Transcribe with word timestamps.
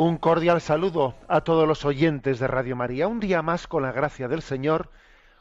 Un 0.00 0.16
cordial 0.16 0.60
saludo 0.60 1.16
a 1.26 1.40
todos 1.40 1.66
los 1.66 1.84
oyentes 1.84 2.38
de 2.38 2.46
Radio 2.46 2.76
María. 2.76 3.08
Un 3.08 3.18
día 3.18 3.42
más, 3.42 3.66
con 3.66 3.82
la 3.82 3.90
gracia 3.90 4.28
del 4.28 4.42
Señor, 4.42 4.92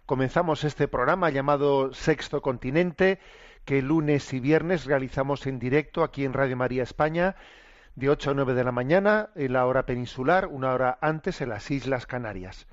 comenzamos 0.08 0.64
este 0.64 0.88
programa 0.88 1.30
llamado 1.30 1.94
Sexto 1.94 2.42
Continente, 2.42 3.20
que 3.66 3.84
lunes 3.84 4.34
y 4.34 4.40
viernes 4.40 4.86
realizamos 4.86 5.46
en 5.46 5.60
directo 5.60 6.04
aquí 6.04 6.26
en 6.26 6.34
Radio 6.34 6.58
María 6.58 6.82
España, 6.82 7.36
de 7.94 8.10
8 8.10 8.32
a 8.32 8.34
9 8.34 8.56
de 8.56 8.64
la 8.64 8.72
mañana, 8.72 9.30
en 9.36 9.54
la 9.54 9.64
hora 9.68 9.86
peninsular, 9.86 10.48
una 10.48 10.74
hora 10.74 10.98
antes 11.02 11.40
en 11.42 11.50
las 11.50 11.70
Islas 11.70 12.08
Canarias. 12.08 12.66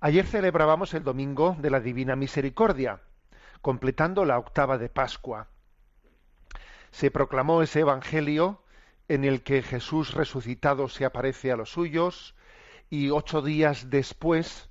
Ayer 0.00 0.26
celebrábamos 0.26 0.92
el 0.92 1.04
Domingo 1.04 1.56
de 1.58 1.70
la 1.70 1.80
Divina 1.80 2.16
Misericordia, 2.16 3.00
completando 3.62 4.26
la 4.26 4.38
octava 4.38 4.76
de 4.76 4.90
Pascua. 4.90 5.46
Se 6.90 7.10
proclamó 7.10 7.62
ese 7.62 7.80
Evangelio 7.80 8.60
en 9.08 9.24
el 9.24 9.42
que 9.42 9.62
Jesús 9.62 10.14
resucitado 10.14 10.88
se 10.88 11.04
aparece 11.04 11.52
a 11.52 11.56
los 11.56 11.70
suyos 11.70 12.34
y 12.90 13.10
ocho 13.10 13.42
días 13.42 13.90
después 13.90 14.68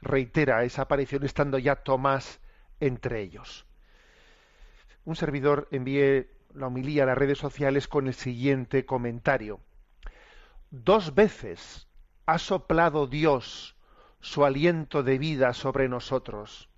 reitera 0.00 0.64
esa 0.64 0.82
aparición 0.82 1.24
estando 1.24 1.58
ya 1.58 1.76
Tomás 1.76 2.40
entre 2.80 3.20
ellos. 3.20 3.66
Un 5.04 5.16
servidor 5.16 5.68
envié 5.70 6.30
la 6.54 6.68
homilía 6.68 7.02
a 7.02 7.06
las 7.06 7.18
redes 7.18 7.38
sociales 7.38 7.88
con 7.88 8.06
el 8.06 8.14
siguiente 8.14 8.86
comentario. 8.86 9.60
Dos 10.70 11.14
veces 11.14 11.86
ha 12.26 12.38
soplado 12.38 13.06
Dios 13.06 13.76
su 14.20 14.44
aliento 14.44 15.02
de 15.02 15.18
vida 15.18 15.52
sobre 15.52 15.88
nosotros. 15.88 16.70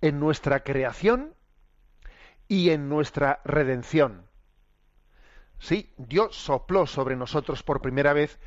En 0.00 0.20
nuestra 0.20 0.62
creación 0.62 1.34
y 2.46 2.70
en 2.70 2.88
nuestra 2.88 3.40
redención. 3.44 4.29
Sí, 5.60 5.92
Dios 5.98 6.34
sopló 6.34 6.86
sobre 6.86 7.16
nosotros 7.16 7.62
por 7.62 7.82
primera 7.82 8.14
vez 8.14 8.40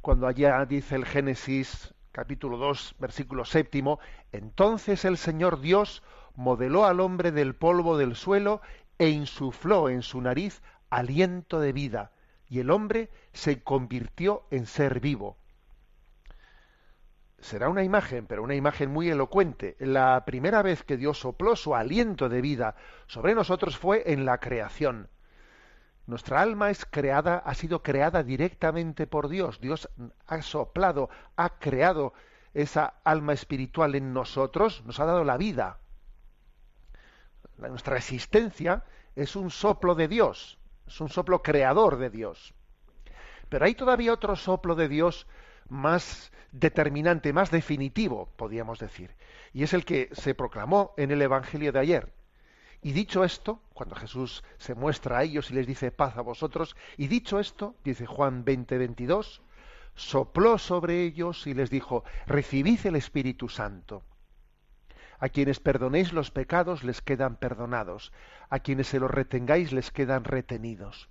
cuando 0.00 0.28
allá 0.28 0.64
dice 0.64 0.94
el 0.94 1.04
Génesis 1.04 1.92
capítulo 2.12 2.56
2 2.56 2.94
versículo 3.00 3.44
séptimo, 3.44 3.98
entonces 4.30 5.04
el 5.04 5.18
Señor 5.18 5.60
Dios 5.60 6.04
modeló 6.36 6.84
al 6.84 7.00
hombre 7.00 7.32
del 7.32 7.56
polvo 7.56 7.98
del 7.98 8.14
suelo 8.14 8.62
e 8.98 9.08
insufló 9.08 9.88
en 9.88 10.02
su 10.02 10.20
nariz 10.20 10.62
aliento 10.88 11.58
de 11.58 11.72
vida, 11.72 12.12
y 12.46 12.60
el 12.60 12.70
hombre 12.70 13.10
se 13.32 13.62
convirtió 13.62 14.44
en 14.52 14.66
ser 14.66 15.00
vivo. 15.00 15.36
Será 17.40 17.68
una 17.70 17.82
imagen, 17.82 18.26
pero 18.26 18.44
una 18.44 18.54
imagen 18.54 18.88
muy 18.90 19.10
elocuente. 19.10 19.74
La 19.80 20.24
primera 20.24 20.62
vez 20.62 20.84
que 20.84 20.96
Dios 20.96 21.18
sopló 21.18 21.56
su 21.56 21.74
aliento 21.74 22.28
de 22.28 22.40
vida 22.40 22.76
sobre 23.08 23.34
nosotros 23.34 23.76
fue 23.76 24.12
en 24.12 24.24
la 24.24 24.38
creación. 24.38 25.08
Nuestra 26.12 26.42
alma 26.42 26.68
es 26.68 26.84
creada, 26.84 27.38
ha 27.38 27.54
sido 27.54 27.82
creada 27.82 28.22
directamente 28.22 29.06
por 29.06 29.30
Dios. 29.30 29.62
Dios 29.62 29.88
ha 30.26 30.42
soplado, 30.42 31.08
ha 31.36 31.58
creado 31.58 32.12
esa 32.52 32.96
alma 33.02 33.32
espiritual 33.32 33.94
en 33.94 34.12
nosotros, 34.12 34.82
nos 34.84 35.00
ha 35.00 35.06
dado 35.06 35.24
la 35.24 35.38
vida. 35.38 35.78
La- 37.56 37.68
nuestra 37.68 37.96
existencia 37.96 38.84
es 39.16 39.36
un 39.36 39.50
soplo 39.50 39.94
de 39.94 40.06
Dios, 40.06 40.58
es 40.86 41.00
un 41.00 41.08
soplo 41.08 41.42
creador 41.42 41.96
de 41.96 42.10
Dios. 42.10 42.52
Pero 43.48 43.64
hay 43.64 43.74
todavía 43.74 44.12
otro 44.12 44.36
soplo 44.36 44.74
de 44.74 44.88
Dios 44.88 45.26
más 45.70 46.30
determinante, 46.50 47.32
más 47.32 47.50
definitivo, 47.50 48.28
podríamos 48.36 48.78
decir, 48.80 49.16
y 49.54 49.62
es 49.62 49.72
el 49.72 49.86
que 49.86 50.10
se 50.12 50.34
proclamó 50.34 50.92
en 50.98 51.10
el 51.10 51.22
Evangelio 51.22 51.72
de 51.72 51.78
ayer. 51.78 52.12
Y 52.82 52.92
dicho 52.92 53.22
esto, 53.22 53.62
cuando 53.72 53.94
Jesús 53.94 54.42
se 54.58 54.74
muestra 54.74 55.18
a 55.18 55.22
ellos 55.22 55.50
y 55.50 55.54
les 55.54 55.68
dice 55.68 55.92
paz 55.92 56.16
a 56.16 56.20
vosotros, 56.20 56.76
y 56.96 57.06
dicho 57.06 57.38
esto, 57.38 57.76
dice 57.84 58.06
Juan 58.06 58.44
20, 58.44 58.76
22, 58.76 59.40
sopló 59.94 60.58
sobre 60.58 61.02
ellos 61.02 61.46
y 61.46 61.54
les 61.54 61.70
dijo, 61.70 62.02
recibid 62.26 62.84
el 62.84 62.96
Espíritu 62.96 63.48
Santo. 63.48 64.02
A 65.20 65.28
quienes 65.28 65.60
perdonéis 65.60 66.12
los 66.12 66.32
pecados 66.32 66.82
les 66.82 67.00
quedan 67.00 67.36
perdonados, 67.36 68.12
a 68.50 68.58
quienes 68.58 68.88
se 68.88 68.98
los 68.98 69.10
retengáis 69.10 69.72
les 69.72 69.92
quedan 69.92 70.24
retenidos. 70.24 71.08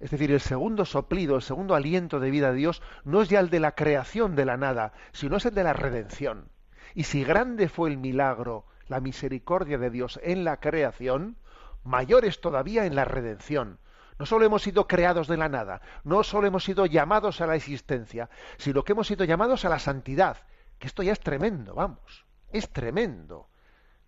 Es 0.00 0.10
decir, 0.10 0.30
el 0.30 0.40
segundo 0.40 0.86
soplido, 0.86 1.36
el 1.36 1.42
segundo 1.42 1.74
aliento 1.74 2.20
de 2.20 2.30
vida 2.30 2.52
de 2.52 2.56
Dios 2.56 2.82
no 3.04 3.20
es 3.20 3.28
ya 3.28 3.40
el 3.40 3.50
de 3.50 3.60
la 3.60 3.72
creación 3.72 4.34
de 4.34 4.46
la 4.46 4.56
nada, 4.56 4.94
sino 5.12 5.36
es 5.36 5.44
el 5.44 5.54
de 5.54 5.64
la 5.64 5.74
redención. 5.74 6.48
Y 6.94 7.04
si 7.04 7.22
grande 7.22 7.68
fue 7.68 7.90
el 7.90 7.98
milagro, 7.98 8.64
la 8.88 9.00
misericordia 9.00 9.78
de 9.78 9.90
Dios 9.90 10.20
en 10.22 10.44
la 10.44 10.58
creación, 10.58 11.36
mayor 11.84 12.24
es 12.24 12.40
todavía 12.40 12.86
en 12.86 12.94
la 12.94 13.04
redención. 13.04 13.78
No 14.18 14.26
solo 14.26 14.46
hemos 14.46 14.62
sido 14.62 14.86
creados 14.86 15.28
de 15.28 15.36
la 15.36 15.48
nada, 15.48 15.82
no 16.04 16.22
solo 16.22 16.46
hemos 16.46 16.64
sido 16.64 16.86
llamados 16.86 17.40
a 17.40 17.46
la 17.46 17.54
existencia, 17.54 18.30
sino 18.56 18.82
que 18.82 18.92
hemos 18.92 19.06
sido 19.06 19.24
llamados 19.24 19.64
a 19.64 19.68
la 19.68 19.78
santidad, 19.78 20.38
que 20.78 20.86
esto 20.86 21.02
ya 21.02 21.12
es 21.12 21.20
tremendo, 21.20 21.74
vamos, 21.74 22.24
es 22.50 22.70
tremendo 22.70 23.48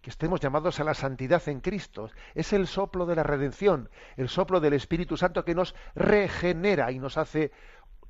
que 0.01 0.11
estemos 0.11 0.41
llamados 0.41 0.79
a 0.81 0.85
la 0.85 0.95
santidad 0.95 1.47
en 1.49 1.61
Cristo. 1.61 2.11
Es 2.35 2.53
el 2.53 2.67
soplo 2.67 3.07
de 3.07 3.17
la 3.17 3.23
redención, 3.23 3.91
el 4.17 4.29
soplo 4.29 4.61
del 4.61 4.75
Espíritu 4.75 5.17
Santo 5.17 5.45
que 5.45 5.55
nos 5.55 5.75
regenera 5.95 6.93
y 6.93 6.99
nos 6.99 7.19
hace 7.19 7.51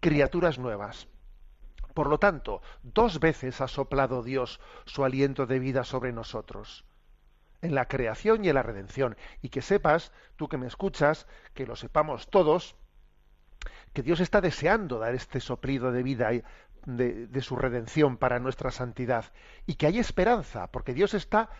criaturas 0.00 0.58
nuevas. 0.58 1.08
Por 1.98 2.10
lo 2.10 2.18
tanto, 2.18 2.62
dos 2.84 3.18
veces 3.18 3.60
ha 3.60 3.66
soplado 3.66 4.22
Dios 4.22 4.60
su 4.84 5.04
aliento 5.04 5.46
de 5.46 5.58
vida 5.58 5.82
sobre 5.82 6.12
nosotros, 6.12 6.84
en 7.60 7.74
la 7.74 7.88
creación 7.88 8.44
y 8.44 8.48
en 8.48 8.54
la 8.54 8.62
redención. 8.62 9.16
Y 9.42 9.48
que 9.48 9.62
sepas, 9.62 10.12
tú 10.36 10.48
que 10.48 10.58
me 10.58 10.68
escuchas, 10.68 11.26
que 11.54 11.66
lo 11.66 11.74
sepamos 11.74 12.30
todos, 12.30 12.76
que 13.92 14.04
Dios 14.04 14.20
está 14.20 14.40
deseando 14.40 15.00
dar 15.00 15.12
este 15.16 15.40
soplido 15.40 15.90
de 15.90 16.04
vida 16.04 16.30
de, 16.86 17.40
su 17.42 17.56
redención 17.56 18.16
para 18.16 18.38
nuestra 18.38 18.70
santidad 18.70 19.24
y 19.66 19.74
que 19.74 19.88
hay 19.88 19.98
esperanza, 19.98 20.68
porque 20.68 20.94
Dios 20.94 21.14
está 21.14 21.50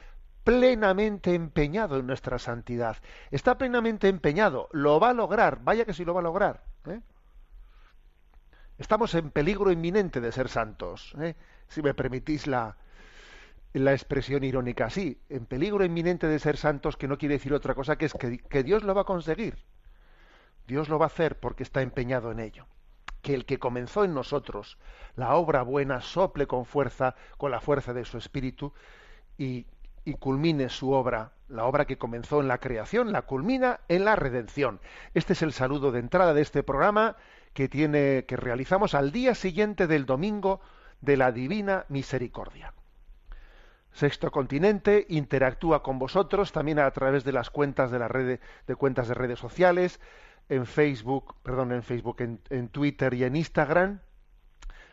plenamente 0.44 1.34
empeñado 1.34 1.98
en 1.98 2.06
nuestra 2.06 2.38
santidad. 2.38 2.96
Está 3.32 3.58
plenamente 3.58 4.06
empeñado, 4.06 4.68
lo 4.70 5.00
va 5.00 5.10
a 5.10 5.14
lograr, 5.14 5.64
vaya 5.64 5.84
que 5.84 5.94
sí 5.94 6.04
lo 6.04 6.14
va 6.14 6.20
a 6.20 6.22
lograr. 6.30 6.62
¿eh? 6.86 7.00
Estamos 8.78 9.14
en 9.14 9.30
peligro 9.30 9.72
inminente 9.72 10.20
de 10.20 10.30
ser 10.30 10.48
santos, 10.48 11.14
¿eh? 11.20 11.34
si 11.66 11.82
me 11.82 11.94
permitís 11.94 12.46
la, 12.46 12.76
la 13.72 13.92
expresión 13.92 14.44
irónica 14.44 14.86
así, 14.86 15.20
en 15.28 15.46
peligro 15.46 15.84
inminente 15.84 16.28
de 16.28 16.38
ser 16.38 16.56
santos, 16.56 16.96
que 16.96 17.08
no 17.08 17.18
quiere 17.18 17.34
decir 17.34 17.52
otra 17.52 17.74
cosa 17.74 17.96
que 17.96 18.06
es 18.06 18.14
que, 18.14 18.38
que 18.38 18.62
Dios 18.62 18.84
lo 18.84 18.94
va 18.94 19.02
a 19.02 19.04
conseguir. 19.04 19.58
Dios 20.68 20.88
lo 20.88 20.98
va 20.98 21.06
a 21.06 21.08
hacer 21.08 21.40
porque 21.40 21.64
está 21.64 21.82
empeñado 21.82 22.30
en 22.30 22.38
ello. 22.38 22.66
Que 23.20 23.34
el 23.34 23.46
que 23.46 23.58
comenzó 23.58 24.04
en 24.04 24.14
nosotros 24.14 24.78
la 25.16 25.34
obra 25.34 25.62
buena 25.62 26.00
sople 26.00 26.46
con 26.46 26.64
fuerza, 26.64 27.16
con 27.36 27.50
la 27.50 27.60
fuerza 27.60 27.92
de 27.92 28.04
su 28.04 28.16
espíritu, 28.16 28.72
y, 29.36 29.66
y 30.04 30.14
culmine 30.14 30.68
su 30.68 30.92
obra, 30.92 31.32
la 31.48 31.64
obra 31.64 31.84
que 31.84 31.98
comenzó 31.98 32.40
en 32.40 32.48
la 32.48 32.58
creación, 32.58 33.10
la 33.10 33.22
culmina 33.22 33.80
en 33.88 34.04
la 34.04 34.14
redención. 34.14 34.80
Este 35.14 35.32
es 35.32 35.42
el 35.42 35.52
saludo 35.52 35.90
de 35.90 35.98
entrada 35.98 36.32
de 36.32 36.42
este 36.42 36.62
programa 36.62 37.16
que 37.52 37.68
tiene 37.68 38.24
que 38.26 38.36
realizamos 38.36 38.94
al 38.94 39.12
día 39.12 39.34
siguiente 39.34 39.86
del 39.86 40.06
domingo 40.06 40.60
de 41.00 41.16
la 41.16 41.32
divina 41.32 41.84
misericordia. 41.88 42.72
Sexto 43.92 44.30
Continente 44.30 45.06
interactúa 45.08 45.82
con 45.82 45.98
vosotros 45.98 46.52
también 46.52 46.78
a 46.78 46.90
través 46.90 47.24
de 47.24 47.32
las 47.32 47.50
cuentas 47.50 47.90
de 47.90 47.98
la 47.98 48.08
red 48.08 48.38
de 48.66 48.74
cuentas 48.76 49.08
de 49.08 49.14
redes 49.14 49.38
sociales, 49.38 50.00
en 50.48 50.66
Facebook, 50.66 51.34
perdón, 51.42 51.72
en 51.72 51.82
Facebook, 51.82 52.16
en, 52.20 52.68
Twitter 52.68 53.14
y 53.14 53.24
en 53.24 53.36
Instagram, 53.36 54.00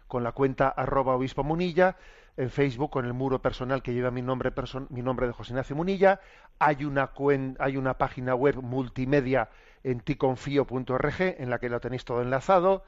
con 0.08 0.24
la 0.24 0.32
cuenta 0.32 0.70
arroba 0.70 1.16
obispo 1.16 1.44
munilla, 1.44 1.98
en 2.38 2.50
Facebook 2.50 2.92
con 2.92 3.06
el 3.06 3.14
muro 3.14 3.42
personal 3.42 3.82
que 3.82 3.94
lleva 3.94 4.12
mi 4.12 4.22
nombre, 4.22 4.52
mi 4.90 5.02
nombre 5.02 5.28
de 5.28 5.34
José 5.34 5.54
Ignacio 5.54 5.76
Munilla. 5.76 6.20
Hay 6.60 6.84
una, 6.84 7.12
hay 7.60 7.78
una 7.78 7.98
página 7.98 8.36
web 8.36 8.62
multimedia 8.62 9.50
en 9.86 10.00
ticonfío.org 10.00 11.22
en 11.22 11.50
la 11.52 11.60
que 11.60 11.70
lo 11.70 11.80
tenéis 11.80 12.04
todo 12.06 12.22
enlazado. 12.22 12.84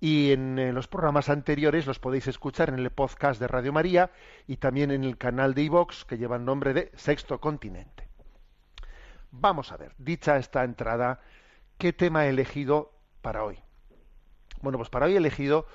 Y 0.00 0.32
en, 0.32 0.74
los 0.74 0.88
programas 0.88 1.28
anteriores 1.28 1.86
los 1.86 2.00
podéis 2.00 2.26
escuchar 2.26 2.70
en 2.70 2.78
el 2.78 2.90
podcast 2.90 3.38
de 3.38 3.46
Radio 3.46 3.72
María 3.72 4.10
y 4.48 4.56
también 4.56 4.90
en 4.90 5.04
el 5.04 5.18
canal 5.18 5.54
de 5.54 5.62
iVox 5.62 6.04
que 6.06 6.18
lleva 6.18 6.36
el 6.36 6.44
nombre 6.44 6.72
de 6.72 6.90
Sexto 6.96 7.38
Continente. 7.38 8.08
Vamos 9.30 9.70
a 9.72 9.76
ver, 9.76 9.94
dicha 9.98 10.38
esta 10.38 10.64
entrada, 10.64 11.20
¿qué 11.78 11.92
tema 11.92 12.26
he 12.26 12.30
elegido 12.30 12.92
para 13.20 13.44
hoy? 13.44 13.58
Bueno, 14.62 14.78
pues 14.78 14.90
para 14.90 15.06
hoy 15.06 15.14
he 15.14 15.18
elegido 15.18 15.66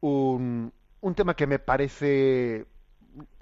un, 0.00 0.72
un 1.00 1.14
tema 1.14 1.36
que 1.36 1.46
me 1.46 1.58
parece 1.58 2.66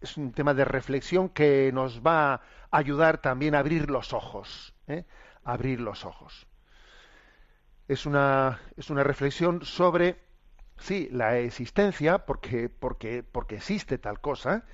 es 0.00 0.16
un 0.16 0.32
tema 0.32 0.52
de 0.52 0.64
reflexión 0.64 1.28
que 1.28 1.70
nos 1.72 2.02
va 2.02 2.34
a 2.34 2.42
ayudar 2.72 3.18
también 3.18 3.54
a 3.54 3.60
abrir 3.60 3.88
los 3.88 4.12
ojos, 4.12 4.74
¿eh? 4.88 5.04
Abrir 5.44 5.80
los 5.80 6.04
ojos. 6.04 6.46
Es 7.88 8.06
una, 8.06 8.60
es 8.76 8.90
una 8.90 9.02
reflexión 9.02 9.64
sobre, 9.64 10.20
sí, 10.78 11.08
la 11.10 11.38
existencia, 11.38 12.24
porque, 12.24 12.68
porque, 12.68 13.22
porque 13.22 13.56
existe 13.56 13.98
tal 13.98 14.20
cosa, 14.20 14.64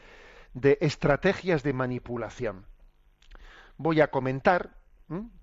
de 0.53 0.79
estrategias 0.81 1.63
de 1.63 1.73
manipulación. 1.73 2.67
Voy 3.79 4.01
a 4.01 4.11
comentar, 4.11 4.77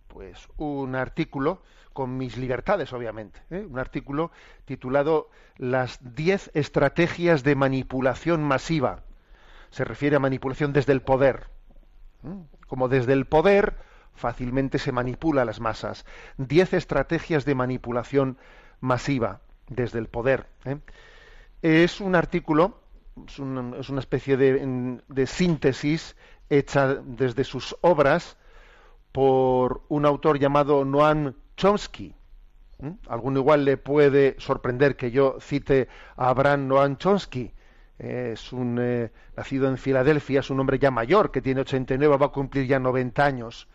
pues, 0.07 0.47
un 0.57 0.95
artículo 0.95 1.61
con 1.93 2.17
mis 2.17 2.37
libertades, 2.37 2.91
obviamente. 2.93 3.41
¿eh? 3.49 3.65
Un 3.67 3.79
artículo 3.79 4.31
titulado 4.65 5.29
Las 5.57 5.99
10 6.15 6.51
estrategias 6.55 7.43
de 7.43 7.55
manipulación 7.55 8.43
masiva. 8.43 9.03
Se 9.69 9.83
refiere 9.85 10.15
a 10.15 10.19
manipulación 10.19 10.73
desde 10.73 10.93
el 10.93 11.01
poder. 11.01 11.49
Como 12.67 12.89
desde 12.89 13.13
el 13.13 13.25
poder 13.25 13.77
fácilmente 14.15 14.79
se 14.79 14.91
manipula 14.91 15.45
las 15.45 15.59
masas. 15.59 16.05
10 16.37 16.73
estrategias 16.73 17.45
de 17.45 17.55
manipulación 17.55 18.37
masiva 18.79 19.41
desde 19.69 19.99
el 19.99 20.07
poder. 20.07 20.47
¿eh? 20.65 20.77
Es 21.61 22.01
un 22.01 22.15
artículo, 22.15 22.79
es 23.27 23.33
es 23.33 23.89
una 23.89 23.99
especie 23.99 24.37
de, 24.37 25.27
síntesis 25.27 26.15
hecha 26.49 26.95
desde 26.95 27.43
sus 27.43 27.75
obras 27.81 28.37
por 29.11 29.83
un 29.89 30.05
autor 30.05 30.39
llamado 30.39 30.83
Noam 30.85 31.33
Chomsky. 31.55 32.15
¿Mm? 32.79 32.91
Alguno 33.07 33.39
igual 33.39 33.65
le 33.65 33.77
puede 33.77 34.35
sorprender 34.39 34.95
que 34.95 35.11
yo 35.11 35.37
cite 35.39 35.87
a 36.17 36.29
Abraham 36.29 36.67
Noam 36.67 36.97
Chomsky. 36.97 37.53
es 37.99 38.51
un 38.51 38.77
eh, 38.81 39.11
nacido 39.37 39.69
en 39.69 39.77
Filadelfia, 39.77 40.41
es 40.41 40.49
un 40.49 40.59
hombre 40.59 40.79
ya 40.79 40.91
mayor 40.91 41.31
que 41.31 41.41
tiene 41.41 41.61
89, 41.61 42.17
va 42.17 42.25
a 42.25 42.29
cumplir 42.29 42.67
ya 42.67 42.79
90 42.79 43.23
años. 43.23 43.67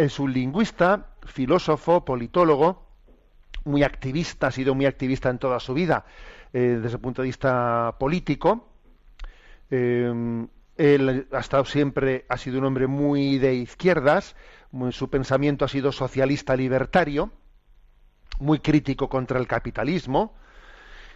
Es 0.00 0.18
un 0.18 0.32
lingüista, 0.32 1.08
filósofo, 1.26 2.06
politólogo, 2.06 2.86
muy 3.66 3.82
activista, 3.82 4.46
ha 4.46 4.50
sido 4.50 4.74
muy 4.74 4.86
activista 4.86 5.28
en 5.28 5.38
toda 5.38 5.60
su 5.60 5.74
vida 5.74 6.06
eh, 6.54 6.78
desde 6.80 6.96
el 6.96 7.02
punto 7.02 7.20
de 7.20 7.28
vista 7.28 7.96
político. 8.00 8.66
Eh, 9.70 10.46
él 10.78 11.28
ha 11.30 11.38
estado 11.38 11.66
siempre, 11.66 12.24
ha 12.30 12.38
sido 12.38 12.60
un 12.60 12.64
hombre 12.64 12.86
muy 12.86 13.36
de 13.36 13.52
izquierdas, 13.56 14.36
su 14.90 15.10
pensamiento 15.10 15.66
ha 15.66 15.68
sido 15.68 15.92
socialista 15.92 16.56
libertario, 16.56 17.30
muy 18.38 18.60
crítico 18.60 19.10
contra 19.10 19.38
el 19.38 19.46
capitalismo, 19.46 20.34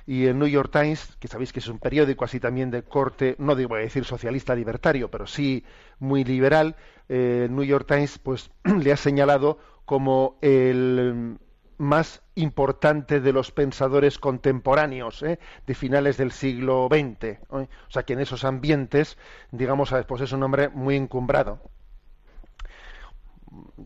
y 0.07 0.27
el 0.27 0.39
New 0.39 0.49
York 0.49 0.71
Times, 0.71 1.17
que 1.19 1.29
sabéis 1.29 1.53
que 1.53 1.61
es 1.61 1.69
un 1.69 1.79
periódico 1.79 2.25
así 2.25 2.41
también 2.41 2.71
de 2.71 2.83
corte, 2.83 3.37
no 3.39 3.55
digo 3.55 3.77
decir 3.77 4.05
socialista 4.05 4.55
libertario, 4.55 5.11
pero 5.11 5.27
sí 5.27 5.65
muy 5.99 6.25
liberal, 6.25 6.77
eh, 7.09 7.45
el 7.47 7.55
New 7.55 7.65
York 7.65 7.87
Times 7.87 8.19
pues 8.19 8.51
le 8.65 8.93
ha 8.93 8.97
señalado 8.97 9.59
como 9.85 10.39
el 10.41 11.39
más 11.77 12.23
importante 12.35 13.21
de 13.21 13.33
los 13.33 13.51
pensadores 13.51 14.19
contemporáneos 14.19 15.23
¿eh? 15.23 15.39
de 15.67 15.75
finales 15.75 16.17
del 16.17 16.33
siglo 16.33 16.89
XX. 16.91 17.25
¿eh? 17.25 17.39
O 17.51 17.91
sea 17.91 18.05
que 18.05 18.13
en 18.13 18.21
esos 18.21 18.45
ambientes, 18.45 19.19
digamos, 19.51 19.93
pues 20.07 20.23
es 20.23 20.33
un 20.33 20.43
hombre 20.43 20.69
muy 20.69 20.97
encumbrado 20.97 21.61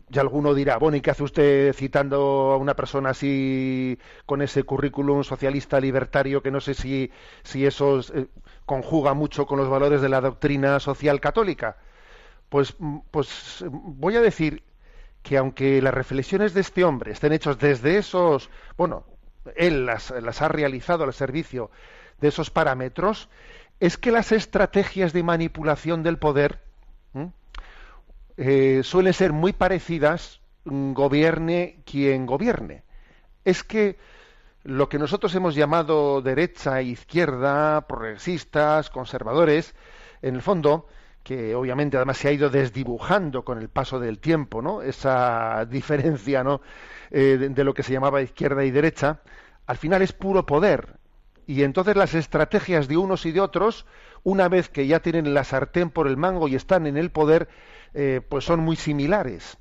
ya 0.09 0.21
alguno 0.21 0.53
dirá, 0.53 0.77
bueno, 0.77 0.97
¿y 0.97 1.01
qué 1.01 1.11
hace 1.11 1.23
usted 1.23 1.73
citando 1.73 2.51
a 2.51 2.57
una 2.57 2.75
persona 2.75 3.11
así 3.11 3.97
con 4.25 4.41
ese 4.41 4.63
currículum 4.63 5.23
socialista 5.23 5.79
libertario 5.79 6.41
que 6.41 6.51
no 6.51 6.61
sé 6.61 6.73
si, 6.73 7.11
si 7.43 7.65
eso 7.65 7.99
eh, 8.13 8.27
conjuga 8.65 9.13
mucho 9.13 9.45
con 9.45 9.57
los 9.59 9.69
valores 9.69 10.01
de 10.01 10.09
la 10.09 10.21
doctrina 10.21 10.79
social 10.79 11.19
católica? 11.19 11.77
Pues, 12.49 12.75
pues 13.11 13.63
voy 13.69 14.15
a 14.15 14.21
decir 14.21 14.63
que 15.21 15.37
aunque 15.37 15.81
las 15.81 15.93
reflexiones 15.93 16.53
de 16.53 16.61
este 16.61 16.83
hombre 16.83 17.11
estén 17.11 17.33
hechas 17.33 17.59
desde 17.59 17.97
esos, 17.97 18.49
bueno, 18.77 19.05
él 19.55 19.85
las, 19.85 20.11
ha 20.11 20.47
realizado 20.47 21.03
al 21.03 21.13
servicio 21.13 21.71
de 22.19 22.29
esos 22.29 22.49
parámetros, 22.49 23.29
es 23.79 23.97
que 23.97 24.11
las 24.11 24.31
estrategias 24.31 25.13
de 25.13 25.23
manipulación 25.23 26.03
del 26.03 26.17
poder 26.17 26.61
suelen 28.83 29.13
ser 29.13 29.33
muy 29.33 29.53
parecidas, 29.53 30.41
mm, 30.65 30.93
gobierne 30.93 31.81
quien 31.85 32.25
gobierne. 32.25 32.83
Es 33.43 33.63
que 33.63 33.97
lo 34.63 34.89
que 34.89 34.99
nosotros 34.99 35.33
hemos 35.35 35.55
llamado 35.55 36.21
derecha, 36.21 36.79
e 36.79 36.83
izquierda, 36.83 37.87
progresistas, 37.87 38.89
conservadores, 38.89 39.75
en 40.21 40.35
el 40.35 40.41
fondo, 40.41 40.87
que 41.23 41.55
obviamente 41.55 41.97
además 41.97 42.17
se 42.17 42.27
ha 42.27 42.31
ido 42.31 42.49
desdibujando 42.49 43.43
con 43.43 43.57
el 43.59 43.69
paso 43.69 43.99
del 43.99 44.19
tiempo, 44.19 44.61
¿no? 44.61 44.81
Esa 44.81 45.65
diferencia, 45.69 46.43
¿no? 46.43 46.61
Eh, 47.11 47.49
de, 47.51 47.63
lo 47.63 47.73
que 47.73 47.83
se 47.83 47.93
llamaba 47.93 48.21
izquierda 48.21 48.63
y 48.63 48.71
derecha, 48.71 49.21
al 49.65 49.77
final 49.77 50.01
es 50.01 50.13
puro 50.13 50.45
poder. 50.45 50.97
Y 51.47 51.63
entonces 51.63 51.95
las 51.95 52.13
estrategias 52.13 52.87
de 52.87 52.97
unos 52.97 53.25
y 53.25 53.31
de 53.31 53.41
otros, 53.41 53.85
una 54.23 54.49
vez 54.49 54.69
que 54.69 54.85
ya 54.85 54.99
tienen 54.99 55.33
la 55.33 55.43
sartén 55.43 55.89
por 55.89 56.07
el 56.07 56.17
mango 56.17 56.47
y 56.47 56.55
están 56.55 56.85
en 56.85 56.97
el 56.97 57.09
poder, 57.09 57.47
eh, 57.93 58.21
pues 58.27 58.45
son 58.45 58.59
muy 58.61 58.75
similares. 58.75 59.57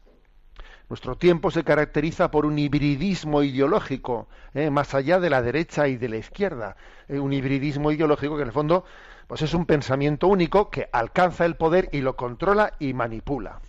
Nuestro 0.88 1.16
tiempo 1.16 1.50
se 1.50 1.64
caracteriza 1.64 2.30
por 2.30 2.46
un 2.46 2.58
hibridismo 2.58 3.42
ideológico, 3.42 4.28
eh, 4.54 4.70
más 4.70 4.94
allá 4.94 5.20
de 5.20 5.28
la 5.28 5.42
derecha 5.42 5.86
y 5.88 5.96
de 5.96 6.08
la 6.08 6.16
izquierda. 6.16 6.76
Eh, 7.08 7.18
un 7.18 7.32
hibridismo 7.32 7.92
ideológico 7.92 8.36
que 8.36 8.42
en 8.42 8.48
el 8.48 8.54
fondo 8.54 8.84
pues 9.26 9.42
es 9.42 9.52
un 9.52 9.66
pensamiento 9.66 10.26
único 10.26 10.70
que 10.70 10.88
alcanza 10.90 11.44
el 11.44 11.56
poder 11.56 11.90
y 11.92 12.00
lo 12.00 12.16
controla 12.16 12.72
y 12.78 12.94
manipula. 12.94 13.60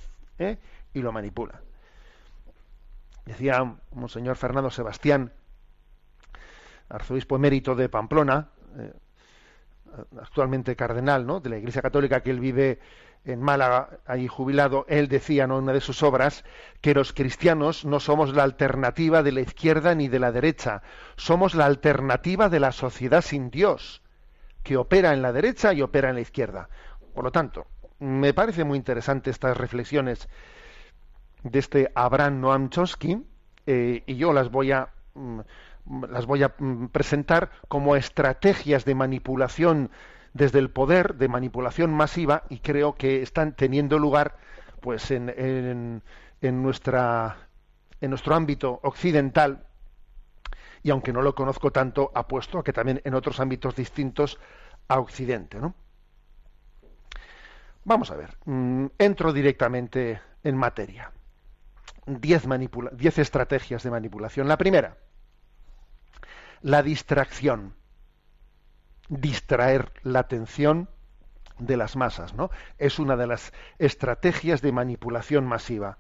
Y 0.94 1.02
lo 1.02 1.12
manipula. 1.12 1.62
Decía 3.26 3.76
Monseñor 3.92 4.38
Fernando 4.38 4.70
Sebastián, 4.70 5.34
arzobispo 6.88 7.36
emérito 7.36 7.76
de 7.76 7.90
Pamplona, 7.90 8.48
actualmente 10.22 10.76
cardenal 10.76 11.26
¿no? 11.26 11.40
de 11.40 11.50
la 11.50 11.58
Iglesia 11.58 11.82
Católica, 11.82 12.22
que 12.22 12.32
él 12.32 12.40
vive 12.40 12.80
en 13.26 13.42
Málaga, 13.42 14.00
ahí 14.06 14.28
jubilado, 14.28 14.86
él 14.88 15.08
decía 15.08 15.44
en 15.44 15.52
una 15.52 15.74
de 15.74 15.82
sus 15.82 16.04
obras 16.04 16.44
que 16.82 16.94
los 16.94 17.14
cristianos 17.14 17.86
no 17.86 18.00
somos 18.00 18.34
la 18.34 18.44
alternativa 18.44 19.24
de 19.24 19.32
la 19.32 19.42
izquierda 19.42 19.94
ni 19.96 20.08
de 20.08 20.20
la 20.20 20.32
derecha, 20.32 20.82
somos 21.16 21.54
la 21.54 21.66
alternativa 21.66 22.50
de 22.50 22.60
la 22.60 22.72
sociedad 22.72 23.22
sin 23.22 23.50
Dios, 23.50 24.02
que 24.64 24.78
opera 24.78 25.14
en 25.14 25.22
la 25.22 25.34
derecha 25.34 25.74
y 25.74 25.82
opera 25.82 26.10
en 26.10 26.16
la 26.16 26.22
izquierda. 26.22 26.70
Por 27.14 27.24
lo 27.24 27.32
tanto, 27.32 27.68
me 28.00 28.34
parece 28.34 28.64
muy 28.64 28.78
interesante 28.78 29.30
estas 29.30 29.58
reflexiones 29.58 30.30
de 31.44 31.60
este 31.60 31.92
Abraham 31.96 32.40
Noam 32.40 32.70
Chomsky 32.70 33.26
eh, 33.66 34.04
y 34.06 34.16
yo 34.16 34.34
las 34.34 34.50
voy 34.50 34.72
a 34.72 34.90
mm, 35.14 35.40
las 36.10 36.26
voy 36.26 36.44
a 36.44 36.54
mm, 36.58 36.88
presentar 36.88 37.50
como 37.68 37.96
estrategias 37.96 38.86
de 38.86 38.96
manipulación 38.96 39.90
desde 40.34 40.60
el 40.60 40.70
poder 40.70 41.16
de 41.16 41.28
manipulación 41.28 41.94
masiva 41.94 42.44
y 42.50 42.60
creo 42.60 42.96
que 42.96 43.22
están 43.22 43.56
teniendo 43.56 44.00
lugar 44.00 44.38
pues 44.82 45.12
en, 45.12 45.30
en, 46.42 46.64
nuestra 46.64 47.50
en 48.02 48.10
nuestro 48.10 48.36
ámbito 48.36 48.80
occidental. 48.84 49.66
Y 50.82 50.92
aunque 50.92 51.12
no 51.12 51.22
lo 51.22 51.36
conozco 51.36 51.72
tanto 51.72 52.12
apuesto 52.16 52.60
a 52.60 52.64
que 52.64 52.72
también 52.72 53.02
en 53.04 53.14
otros 53.14 53.40
ámbitos 53.40 53.76
distintos 53.76 54.40
a 54.88 55.00
occidente 55.00 55.60
¿no? 55.60 55.76
vamos 57.84 58.10
a 58.12 58.16
ver 58.16 58.38
mm, 58.46 58.86
entro 58.98 59.34
directamente 59.34 60.22
en 60.44 60.56
materia. 60.56 61.12
Diez, 62.06 62.44
diez 62.94 63.20
estrategias 63.20 63.84
de 63.84 63.92
manipulación. 63.92 64.48
La 64.48 64.58
primera 64.58 64.98
la 66.62 66.84
distracción 66.84 67.74
distraer 69.10 69.92
la 70.04 70.20
atención 70.20 70.90
de 71.58 71.76
las 71.76 71.96
masas, 71.96 72.34
¿no? 72.34 72.52
Es 72.78 73.00
una 73.00 73.18
de 73.18 73.28
las 73.28 73.52
estrategias 73.78 74.62
de 74.62 74.72
manipulación 74.72 75.46
masiva. 75.46 75.98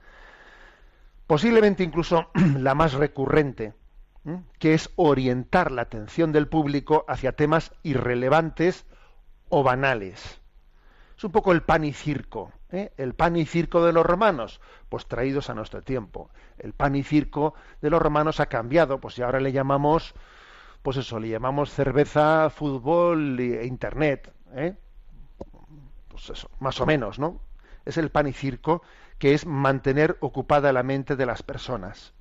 Posiblemente 1.27 1.83
incluso 1.83 2.29
la 2.57 2.75
más 2.75 2.93
recurrente 2.93 3.73
que 4.59 4.73
es 4.73 4.91
orientar 4.95 5.71
la 5.71 5.83
atención 5.83 6.31
del 6.31 6.47
público 6.47 7.05
hacia 7.07 7.31
temas 7.31 7.71
irrelevantes 7.83 8.85
o 9.49 9.63
banales. 9.63 10.39
Es 11.17 11.23
un 11.23 11.31
poco 11.31 11.51
el 11.51 11.63
pan 11.63 11.83
y 11.83 11.93
circo, 11.93 12.51
¿eh? 12.71 12.91
el 12.97 13.13
pan 13.13 13.35
y 13.35 13.45
circo 13.45 13.83
de 13.85 13.93
los 13.93 14.05
romanos, 14.05 14.61
pues 14.87 15.05
traídos 15.07 15.49
a 15.49 15.53
nuestro 15.53 15.81
tiempo. 15.83 16.29
El 16.57 16.73
pan 16.73 16.95
y 16.95 17.03
circo 17.03 17.55
de 17.81 17.89
los 17.89 18.01
romanos 18.01 18.39
ha 18.39 18.45
cambiado, 18.45 18.99
pues 18.99 19.17
y 19.17 19.21
ahora 19.21 19.39
le 19.39 19.51
llamamos, 19.51 20.13
pues 20.81 20.97
eso, 20.97 21.19
le 21.19 21.29
llamamos 21.29 21.71
cerveza, 21.71 22.49
fútbol 22.49 23.39
e 23.39 23.65
internet, 23.65 24.33
¿eh? 24.53 24.75
pues 26.07 26.29
eso, 26.29 26.49
más 26.59 26.79
o 26.81 26.85
menos, 26.85 27.19
¿no? 27.19 27.41
Es 27.85 27.97
el 27.97 28.09
pan 28.11 28.27
y 28.27 28.33
circo 28.33 28.81
que 29.17 29.33
es 29.33 29.45
mantener 29.45 30.17
ocupada 30.21 30.71
la 30.73 30.83
mente 30.83 31.15
de 31.15 31.25
las 31.25 31.43
personas. 31.43 32.13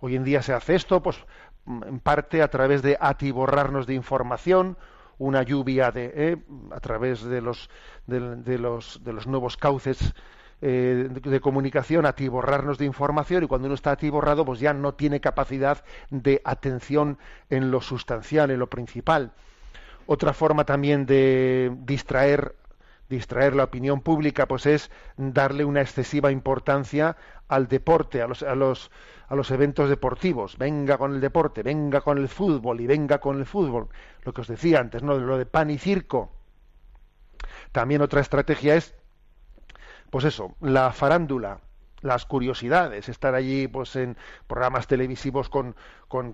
Hoy 0.00 0.16
en 0.16 0.24
día 0.24 0.42
se 0.42 0.52
hace 0.52 0.74
esto, 0.74 1.02
pues 1.02 1.18
en 1.66 2.00
parte 2.00 2.42
a 2.42 2.48
través 2.48 2.82
de 2.82 2.96
atiborrarnos 3.00 3.86
de 3.86 3.94
información, 3.94 4.76
una 5.18 5.42
lluvia 5.42 5.90
de 5.90 6.12
eh, 6.14 6.36
a 6.70 6.80
través 6.80 7.22
de 7.22 7.40
los 7.40 7.70
de, 8.06 8.58
los 8.58 9.00
de 9.04 9.12
los 9.12 9.26
nuevos 9.26 9.56
cauces 9.56 10.14
eh, 10.60 11.08
de, 11.10 11.40
comunicación 11.40 12.06
atiborrarnos 12.06 12.78
de 12.78 12.84
información 12.84 13.44
y 13.44 13.46
cuando 13.46 13.66
uno 13.66 13.74
está 13.74 13.92
atiborrado 13.92 14.44
pues 14.44 14.60
ya 14.60 14.72
no 14.72 14.94
tiene 14.94 15.20
capacidad 15.20 15.84
de 16.10 16.40
atención 16.44 17.18
en 17.50 17.70
lo 17.70 17.80
sustancial 17.80 18.50
en 18.50 18.58
lo 18.58 18.68
principal 18.68 19.32
otra 20.06 20.32
forma 20.32 20.64
también 20.64 21.06
de 21.06 21.72
distraer 21.84 22.54
distraer 23.08 23.54
la 23.54 23.64
opinión 23.64 24.00
pública 24.00 24.46
pues 24.46 24.66
es 24.66 24.90
darle 25.16 25.64
una 25.64 25.80
excesiva 25.80 26.30
importancia 26.30 27.16
al 27.48 27.68
deporte 27.68 28.22
a 28.22 28.26
los, 28.26 28.42
a 28.42 28.54
los 28.54 28.90
a 29.28 29.34
los 29.34 29.50
eventos 29.50 29.88
deportivos, 29.88 30.58
venga 30.58 30.98
con 30.98 31.14
el 31.14 31.20
deporte, 31.20 31.62
venga 31.62 32.00
con 32.00 32.18
el 32.18 32.28
fútbol 32.28 32.80
y 32.80 32.86
venga 32.86 33.18
con 33.18 33.38
el 33.38 33.46
fútbol, 33.46 33.88
lo 34.22 34.32
que 34.32 34.40
os 34.42 34.48
decía 34.48 34.80
antes, 34.80 35.02
¿no? 35.02 35.16
Lo 35.18 35.38
de 35.38 35.46
pan 35.46 35.70
y 35.70 35.78
circo. 35.78 36.32
También 37.72 38.02
otra 38.02 38.20
estrategia 38.20 38.74
es, 38.76 38.94
pues 40.14 40.26
eso, 40.26 40.54
la 40.60 40.92
farándula, 40.92 41.58
las 42.00 42.24
curiosidades, 42.24 43.08
estar 43.08 43.34
allí 43.34 43.66
pues 43.66 43.96
en 43.96 44.16
programas 44.46 44.86
televisivos 44.86 45.48
con, 45.48 45.74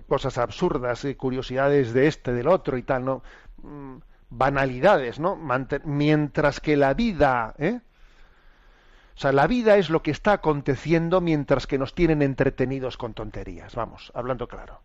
cosas 0.07 0.37
absurdas, 0.37 1.03
y 1.03 1.15
curiosidades 1.15 1.91
de 1.91 2.05
este, 2.05 2.31
del 2.31 2.47
otro 2.47 2.77
y 2.77 2.83
tal, 2.83 3.05
¿no? 3.05 3.23
Mm, 3.63 3.95
banalidades, 4.29 5.19
¿no? 5.19 5.35
mientras 5.83 6.59
que 6.59 6.77
la 6.77 6.93
vida, 6.93 7.55
¿eh? 7.57 7.79
O 9.15 9.19
sea, 9.19 9.31
la 9.31 9.47
vida 9.47 9.77
es 9.77 9.89
lo 9.89 10.03
que 10.03 10.11
está 10.11 10.33
aconteciendo 10.33 11.19
mientras 11.19 11.65
que 11.65 11.79
nos 11.79 11.95
tienen 11.95 12.21
entretenidos 12.21 12.97
con 12.97 13.15
tonterías. 13.15 13.73
Vamos, 13.73 14.11
hablando 14.13 14.47
claro. 14.47 14.83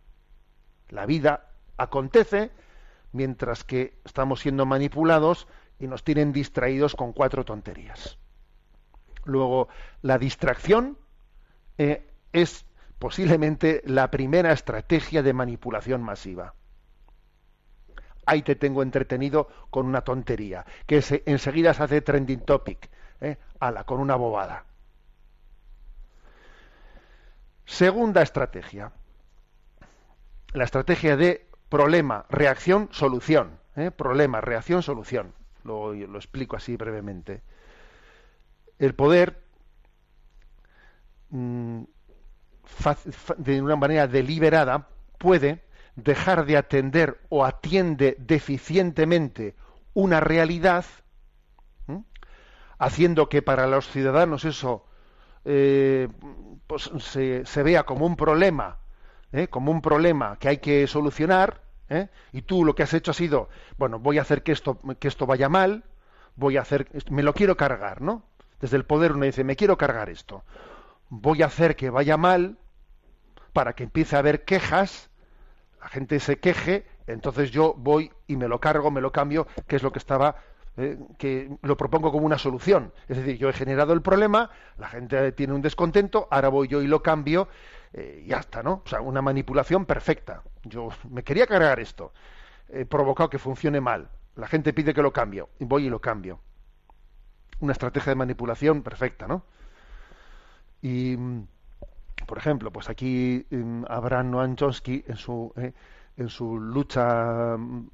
La 0.88 1.04
vida 1.04 1.50
acontece 1.76 2.50
mientras 3.12 3.62
que 3.62 3.98
estamos 4.06 4.40
siendo 4.40 4.64
manipulados 4.64 5.48
y 5.78 5.86
nos 5.86 6.02
tienen 6.02 6.32
distraídos 6.32 6.96
con 6.96 7.12
cuatro 7.12 7.44
tonterías. 7.44 8.16
Luego, 9.26 9.68
la 10.02 10.18
distracción 10.18 10.96
eh, 11.78 12.08
es 12.32 12.64
posiblemente 12.98 13.82
la 13.84 14.10
primera 14.10 14.52
estrategia 14.52 15.22
de 15.22 15.32
manipulación 15.32 16.02
masiva. 16.02 16.54
Ahí 18.24 18.42
te 18.42 18.56
tengo 18.56 18.82
entretenido 18.82 19.48
con 19.70 19.86
una 19.86 20.00
tontería, 20.02 20.64
que 20.86 21.02
enseguida 21.26 21.74
se 21.74 21.82
hace 21.82 22.00
trending 22.00 22.40
topic 22.40 22.88
¿eh? 23.20 23.36
ala, 23.60 23.84
con 23.84 24.00
una 24.00 24.16
bobada. 24.16 24.64
Segunda 27.64 28.22
estrategia. 28.22 28.92
La 30.52 30.64
estrategia 30.64 31.16
de 31.16 31.46
problema, 31.68 32.26
reacción, 32.30 32.88
solución. 32.92 33.58
¿eh? 33.76 33.90
Problema, 33.90 34.40
reacción, 34.40 34.82
solución. 34.82 35.34
Lo 35.64 35.94
explico 36.16 36.56
así 36.56 36.76
brevemente. 36.76 37.42
El 38.78 38.94
poder, 38.94 39.42
mm, 41.30 41.82
de 43.38 43.62
una 43.62 43.76
manera 43.76 44.06
deliberada, 44.06 44.88
puede 45.18 45.64
dejar 45.94 46.44
de 46.44 46.56
atender 46.56 47.20
o 47.30 47.44
atiende 47.44 48.16
deficientemente 48.18 49.54
una 49.94 50.20
realidad 50.20 50.84
haciendo 52.78 53.28
que 53.28 53.42
para 53.42 53.66
los 53.66 53.88
ciudadanos 53.88 54.44
eso 54.44 54.84
eh, 55.44 56.08
pues 56.66 56.90
se, 56.98 57.62
vea 57.62 57.84
como 57.84 58.06
un 58.06 58.16
problema, 58.16 58.78
¿eh? 59.32 59.48
como 59.48 59.70
un 59.70 59.80
problema 59.80 60.36
que 60.38 60.48
hay 60.48 60.58
que 60.58 60.86
solucionar, 60.86 61.62
¿eh? 61.88 62.08
y 62.32 62.42
tú 62.42 62.64
lo 62.64 62.74
que 62.74 62.82
has 62.82 62.92
hecho 62.94 63.12
ha 63.12 63.14
sido, 63.14 63.48
bueno, 63.78 63.98
voy 63.98 64.18
a 64.18 64.22
hacer 64.22 64.42
que 64.42 64.52
esto, 64.52 64.80
que 64.98 65.08
esto 65.08 65.26
vaya 65.26 65.48
mal, 65.48 65.84
voy 66.34 66.56
a 66.56 66.62
hacer, 66.62 66.88
me 67.10 67.22
lo 67.22 67.32
quiero 67.32 67.56
cargar, 67.56 68.02
¿no? 68.02 68.24
Desde 68.60 68.76
el 68.76 68.84
poder 68.84 69.12
uno 69.12 69.24
dice, 69.24 69.44
me 69.44 69.56
quiero 69.56 69.76
cargar 69.76 70.08
esto, 70.08 70.44
voy 71.08 71.42
a 71.42 71.46
hacer 71.46 71.76
que 71.76 71.90
vaya 71.90 72.16
mal 72.16 72.58
para 73.52 73.74
que 73.74 73.84
empiece 73.84 74.16
a 74.16 74.20
haber 74.20 74.44
quejas, 74.44 75.10
la 75.80 75.88
gente 75.88 76.20
se 76.20 76.38
queje, 76.38 76.86
entonces 77.06 77.50
yo 77.50 77.74
voy 77.76 78.10
y 78.26 78.36
me 78.36 78.48
lo 78.48 78.60
cargo, 78.60 78.90
me 78.90 79.00
lo 79.00 79.12
cambio, 79.12 79.46
que 79.66 79.76
es 79.76 79.82
lo 79.82 79.92
que 79.92 79.98
estaba 79.98 80.36
eh, 80.78 80.98
que 81.16 81.50
lo 81.62 81.76
propongo 81.76 82.12
como 82.12 82.26
una 82.26 82.36
solución. 82.36 82.92
Es 83.08 83.16
decir, 83.16 83.38
yo 83.38 83.48
he 83.48 83.52
generado 83.54 83.94
el 83.94 84.02
problema, 84.02 84.50
la 84.76 84.88
gente 84.88 85.32
tiene 85.32 85.54
un 85.54 85.62
descontento, 85.62 86.28
ahora 86.30 86.48
voy 86.48 86.68
yo 86.68 86.82
y 86.82 86.86
lo 86.86 87.02
cambio, 87.02 87.48
eh, 87.94 88.22
y 88.24 88.28
ya 88.28 88.38
está, 88.38 88.62
¿no? 88.62 88.82
O 88.84 88.88
sea, 88.88 89.00
una 89.00 89.22
manipulación 89.22 89.86
perfecta. 89.86 90.42
Yo 90.64 90.88
me 91.08 91.22
quería 91.22 91.46
cargar 91.46 91.80
esto, 91.80 92.12
he 92.68 92.84
provocado 92.84 93.30
que 93.30 93.38
funcione 93.38 93.80
mal, 93.80 94.10
la 94.34 94.48
gente 94.48 94.74
pide 94.74 94.92
que 94.92 95.02
lo 95.02 95.12
cambio, 95.12 95.48
y 95.58 95.64
voy 95.64 95.86
y 95.86 95.88
lo 95.88 96.00
cambio. 96.00 96.40
Una 97.60 97.72
estrategia 97.72 98.10
de 98.10 98.16
manipulación 98.16 98.82
perfecta, 98.82 99.26
¿no? 99.26 99.44
Y, 100.82 101.16
por 102.26 102.38
ejemplo, 102.38 102.70
pues 102.70 102.88
aquí 102.88 103.46
mm, 103.50 103.84
Abraham 103.88 104.30
Noam 104.30 104.56
Chomsky, 104.56 105.04
en 105.06 105.16
su, 105.16 105.52
eh, 105.56 105.72
en 106.16 106.28
su 106.28 106.58
lucha 106.58 107.56
mm, 107.56 107.88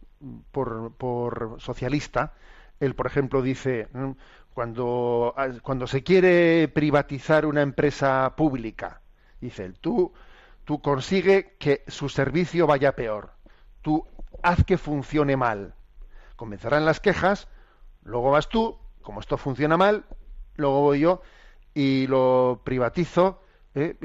por, 0.50 0.92
por 0.97 1.57
socialista, 1.59 2.35
él, 2.81 2.95
por 2.95 3.07
ejemplo, 3.07 3.42
dice, 3.42 3.88
cuando, 4.54 5.35
ah, 5.37 5.49
cuando 5.62 5.87
se 5.87 6.02
quiere 6.02 6.69
privatizar 6.69 7.47
una 7.47 7.62
empresa 7.62 8.35
pública, 8.37 9.00
dice 9.40 9.64
él, 9.64 9.78
tú, 9.81 10.12
tú 10.64 10.81
consigue 10.81 11.54
que 11.59 11.85
su 11.87 12.09
servicio 12.09 12.66
vaya 12.66 12.97
peor, 12.97 13.33
tú 13.83 14.04
haz 14.42 14.64
que 14.64 14.78
funcione 14.78 15.37
mal. 15.37 15.75
Comenzarán 16.35 16.85
las 16.85 16.99
quejas, 16.99 17.47
luego 18.02 18.33
vas 18.33 18.49
tú, 18.49 18.78
como 19.02 19.21
esto 19.21 19.37
funciona 19.37 19.76
mal, 19.76 20.04
luego 20.56 20.80
voy 20.80 21.00
yo 21.00 21.23
y 21.75 22.06
lo 22.06 22.61
privatizo 22.64 23.42
¿eh? 23.75 23.97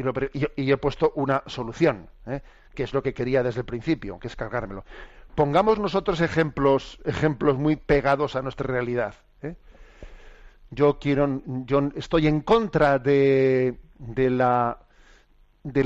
y, 0.56 0.72
he 0.72 0.78
puesto 0.78 1.12
una 1.16 1.44
solución, 1.46 2.10
¿eh? 2.26 2.42
que 2.74 2.84
es 2.84 2.94
lo 2.94 3.04
que 3.04 3.14
quería 3.14 3.44
desde 3.44 3.62
el 3.62 3.66
principio, 3.66 4.20
que 4.20 4.28
es 4.28 4.36
cargármelo 4.36 4.84
pongamos 5.38 5.78
nosotros 5.78 6.20
ejemplos, 6.20 7.00
ejemplos 7.06 7.60
muy 7.60 7.76
pegados 7.76 8.36
a 8.36 8.42
nuestra 8.42 8.66
realidad. 8.66 9.14
¿eh? 9.44 9.56
Yo 10.72 10.98
quiero, 10.98 11.44
yo 11.46 11.92
estoy 11.96 12.26
en 12.26 12.42
contra 12.42 12.98
de 12.98 13.78
la 14.32 14.80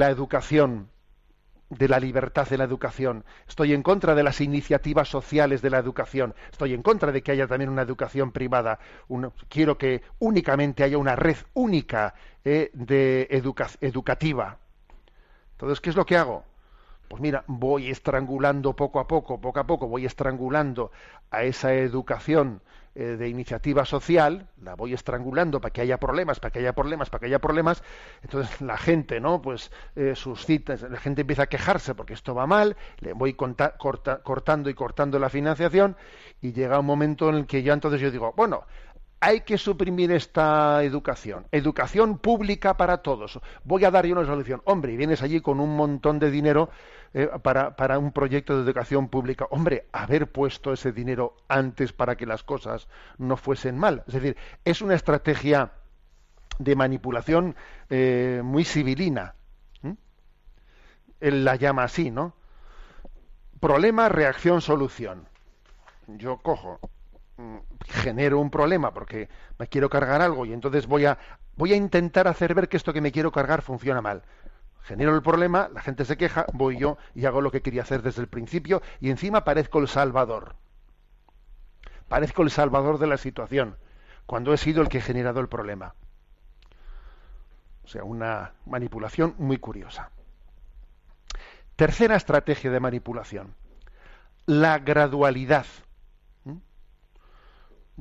educación, 0.10 0.88
de 1.72 1.88
la 1.88 2.00
libertad 2.00 2.48
de 2.48 2.58
la 2.58 2.66
educación. 2.66 3.24
Estoy 3.48 3.74
en 3.74 3.82
contra 3.82 4.14
de 4.14 4.24
las 4.24 4.42
iniciativas 4.42 5.08
sociales 5.08 5.62
de 5.62 5.70
la 5.70 5.80
educación. 5.80 6.36
Estoy 6.52 6.74
en 6.74 6.84
contra 6.84 7.12
de 7.12 7.24
que 7.24 7.32
haya 7.32 7.48
también 7.48 7.70
una 7.70 7.82
educación 7.82 8.32
privada. 8.32 8.78
quiero 9.50 9.78
que 9.78 10.04
únicamente 10.20 10.84
haya 10.84 10.98
una 10.98 11.16
red 11.16 11.38
única 11.54 12.14
¿eh? 12.44 12.70
de 12.74 13.28
educativa. 13.82 14.58
Entonces, 15.54 15.80
¿qué 15.80 15.90
es 15.90 15.96
lo 15.96 16.06
que 16.06 16.18
hago? 16.18 16.44
pues 17.12 17.22
mira, 17.22 17.44
voy 17.46 17.90
estrangulando 17.90 18.74
poco 18.74 18.98
a 19.02 19.06
poco, 19.06 19.42
poco 19.42 19.60
a 19.60 19.66
poco, 19.66 19.86
voy 19.86 20.06
estrangulando 20.06 20.94
a 21.30 21.44
esa 21.44 21.74
educación 21.74 22.62
eh, 22.94 23.16
de 23.18 23.30
iniciativa 23.30 23.86
social, 23.86 24.48
la 24.62 24.76
voy 24.76 24.94
estrangulando 24.94 25.62
para 25.62 25.72
que 25.72 25.82
haya 25.82 25.98
problemas, 25.98 26.40
para 26.40 26.52
que 26.52 26.60
haya 26.60 26.74
problemas, 26.74 27.10
para 27.10 27.20
que 27.22 27.26
haya 27.28 27.40
problemas, 27.40 27.84
entonces 28.22 28.60
la 28.62 28.78
gente, 28.78 29.20
¿no? 29.20 29.42
Pues 29.42 29.72
eh, 29.96 30.14
suscita, 30.16 30.76
la 30.90 31.00
gente 31.00 31.22
empieza 31.22 31.44
a 31.44 31.48
quejarse 31.48 31.96
porque 31.96 32.14
esto 32.14 32.36
va 32.36 32.48
mal, 32.48 32.76
le 33.00 33.14
voy 33.14 33.34
cortando 33.34 34.70
y 34.70 34.74
cortando 34.74 35.20
la 35.20 35.30
financiación 35.30 35.96
y 36.42 36.52
llega 36.52 36.80
un 36.80 36.86
momento 36.86 37.30
en 37.30 37.36
el 37.36 37.46
que 37.46 37.64
ya 37.64 37.74
entonces 37.74 38.02
yo 38.02 38.12
digo, 38.12 38.34
bueno, 38.36 38.66
hay 39.22 39.42
que 39.42 39.58
suprimir 39.60 40.12
esta 40.12 40.84
educación. 40.84 41.46
Educación 41.52 42.18
pública 42.18 42.76
para 42.76 42.98
todos. 42.98 43.40
Voy 43.64 43.86
a 43.86 43.92
dar 43.92 44.06
yo 44.08 44.14
una 44.14 44.26
solución. 44.26 44.64
Hombre, 44.66 44.94
y 44.94 44.98
vienes 44.98 45.22
allí 45.22 45.42
con 45.42 45.60
un 45.60 45.78
montón 45.78 46.18
de 46.18 46.32
dinero 46.32 46.72
eh, 47.14 47.30
para, 47.42 47.76
para, 47.76 48.00
un 48.00 48.12
proyecto 48.12 48.56
de 48.56 48.64
educación 48.64 49.10
pública. 49.10 49.46
Hombre, 49.50 49.88
haber 49.92 50.32
puesto 50.32 50.72
ese 50.72 50.92
dinero 50.92 51.36
antes 51.48 51.92
para 51.92 52.16
que 52.16 52.26
las 52.26 52.44
cosas 52.44 52.88
no 53.18 53.36
fuesen 53.36 53.78
mal. 53.78 54.04
Es 54.08 54.14
decir, 54.14 54.38
es 54.64 54.82
una 54.82 54.96
estrategia 54.96 55.74
de 56.58 56.76
manipulación 56.76 57.56
eh, 57.90 58.42
muy 58.44 58.64
civilina. 58.64 59.36
él 61.20 61.46
la 61.46 61.56
llama 61.56 61.84
así, 61.84 62.10
¿no? 62.10 62.34
Problema, 63.60 64.10
reacción, 64.10 64.62
solución. 64.62 65.28
Yo 66.08 66.38
cojo, 66.38 66.80
mm, 67.38 67.58
genero 67.88 68.40
un 68.40 68.50
problema 68.50 68.92
porque 68.94 69.30
me 69.60 69.68
quiero 69.68 69.90
cargar 69.90 70.22
algo 70.22 70.46
y 70.46 70.54
entonces 70.54 70.88
voy 70.88 71.06
a 71.06 71.18
voy 71.56 71.74
a 71.74 71.76
intentar 71.76 72.28
hacer 72.28 72.56
ver 72.56 72.70
que 72.70 72.78
esto 72.78 72.94
que 72.94 73.02
me 73.02 73.12
quiero 73.12 73.32
cargar 73.32 73.62
funciona 73.62 74.02
mal. 74.02 74.24
Genero 74.84 75.16
el 75.16 75.22
problema, 75.22 75.70
la 75.74 75.82
gente 75.82 76.06
se 76.06 76.18
queja, 76.18 76.46
voy 76.54 76.78
yo 76.78 76.98
y 77.14 77.26
hago 77.26 77.42
lo 77.42 77.52
que 77.52 77.62
quería 77.62 77.84
hacer 77.84 78.02
desde 78.02 78.22
el 78.22 78.28
principio 78.28 78.82
y 79.00 79.10
encima 79.10 79.44
parezco 79.44 79.80
el 79.80 79.88
salvador. 79.88 80.56
Parezco 82.08 82.42
el 82.42 82.52
salvador 82.52 82.98
de 82.98 83.08
la 83.08 83.18
situación, 83.18 83.78
cuando 84.26 84.54
he 84.54 84.58
sido 84.58 84.82
el 84.82 84.90
que 84.90 84.98
he 84.98 85.02
generado 85.02 85.40
el 85.40 85.48
problema. 85.48 85.94
O 87.84 87.88
sea, 87.88 88.04
una 88.04 88.54
manipulación 88.66 89.36
muy 89.38 89.58
curiosa. 89.58 90.10
Tercera 91.76 92.16
estrategia 92.16 92.72
de 92.72 92.80
manipulación, 92.80 93.56
la 94.46 94.80
gradualidad. 94.80 95.66
¿Mm? 96.44 96.58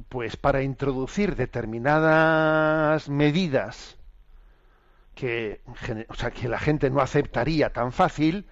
Pues 0.09 0.37
para 0.37 0.63
introducir 0.63 1.37
determinadas 1.37 3.09
medidas 3.09 4.00
que, 5.15 5.61
o 6.09 6.15
sea, 6.15 6.31
que 6.31 6.49
la 6.49 6.59
gente 6.59 6.91
no 6.91 7.01
aceptaría 7.01 7.73
tan 7.73 7.93
fácil, 7.93 8.47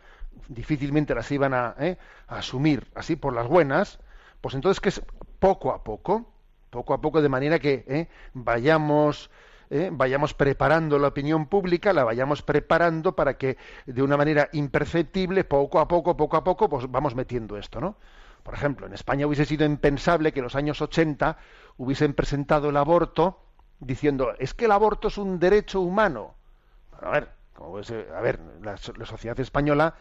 difícilmente 0.49 1.15
las 1.15 1.31
iban 1.31 1.55
a, 1.55 1.75
¿eh? 1.79 1.99
a 2.27 2.39
asumir 2.39 2.87
así 2.95 3.17
por 3.17 3.33
las 3.35 3.47
buenas, 3.47 3.99
pues 4.41 4.55
entonces 4.55 4.81
que 4.81 4.89
es 4.91 5.03
poco 5.39 5.73
a 5.73 5.85
poco, 5.85 6.31
poco 6.71 6.95
a 6.95 7.01
poco, 7.01 7.23
de 7.23 7.29
manera 7.29 7.59
que 7.59 7.85
¿eh? 7.89 8.09
vayamos 8.35 9.31
¿eh? 9.71 9.91
vayamos 9.93 10.35
preparando 10.35 10.99
la 10.99 11.09
opinión 11.09 11.47
pública, 11.47 11.93
la 11.93 12.05
vayamos 12.05 12.43
preparando 12.43 13.15
para 13.15 13.37
que 13.37 13.57
de 13.87 14.03
una 14.03 14.17
manera 14.17 14.49
imperceptible, 14.53 15.45
poco 15.45 15.81
a 15.81 15.89
poco, 15.89 16.17
poco 16.17 16.37
a 16.37 16.45
poco, 16.45 16.69
pues 16.69 16.91
vamos 16.91 17.15
metiendo 17.15 17.57
esto, 17.57 17.81
¿no? 17.81 17.97
Por 18.43 18.55
ejemplo, 18.55 18.87
en 18.87 18.95
España 18.95 19.27
hubiese 19.27 19.45
sido 19.45 19.67
impensable 19.67 20.33
que 20.33 20.41
en 20.41 20.45
los 20.45 20.55
años 20.55 20.81
80 20.81 21.37
hubiesen 21.77 22.15
presentado 22.15 22.71
el 22.71 22.77
aborto 22.77 23.41
diciendo 23.81 24.33
es 24.39 24.55
que 24.55 24.65
el 24.65 24.73
aborto 24.73 25.09
es 25.09 25.19
un 25.19 25.39
derecho 25.39 25.81
humano. 25.81 26.35
A 27.01 27.11
ver, 27.11 27.31
a 28.15 28.21
ver, 28.21 28.41
la 28.63 28.77
sociedad 28.77 29.39
española 29.41 29.95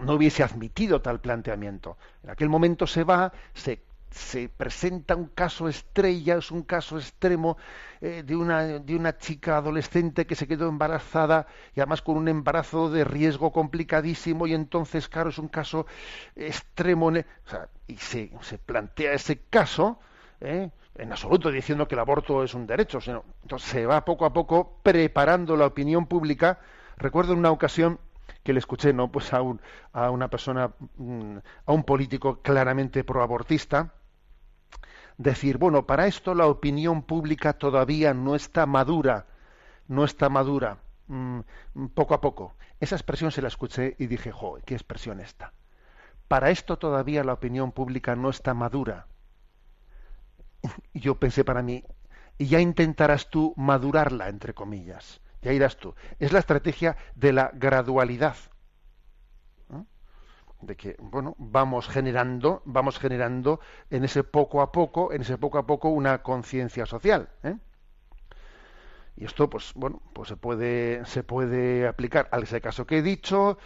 no 0.00 0.14
hubiese 0.14 0.42
admitido 0.42 1.00
tal 1.00 1.20
planteamiento. 1.20 1.96
En 2.22 2.30
aquel 2.30 2.48
momento 2.48 2.86
se 2.86 3.04
va, 3.04 3.32
se 3.54 3.82
se 4.10 4.48
presenta 4.48 5.14
un 5.14 5.26
caso 5.26 5.68
estrella, 5.68 6.36
es 6.36 6.50
un 6.50 6.62
caso 6.62 6.96
extremo 6.98 7.56
eh, 8.00 8.22
de, 8.24 8.36
una, 8.36 8.62
de 8.78 8.96
una 8.96 9.18
chica 9.18 9.58
adolescente 9.58 10.26
que 10.26 10.34
se 10.34 10.48
quedó 10.48 10.68
embarazada 10.68 11.46
y 11.74 11.80
además 11.80 12.02
con 12.02 12.16
un 12.16 12.28
embarazo 12.28 12.90
de 12.90 13.04
riesgo 13.04 13.52
complicadísimo 13.52 14.46
y 14.46 14.54
entonces, 14.54 15.08
claro, 15.08 15.30
es 15.30 15.38
un 15.38 15.48
caso 15.48 15.86
extremo. 16.34 17.12
y 17.86 17.96
se, 17.98 18.30
se, 18.40 18.58
plantea 18.58 19.12
ese 19.12 19.38
caso 19.50 20.00
¿eh? 20.40 20.70
en 20.94 21.12
absoluto 21.12 21.50
diciendo 21.50 21.86
que 21.86 21.94
el 21.94 22.00
aborto 22.00 22.42
es 22.42 22.54
un 22.54 22.66
derecho, 22.66 23.00
sino 23.00 23.24
se 23.58 23.86
va 23.86 24.04
poco 24.04 24.24
a 24.24 24.32
poco 24.32 24.78
preparando 24.82 25.56
la 25.56 25.66
opinión 25.66 26.06
pública. 26.06 26.58
Recuerdo 26.96 27.32
en 27.32 27.40
una 27.40 27.50
ocasión 27.50 27.98
que 28.42 28.52
le 28.52 28.58
escuché 28.58 28.92
no 28.92 29.10
pues 29.10 29.32
a, 29.32 29.42
un, 29.42 29.60
a 29.92 30.10
una 30.10 30.28
persona 30.28 30.70
mm, 30.96 31.36
a 31.66 31.72
un 31.72 31.84
político 31.84 32.40
claramente 32.42 33.04
proabortista 33.04 33.92
decir, 35.18 35.58
bueno, 35.58 35.86
para 35.86 36.06
esto 36.06 36.34
la 36.34 36.46
opinión 36.46 37.02
pública 37.02 37.54
todavía 37.54 38.14
no 38.14 38.34
está 38.34 38.66
madura, 38.66 39.26
no 39.88 40.04
está 40.04 40.28
madura, 40.28 40.78
mm, 41.08 41.40
poco 41.94 42.14
a 42.14 42.20
poco. 42.20 42.54
Esa 42.80 42.96
expresión 42.96 43.30
se 43.32 43.42
la 43.42 43.48
escuché 43.48 43.96
y 43.98 44.06
dije, 44.06 44.32
jo, 44.32 44.58
qué 44.64 44.74
expresión 44.74 45.20
esta. 45.20 45.52
Para 46.28 46.50
esto 46.50 46.78
todavía 46.78 47.24
la 47.24 47.32
opinión 47.32 47.72
pública 47.72 48.16
no 48.16 48.30
está 48.30 48.52
madura. 48.54 49.06
Y 50.92 51.00
yo 51.00 51.16
pensé 51.16 51.44
para 51.44 51.62
mí, 51.62 51.84
y 52.38 52.46
ya 52.46 52.60
intentarás 52.60 53.30
tú 53.30 53.54
madurarla, 53.56 54.28
entre 54.28 54.54
comillas. 54.54 55.20
Ya 55.42 55.52
irás 55.52 55.76
tú. 55.76 55.94
Es 56.18 56.32
la 56.32 56.40
estrategia 56.40 56.96
de 57.14 57.32
la 57.32 57.50
gradualidad 57.54 58.36
de 60.60 60.76
que 60.76 60.96
bueno 60.98 61.34
vamos 61.38 61.88
generando 61.88 62.62
vamos 62.64 62.98
generando 62.98 63.60
en 63.90 64.04
ese 64.04 64.24
poco 64.24 64.62
a 64.62 64.72
poco 64.72 65.12
en 65.12 65.22
ese 65.22 65.38
poco 65.38 65.58
a 65.58 65.66
poco 65.66 65.88
una 65.88 66.22
conciencia 66.22 66.86
social 66.86 67.28
¿eh? 67.42 67.56
y 69.16 69.24
esto 69.24 69.50
pues 69.50 69.72
bueno 69.74 70.00
pues 70.12 70.28
se 70.28 70.36
puede 70.36 71.04
se 71.04 71.22
puede 71.22 71.86
aplicar 71.86 72.28
a 72.32 72.38
ese 72.38 72.60
caso 72.60 72.86
que 72.86 72.98
he 72.98 73.02
dicho 73.02 73.58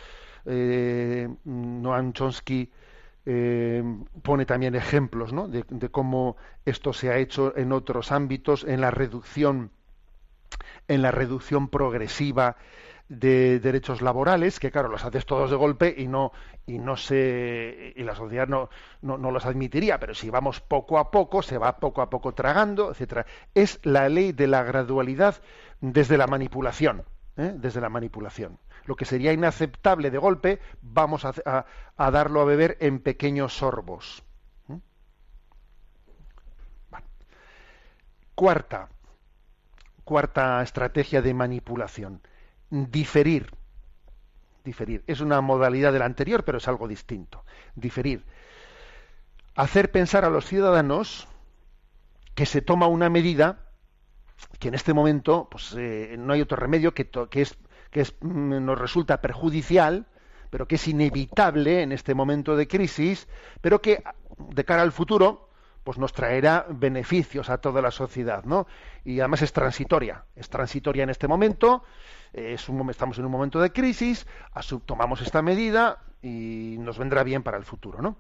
eh, 0.46 1.28
Noam 1.44 2.12
Chomsky 2.12 2.72
eh, 3.26 3.82
pone 4.22 4.46
también 4.46 4.74
ejemplos 4.74 5.32
¿no? 5.32 5.46
de, 5.46 5.64
cómo 5.90 6.36
esto 6.64 6.92
se 6.92 7.10
ha 7.10 7.18
hecho 7.18 7.56
en 7.56 7.72
otros 7.72 8.12
ámbitos 8.12 8.64
en 8.64 8.80
la 8.80 8.90
reducción 8.90 9.70
en 10.88 11.02
la 11.02 11.10
reducción 11.10 11.68
progresiva 11.68 12.56
de 13.10 13.60
derechos 13.60 14.00
laborales 14.02 14.58
que 14.58 14.70
claro 14.70 14.88
los 14.88 15.04
haces 15.04 15.26
todos 15.26 15.50
de 15.50 15.56
golpe 15.56 15.94
y 15.98 16.06
no 16.06 16.32
y 16.64 16.78
no 16.78 16.96
se 16.96 17.92
y 17.94 18.02
la 18.04 18.14
sociedad 18.14 18.48
no, 18.48 18.70
no, 19.02 19.18
los 19.30 19.44
admitiría 19.44 19.98
pero 19.98 20.14
si 20.14 20.30
vamos 20.30 20.60
poco 20.60 20.98
a 20.98 21.10
poco 21.10 21.42
se 21.42 21.58
va 21.58 21.76
poco 21.76 22.02
a 22.02 22.08
poco 22.08 22.32
tragando 22.32 22.90
etcétera 22.90 23.26
es 23.54 23.80
la 23.82 24.08
ley 24.08 24.32
de 24.32 24.46
la 24.46 24.62
gradualidad 24.62 25.42
desde 25.80 26.16
la 26.16 26.26
manipulación 26.26 27.04
¿eh? 27.36 27.52
desde 27.54 27.80
la 27.80 27.88
manipulación 27.88 28.58
lo 28.84 28.96
que 28.96 29.04
sería 29.04 29.32
inaceptable 29.32 30.10
de 30.10 30.18
golpe 30.18 30.60
vamos 30.82 31.24
a, 31.24 31.32
a, 31.96 32.10
darlo 32.10 32.40
a 32.40 32.44
beber 32.44 32.76
en 32.80 33.00
pequeños 33.00 33.54
sorbos 33.54 34.22
¿eh? 34.68 34.78
cuarta 38.34 38.88
cuarta 40.04 40.62
estrategia 40.62 41.22
de 41.22 41.34
manipulación 41.34 42.20
diferir. 42.70 43.50
Diferir. 44.64 45.02
Es 45.06 45.20
una 45.20 45.40
modalidad 45.40 45.92
de 45.92 45.98
la 45.98 46.04
anterior, 46.04 46.44
pero 46.44 46.58
es 46.58 46.68
algo 46.68 46.86
distinto. 46.88 47.44
Diferir. 47.74 48.24
Hacer 49.54 49.90
pensar 49.90 50.24
a 50.24 50.30
los 50.30 50.46
ciudadanos 50.46 51.28
que 52.34 52.46
se 52.46 52.62
toma 52.62 52.86
una 52.86 53.10
medida 53.10 53.66
que 54.58 54.68
en 54.68 54.74
este 54.74 54.94
momento 54.94 55.48
pues, 55.50 55.74
eh, 55.76 56.16
no 56.18 56.32
hay 56.32 56.40
otro 56.40 56.56
remedio 56.56 56.94
que, 56.94 57.10
que, 57.28 57.42
es, 57.42 57.58
que 57.90 58.02
es, 58.02 58.14
mm, 58.20 58.64
nos 58.64 58.78
resulta 58.78 59.20
perjudicial, 59.20 60.06
pero 60.50 60.66
que 60.66 60.76
es 60.76 60.88
inevitable 60.88 61.82
en 61.82 61.92
este 61.92 62.14
momento 62.14 62.56
de 62.56 62.66
crisis, 62.66 63.28
pero 63.60 63.80
que 63.80 64.02
de 64.38 64.64
cara 64.64 64.82
al 64.82 64.92
futuro 64.92 65.48
pues 65.84 65.98
nos 65.98 66.12
traerá 66.12 66.66
beneficios 66.68 67.48
a 67.48 67.58
toda 67.58 67.80
la 67.80 67.90
sociedad, 67.90 68.44
¿no? 68.44 68.66
Y 69.04 69.20
además 69.20 69.42
es 69.42 69.52
transitoria, 69.52 70.24
es 70.36 70.48
transitoria 70.50 71.04
en 71.04 71.10
este 71.10 71.26
momento, 71.26 71.82
estamos 72.32 73.18
en 73.18 73.24
un 73.24 73.32
momento 73.32 73.60
de 73.60 73.72
crisis, 73.72 74.26
tomamos 74.84 75.22
esta 75.22 75.40
medida 75.40 76.02
y 76.22 76.76
nos 76.78 76.98
vendrá 76.98 77.22
bien 77.22 77.42
para 77.42 77.56
el 77.56 77.64
futuro, 77.64 78.02
¿no? 78.02 78.16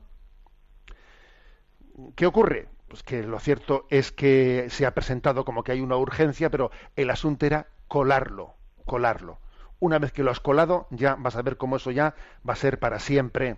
¿Qué 2.16 2.26
ocurre? 2.26 2.68
Pues 2.88 3.02
que 3.02 3.22
lo 3.22 3.38
cierto 3.38 3.86
es 3.90 4.10
que 4.10 4.66
se 4.70 4.86
ha 4.86 4.94
presentado 4.94 5.44
como 5.44 5.62
que 5.62 5.72
hay 5.72 5.80
una 5.80 5.96
urgencia, 5.96 6.50
pero 6.50 6.70
el 6.96 7.10
asunto 7.10 7.46
era 7.46 7.68
colarlo, 7.88 8.54
colarlo. 8.86 9.38
Una 9.80 9.98
vez 9.98 10.12
que 10.12 10.22
lo 10.22 10.30
has 10.30 10.40
colado, 10.40 10.86
ya 10.90 11.16
vas 11.16 11.36
a 11.36 11.42
ver 11.42 11.56
cómo 11.56 11.76
eso 11.76 11.90
ya 11.90 12.14
va 12.48 12.52
a 12.52 12.56
ser 12.56 12.78
para 12.78 12.98
siempre. 12.98 13.56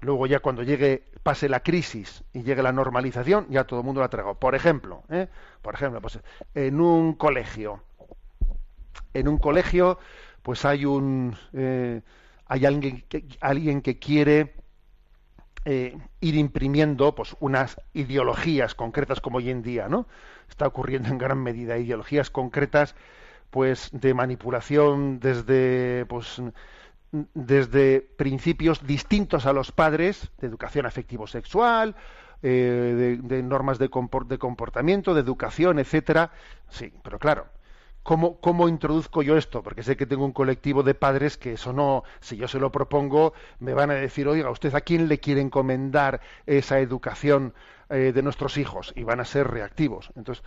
Luego 0.00 0.26
ya 0.26 0.40
cuando 0.40 0.64
llegue, 0.64 1.04
pase 1.22 1.48
la 1.48 1.60
crisis 1.60 2.24
y 2.32 2.42
llegue 2.42 2.62
la 2.62 2.72
normalización, 2.72 3.46
ya 3.48 3.64
todo 3.64 3.80
el 3.80 3.86
mundo 3.86 4.00
la 4.00 4.08
tragado. 4.08 4.34
Por 4.34 4.54
ejemplo, 4.54 5.04
¿eh? 5.08 5.28
por 5.62 5.74
ejemplo, 5.74 6.00
pues 6.00 6.18
en 6.54 6.80
un 6.80 7.14
colegio, 7.14 7.82
en 9.14 9.28
un 9.28 9.38
colegio, 9.38 9.98
pues 10.42 10.64
hay 10.64 10.84
un 10.84 11.36
eh, 11.52 12.02
hay 12.46 12.66
alguien 12.66 13.02
que, 13.08 13.24
alguien 13.40 13.80
que 13.80 13.98
quiere 13.98 14.54
eh, 15.64 15.96
ir 16.20 16.34
imprimiendo 16.34 17.14
pues 17.14 17.36
unas 17.38 17.80
ideologías 17.94 18.74
concretas 18.74 19.20
como 19.20 19.38
hoy 19.38 19.50
en 19.50 19.62
día, 19.62 19.88
¿no? 19.88 20.08
Está 20.48 20.66
ocurriendo 20.66 21.08
en 21.08 21.18
gran 21.18 21.38
medida 21.38 21.78
ideologías 21.78 22.30
concretas, 22.30 22.96
pues 23.52 23.90
de 23.92 24.14
manipulación 24.14 25.20
desde 25.20 26.06
pues 26.06 26.42
desde 27.34 28.00
principios 28.00 28.86
distintos 28.86 29.44
a 29.44 29.52
los 29.52 29.70
padres, 29.70 30.30
de 30.38 30.46
educación 30.46 30.86
afectivo-sexual, 30.86 31.94
eh, 32.42 33.18
de, 33.22 33.42
normas 33.42 33.78
de, 33.78 33.90
de, 34.26 34.38
comportamiento, 34.38 35.12
de 35.12 35.20
educación, 35.20 35.78
etcétera. 35.78 36.30
Sí, 36.70 36.90
pero 37.02 37.18
claro, 37.18 37.48
¿cómo, 38.02 38.40
¿cómo 38.40 38.66
introduzco 38.70 39.22
yo 39.22 39.36
esto? 39.36 39.62
Porque 39.62 39.82
sé 39.82 39.98
que 39.98 40.06
tengo 40.06 40.24
un 40.24 40.32
colectivo 40.32 40.82
de 40.82 40.94
padres 40.94 41.36
que 41.36 41.52
eso 41.52 41.74
no, 41.74 42.04
si 42.20 42.38
yo 42.38 42.48
se 42.48 42.58
lo 42.58 42.72
propongo, 42.72 43.34
me 43.58 43.74
van 43.74 43.90
a 43.90 43.94
decir, 43.94 44.26
oiga, 44.26 44.48
¿usted 44.48 44.74
a 44.74 44.80
quién 44.80 45.08
le 45.08 45.20
quiere 45.20 45.42
encomendar 45.42 46.22
esa 46.46 46.80
educación 46.80 47.52
eh, 47.92 48.12
de 48.12 48.22
nuestros 48.22 48.56
hijos 48.56 48.92
y 48.96 49.04
van 49.04 49.20
a 49.20 49.24
ser 49.24 49.48
reactivos. 49.48 50.10
Entonces, 50.16 50.42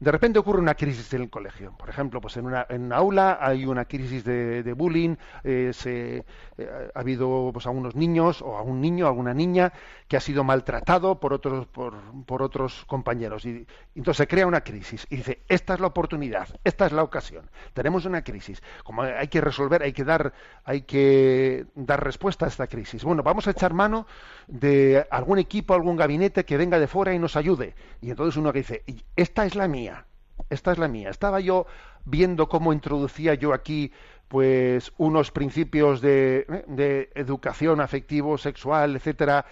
de 0.00 0.10
repente 0.10 0.38
ocurre 0.38 0.60
una 0.60 0.74
crisis 0.74 1.12
en 1.14 1.22
el 1.22 1.30
colegio. 1.30 1.72
Por 1.78 1.88
ejemplo, 1.88 2.20
pues 2.20 2.36
en 2.36 2.46
una, 2.46 2.66
en 2.68 2.92
aula 2.92 3.38
hay 3.40 3.64
una 3.64 3.84
crisis 3.84 4.24
de, 4.24 4.72
bullying, 4.76 5.16
eh, 5.44 5.70
se, 5.72 6.24
eh, 6.58 6.90
ha 6.94 6.98
habido 6.98 7.50
pues, 7.52 7.66
a 7.66 7.70
unos 7.70 7.94
niños 7.94 8.42
o 8.42 8.56
a 8.56 8.62
un 8.62 8.80
niño, 8.80 9.06
a 9.06 9.12
una 9.12 9.32
niña 9.32 9.72
que 10.08 10.16
ha 10.16 10.20
sido 10.20 10.42
maltratado 10.44 11.20
por 11.20 11.32
otros, 11.32 11.66
por, 11.68 11.94
por 12.26 12.42
otros 12.42 12.84
compañeros. 12.86 13.46
Y, 13.46 13.66
entonces 13.94 14.18
se 14.18 14.26
crea 14.26 14.46
una 14.46 14.62
crisis 14.62 15.06
y 15.10 15.16
dice, 15.16 15.42
esta 15.48 15.74
es 15.74 15.80
la 15.80 15.86
oportunidad, 15.86 16.48
esta 16.64 16.86
es 16.86 16.92
la 16.92 17.02
ocasión. 17.02 17.48
Tenemos 17.72 18.04
una 18.04 18.22
crisis. 18.22 18.62
Como 18.82 19.02
hay 19.02 19.28
que 19.28 19.40
resolver, 19.40 19.82
hay 19.82 19.92
que 19.92 20.04
dar, 20.04 20.32
hay 20.64 20.82
que 20.82 21.66
dar 21.76 22.02
respuesta 22.02 22.46
a 22.46 22.48
esta 22.48 22.66
crisis. 22.66 23.04
Bueno, 23.04 23.22
vamos 23.22 23.46
a 23.46 23.52
echar 23.52 23.72
mano 23.72 24.06
de 24.48 25.06
algún 25.10 25.38
equipo, 25.38 25.72
algún 25.74 25.96
gabinete 25.96 26.44
que 26.44 26.56
venga 26.56 26.78
de 26.78 26.83
fuera 26.86 27.14
y 27.14 27.18
nos 27.18 27.36
ayude. 27.36 27.74
Y 28.00 28.10
entonces 28.10 28.36
uno 28.36 28.52
que 28.52 28.60
dice, 28.60 28.84
esta 29.16 29.46
es 29.46 29.54
la 29.54 29.68
mía 29.68 30.06
esta 30.50 30.72
es 30.72 30.78
la 30.78 30.88
mía. 30.88 31.10
Estaba 31.10 31.40
yo 31.40 31.66
viendo 32.04 32.48
cómo 32.48 32.72
introducía 32.72 33.34
yo 33.34 33.52
aquí 33.52 33.92
pues 34.28 34.92
unos 34.96 35.30
principios 35.30 36.00
de, 36.00 36.46
¿eh? 36.48 37.10
educación 37.14 37.80
afectivo, 37.80 38.38
sexual, 38.38 38.96
etcétera, 38.96 39.46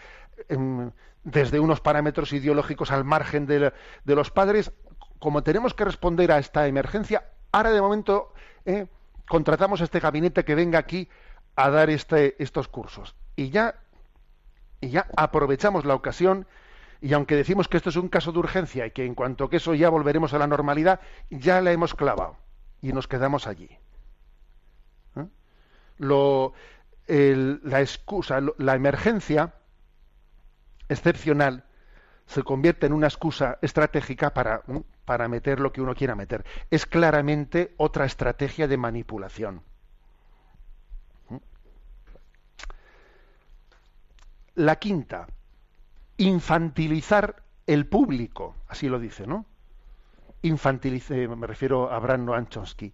em, 0.48 0.90
desde 1.24 1.60
unos 1.60 1.80
parámetros 1.80 2.32
ideológicos 2.32 2.90
al 2.90 3.04
margen 3.04 3.46
de, 3.46 3.72
los 4.04 4.30
padres. 4.30 4.72
Como 5.18 5.42
tenemos 5.42 5.74
que 5.74 5.84
responder 5.84 6.32
a 6.32 6.38
esta 6.38 6.66
emergencia, 6.66 7.28
ahora 7.52 7.70
de 7.70 7.80
momento 7.80 8.32
¿eh? 8.64 8.86
contratamos 9.28 9.80
a 9.80 9.84
este 9.84 10.00
gabinete 10.00 10.44
que 10.44 10.54
venga 10.54 10.78
aquí 10.78 11.08
a 11.54 11.70
dar 11.70 11.90
este, 11.90 12.42
estos 12.42 12.66
cursos. 12.66 13.14
Y 13.36 13.50
ya, 13.50 13.76
y 14.80 14.88
ya 14.88 15.06
aprovechamos 15.16 15.84
la 15.84 15.94
ocasión 15.94 16.46
y 17.02 17.12
aunque 17.14 17.34
decimos 17.34 17.66
que 17.66 17.76
esto 17.76 17.88
es 17.90 17.96
un 17.96 18.08
caso 18.08 18.30
de 18.30 18.38
urgencia 18.38 18.86
y 18.86 18.92
que 18.92 19.04
en 19.04 19.16
cuanto 19.16 19.50
que 19.50 19.56
eso 19.56 19.74
ya 19.74 19.90
volveremos 19.90 20.34
a 20.34 20.38
la 20.38 20.46
normalidad, 20.46 21.00
ya 21.30 21.60
la 21.60 21.72
hemos 21.72 21.96
clavado 21.96 22.36
y 22.80 22.92
nos 22.92 23.08
quedamos 23.08 23.48
allí. 23.48 23.68
¿Eh? 25.16 25.26
la 25.98 27.80
excusa, 27.80 28.40
la 28.56 28.76
emergencia 28.76 29.52
excepcional 30.88 31.64
se 32.26 32.44
convierte 32.44 32.86
en 32.86 32.92
una 32.92 33.08
excusa 33.08 33.58
estratégica 33.62 34.32
para, 34.32 34.62
para 35.04 35.26
meter 35.26 35.58
lo 35.58 35.72
que 35.72 35.82
uno 35.82 35.96
quiera 35.96 36.14
meter. 36.14 36.44
Es 36.70 36.86
claramente 36.86 37.74
otra 37.78 38.04
estrategia 38.04 38.68
de 38.68 38.76
manipulación. 38.76 39.62
¿Eh? 41.32 41.40
La 44.54 44.76
quinta, 44.76 45.26
infantilizar 46.16 47.42
el 47.66 47.86
público, 47.86 48.56
así 48.68 48.88
lo 48.88 48.98
dice, 48.98 49.26
¿no? 49.26 49.46
Infantilice, 50.42 51.28
me 51.28 51.46
refiero 51.46 51.92
a 51.92 51.98
Bran 51.98 52.24
Noam 52.24 52.46
Chomsky. 52.48 52.92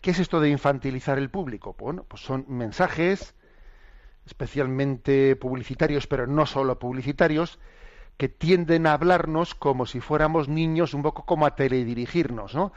¿Qué 0.00 0.10
es 0.10 0.18
esto 0.18 0.40
de 0.40 0.50
infantilizar 0.50 1.18
el 1.18 1.30
público? 1.30 1.74
Bueno, 1.78 2.04
pues 2.08 2.22
son 2.22 2.44
mensajes 2.48 3.34
especialmente 4.26 5.36
publicitarios, 5.36 6.06
pero 6.06 6.26
no 6.26 6.46
solo 6.46 6.78
publicitarios, 6.78 7.58
que 8.16 8.28
tienden 8.28 8.86
a 8.86 8.94
hablarnos 8.94 9.54
como 9.54 9.86
si 9.86 10.00
fuéramos 10.00 10.48
niños, 10.48 10.94
un 10.94 11.02
poco 11.02 11.24
como 11.24 11.46
a 11.46 11.54
teledirigirnos, 11.54 12.54
¿no? 12.54 12.72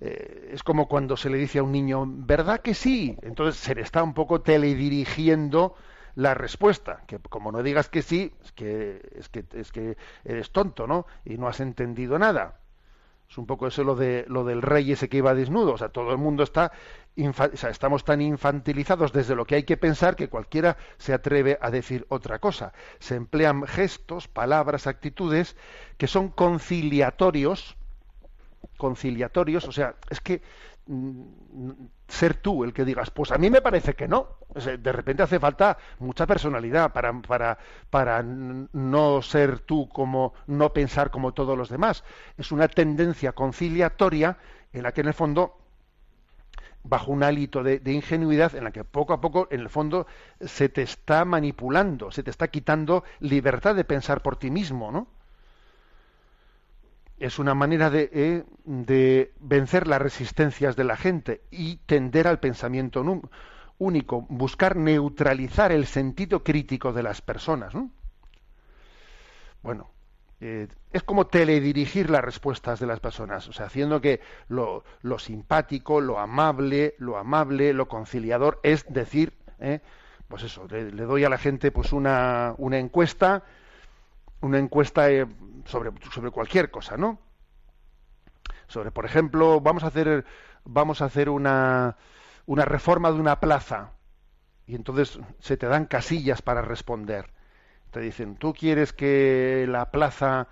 Eh, 0.00 0.50
es 0.52 0.62
como 0.62 0.88
cuando 0.88 1.16
se 1.16 1.30
le 1.30 1.38
dice 1.38 1.60
a 1.60 1.62
un 1.62 1.72
niño, 1.72 2.04
¿verdad 2.06 2.60
que 2.60 2.74
sí? 2.74 3.16
Entonces 3.22 3.60
se 3.60 3.74
le 3.74 3.82
está 3.82 4.02
un 4.02 4.14
poco 4.14 4.40
teledirigiendo 4.40 5.76
la 6.14 6.34
respuesta, 6.34 7.02
que 7.06 7.18
como 7.18 7.52
no 7.52 7.62
digas 7.62 7.88
que 7.88 8.02
sí, 8.02 8.32
es 8.42 8.52
que, 8.52 9.00
es 9.14 9.28
que, 9.28 9.44
es 9.54 9.72
que 9.72 9.96
eres 10.24 10.50
tonto, 10.50 10.86
¿no? 10.86 11.06
Y 11.24 11.38
no 11.38 11.48
has 11.48 11.60
entendido 11.60 12.18
nada. 12.18 12.58
Es 13.32 13.38
un 13.38 13.46
poco 13.46 13.66
eso 13.66 13.82
lo 13.82 13.96
de 13.96 14.26
lo 14.28 14.44
del 14.44 14.60
rey 14.60 14.92
ese 14.92 15.08
que 15.08 15.16
iba 15.16 15.34
desnudo. 15.34 15.72
O 15.72 15.78
sea, 15.78 15.88
todo 15.88 16.12
el 16.12 16.18
mundo 16.18 16.42
está, 16.42 16.70
o 17.16 17.56
sea, 17.56 17.70
estamos 17.70 18.04
tan 18.04 18.20
infantilizados 18.20 19.10
desde 19.14 19.34
lo 19.34 19.46
que 19.46 19.54
hay 19.54 19.62
que 19.62 19.78
pensar 19.78 20.16
que 20.16 20.28
cualquiera 20.28 20.76
se 20.98 21.14
atreve 21.14 21.56
a 21.62 21.70
decir 21.70 22.04
otra 22.10 22.40
cosa. 22.40 22.74
Se 22.98 23.14
emplean 23.14 23.66
gestos, 23.66 24.28
palabras, 24.28 24.86
actitudes 24.86 25.56
que 25.96 26.08
son 26.08 26.28
conciliatorios, 26.28 27.78
conciliatorios. 28.76 29.66
O 29.66 29.72
sea, 29.72 29.94
es 30.10 30.20
que 30.20 30.42
ser 32.08 32.34
tú 32.34 32.64
el 32.64 32.72
que 32.72 32.84
digas, 32.84 33.10
pues 33.10 33.30
a 33.30 33.38
mí 33.38 33.50
me 33.50 33.62
parece 33.62 33.94
que 33.94 34.08
no. 34.08 34.38
De 34.54 34.92
repente 34.92 35.22
hace 35.22 35.38
falta 35.38 35.78
mucha 35.98 36.26
personalidad 36.26 36.92
para, 36.92 37.12
para, 37.22 37.58
para 37.88 38.22
no 38.22 39.22
ser 39.22 39.60
tú 39.60 39.88
como, 39.88 40.34
no 40.46 40.72
pensar 40.72 41.10
como 41.10 41.32
todos 41.32 41.56
los 41.56 41.68
demás. 41.68 42.04
Es 42.36 42.52
una 42.52 42.68
tendencia 42.68 43.32
conciliatoria 43.32 44.36
en 44.72 44.82
la 44.82 44.92
que 44.92 45.02
en 45.02 45.08
el 45.08 45.14
fondo 45.14 45.58
bajo 46.84 47.12
un 47.12 47.22
hálito 47.22 47.62
de, 47.62 47.78
de, 47.78 47.92
ingenuidad 47.92 48.56
en 48.56 48.64
la 48.64 48.72
que 48.72 48.82
poco 48.82 49.12
a 49.12 49.20
poco, 49.20 49.46
en 49.52 49.60
el 49.60 49.68
fondo, 49.68 50.06
se 50.40 50.68
te 50.68 50.82
está 50.82 51.24
manipulando, 51.24 52.10
se 52.10 52.24
te 52.24 52.30
está 52.30 52.48
quitando 52.48 53.04
libertad 53.20 53.76
de 53.76 53.84
pensar 53.84 54.20
por 54.20 54.36
ti 54.36 54.50
mismo, 54.50 54.90
¿no? 54.90 55.06
Es 57.22 57.38
una 57.38 57.54
manera 57.54 57.88
eh, 57.94 58.44
de, 58.64 59.32
vencer 59.38 59.86
las 59.86 60.02
resistencias 60.02 60.74
de 60.74 60.82
la 60.82 60.96
gente 60.96 61.42
y 61.52 61.76
tender 61.86 62.26
al 62.26 62.40
pensamiento 62.40 63.04
único, 63.78 64.26
buscar 64.28 64.76
neutralizar 64.76 65.70
el 65.70 65.86
sentido 65.86 66.42
crítico 66.42 66.92
de 66.92 67.04
las 67.04 67.22
personas. 67.22 67.74
Bueno, 69.62 69.88
eh, 70.40 70.66
es 70.92 71.04
como 71.04 71.28
teledirigir 71.28 72.10
las 72.10 72.24
respuestas 72.24 72.80
de 72.80 72.88
las 72.88 72.98
personas, 72.98 73.46
o 73.46 73.52
sea, 73.52 73.66
haciendo 73.66 74.00
que 74.00 74.20
lo, 74.48 74.82
simpático, 75.20 76.00
lo 76.00 76.18
amable, 76.18 76.96
lo 76.98 77.18
amable, 77.18 77.72
lo 77.72 77.86
conciliador 77.86 78.58
es 78.64 78.84
decir, 78.92 79.32
eh, 79.60 79.78
pues 80.26 80.42
eso, 80.42 80.66
le, 80.68 80.90
doy 80.90 81.22
a 81.22 81.28
la 81.28 81.38
gente 81.38 81.70
pues 81.70 81.92
una, 81.92 82.56
una 82.58 82.78
encuesta, 82.78 83.44
una 84.42 84.58
encuesta 84.58 85.06
sobre, 85.64 85.92
sobre 86.12 86.30
cualquier 86.30 86.70
cosa, 86.70 86.96
¿no? 86.96 87.18
Sobre, 88.66 88.90
por 88.90 89.06
ejemplo, 89.06 89.60
vamos 89.60 89.84
a 89.84 89.88
hacer, 89.88 90.24
vamos 90.64 91.02
a 91.02 91.06
hacer 91.06 91.28
una, 91.28 91.96
una 92.46 92.64
reforma 92.64 93.10
de 93.10 93.20
una 93.20 93.40
plaza 93.40 93.92
y 94.66 94.74
entonces 94.74 95.18
se 95.38 95.56
te 95.56 95.66
dan 95.66 95.86
casillas 95.86 96.42
para 96.42 96.62
responder. 96.62 97.30
Te 97.90 98.00
dicen, 98.00 98.36
tú 98.36 98.54
quieres 98.54 98.92
que 98.92 99.66
la 99.68 99.90
plaza, 99.90 100.48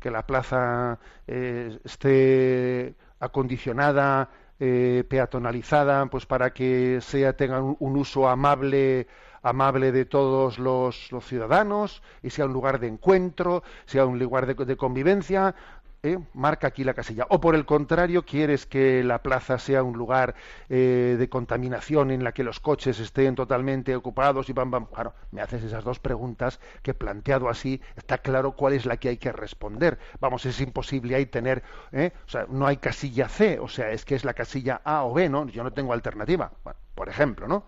que 0.00 0.10
la 0.10 0.26
plaza 0.26 0.98
eh, 1.26 1.78
esté 1.84 2.94
acondicionada, 3.18 4.30
eh, 4.60 5.04
peatonalizada, 5.08 6.06
pues 6.06 6.26
para 6.26 6.52
que 6.52 7.00
sea 7.00 7.36
tenga 7.36 7.60
un, 7.60 7.96
uso 7.96 8.28
amable 8.28 9.08
amable 9.44 9.92
de 9.92 10.06
todos 10.06 10.58
los, 10.58 11.12
los, 11.12 11.24
ciudadanos 11.24 12.02
y 12.22 12.30
sea 12.30 12.46
un 12.46 12.52
lugar 12.52 12.80
de 12.80 12.88
encuentro, 12.88 13.62
sea 13.84 14.06
un 14.06 14.18
lugar 14.18 14.46
de, 14.46 14.76
convivencia, 14.76 15.54
¿eh? 16.02 16.18
marca 16.32 16.68
aquí 16.68 16.82
la 16.82 16.94
casilla. 16.94 17.26
O 17.28 17.40
por 17.40 17.54
el 17.54 17.66
contrario, 17.66 18.24
quieres 18.24 18.64
que 18.64 19.04
la 19.04 19.22
plaza 19.22 19.58
sea 19.58 19.82
un 19.82 19.98
lugar 19.98 20.34
eh, 20.70 21.16
de 21.18 21.28
contaminación 21.28 22.10
en 22.10 22.24
la 22.24 22.32
que 22.32 22.42
los 22.42 22.58
coches 22.58 22.98
estén 23.00 23.34
totalmente 23.34 23.94
ocupados 23.94 24.48
y 24.48 24.54
bam, 24.54 24.70
bam. 24.70 24.86
Claro, 24.86 25.12
me 25.30 25.42
haces 25.42 25.62
esas 25.62 25.84
dos 25.84 25.98
preguntas 26.00 26.58
que 26.82 26.94
planteado 26.94 27.50
así 27.50 27.82
está 27.96 28.18
claro 28.18 28.52
cuál 28.52 28.72
es 28.72 28.86
la 28.86 28.96
que 28.96 29.10
hay 29.10 29.18
que 29.18 29.30
responder. 29.30 29.98
Vamos, 30.20 30.46
es 30.46 30.58
imposible 30.62 31.16
ahí 31.16 31.26
tener, 31.26 31.62
¿eh? 31.92 32.12
o 32.26 32.30
sea, 32.30 32.46
no 32.48 32.66
hay 32.66 32.78
casilla 32.78 33.28
C, 33.28 33.58
o 33.60 33.68
sea, 33.68 33.90
es 33.90 34.06
que 34.06 34.14
es 34.14 34.24
la 34.24 34.32
casilla 34.32 34.80
A 34.84 35.04
o 35.04 35.12
B, 35.12 35.28
¿no? 35.28 35.46
Yo 35.48 35.62
no 35.62 35.72
tengo 35.74 35.92
alternativa, 35.92 36.50
por 36.94 37.10
ejemplo, 37.10 37.46
¿no? 37.46 37.64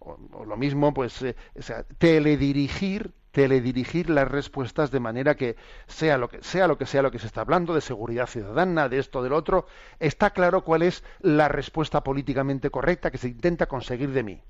O, 0.00 0.44
lo 0.44 0.56
mismo, 0.56 0.94
pues, 0.94 1.22
o 1.22 1.62
sea, 1.62 1.84
teledirigir 1.98 3.12
teledirigir 3.30 4.08
las 4.10 4.26
respuestas 4.26 4.90
de 4.90 5.00
manera 5.00 5.36
que 5.36 5.56
sea 5.86 6.16
lo 6.16 6.28
que 6.28 6.42
sea 6.42 6.66
lo 6.66 6.78
que 6.78 6.86
sea 6.86 7.02
lo 7.02 7.10
que 7.10 7.18
se 7.18 7.26
está 7.26 7.42
hablando 7.42 7.74
de 7.74 7.82
seguridad 7.82 8.26
ciudadana, 8.26 8.88
de 8.88 8.98
esto, 8.98 9.22
del 9.22 9.34
otro, 9.34 9.66
está 10.00 10.30
claro 10.30 10.64
cuál 10.64 10.82
es 10.82 11.04
la 11.20 11.46
respuesta 11.46 12.02
políticamente 12.02 12.70
correcta 12.70 13.10
que 13.10 13.18
se 13.18 13.28
intenta 13.28 13.66
conseguir 13.66 14.10
de 14.10 14.22
mí. 14.22 14.42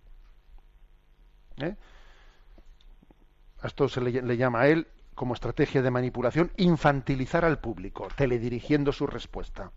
¿Eh? 1.59 1.75
esto 3.65 3.89
se 3.89 4.01
le, 4.01 4.37
llama 4.37 4.61
a 4.61 4.69
él 4.69 4.87
como 5.15 5.35
estrategia 5.35 5.83
de 5.83 5.91
manipulación 5.91 6.53
infantilizar 6.57 7.45
al 7.45 7.59
público, 7.59 8.09
teledirigiendo 8.17 8.93
su 8.93 9.07
respuesta. 9.07 9.73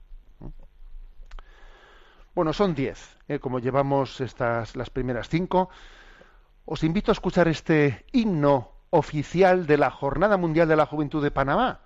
Bueno, 2.34 2.54
son 2.54 2.76
diez, 2.76 3.18
¿eh? 3.28 3.40
como 3.40 3.60
llevamos 3.60 4.22
estas 4.22 4.78
las 4.78 4.90
primeras 4.90 5.28
cinco. 5.28 5.70
Os 6.64 6.82
invito 6.86 7.12
a 7.12 7.14
escuchar 7.14 7.50
este 7.50 8.06
himno 8.14 8.72
oficial 8.90 9.68
de 9.68 9.78
la 9.78 9.92
Jornada 9.92 10.38
Mundial 10.38 10.70
de 10.70 10.78
la 10.78 10.86
Juventud 10.86 11.22
de 11.22 11.32
Panamá, 11.32 11.82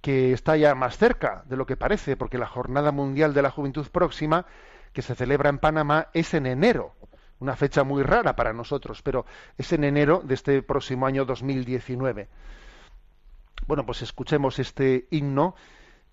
que 0.00 0.32
está 0.32 0.56
ya 0.56 0.74
más 0.74 0.98
cerca 0.98 1.44
de 1.46 1.56
lo 1.56 1.64
que 1.64 1.76
parece, 1.76 2.16
porque 2.16 2.38
la 2.38 2.48
Jornada 2.48 2.90
Mundial 2.90 3.34
de 3.34 3.42
la 3.42 3.52
Juventud 3.52 3.86
próxima, 3.86 4.46
que 4.92 5.02
se 5.02 5.14
celebra 5.14 5.48
en 5.48 5.58
Panamá, 5.58 6.08
es 6.12 6.34
en 6.34 6.46
enero, 6.46 6.96
una 7.38 7.54
fecha 7.54 7.84
muy 7.84 8.02
rara 8.02 8.34
para 8.34 8.52
nosotros, 8.52 9.02
pero 9.02 9.26
es 9.56 9.72
en 9.72 9.84
enero 9.84 10.22
de 10.24 10.34
este 10.34 10.60
próximo 10.60 11.06
año 11.06 11.24
2019. 11.24 12.28
Bueno, 13.68 13.86
pues 13.86 14.02
escuchemos 14.02 14.58
este 14.58 15.06
himno, 15.10 15.54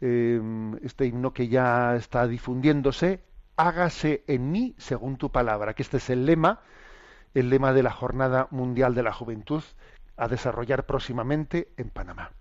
eh, 0.01 0.39
este 0.83 1.07
himno 1.07 1.33
que 1.33 1.47
ya 1.47 1.95
está 1.95 2.27
difundiéndose, 2.27 3.21
hágase 3.57 4.23
en 4.27 4.51
mí 4.51 4.75
según 4.77 5.17
tu 5.17 5.31
palabra, 5.31 5.73
que 5.73 5.83
este 5.83 5.97
es 5.97 6.09
el 6.09 6.25
lema, 6.25 6.61
el 7.33 7.49
lema 7.49 7.73
de 7.73 7.83
la 7.83 7.91
Jornada 7.91 8.47
Mundial 8.51 8.95
de 8.95 9.03
la 9.03 9.13
Juventud 9.13 9.63
a 10.17 10.27
desarrollar 10.27 10.85
próximamente 10.85 11.69
en 11.77 11.89
Panamá. 11.89 12.31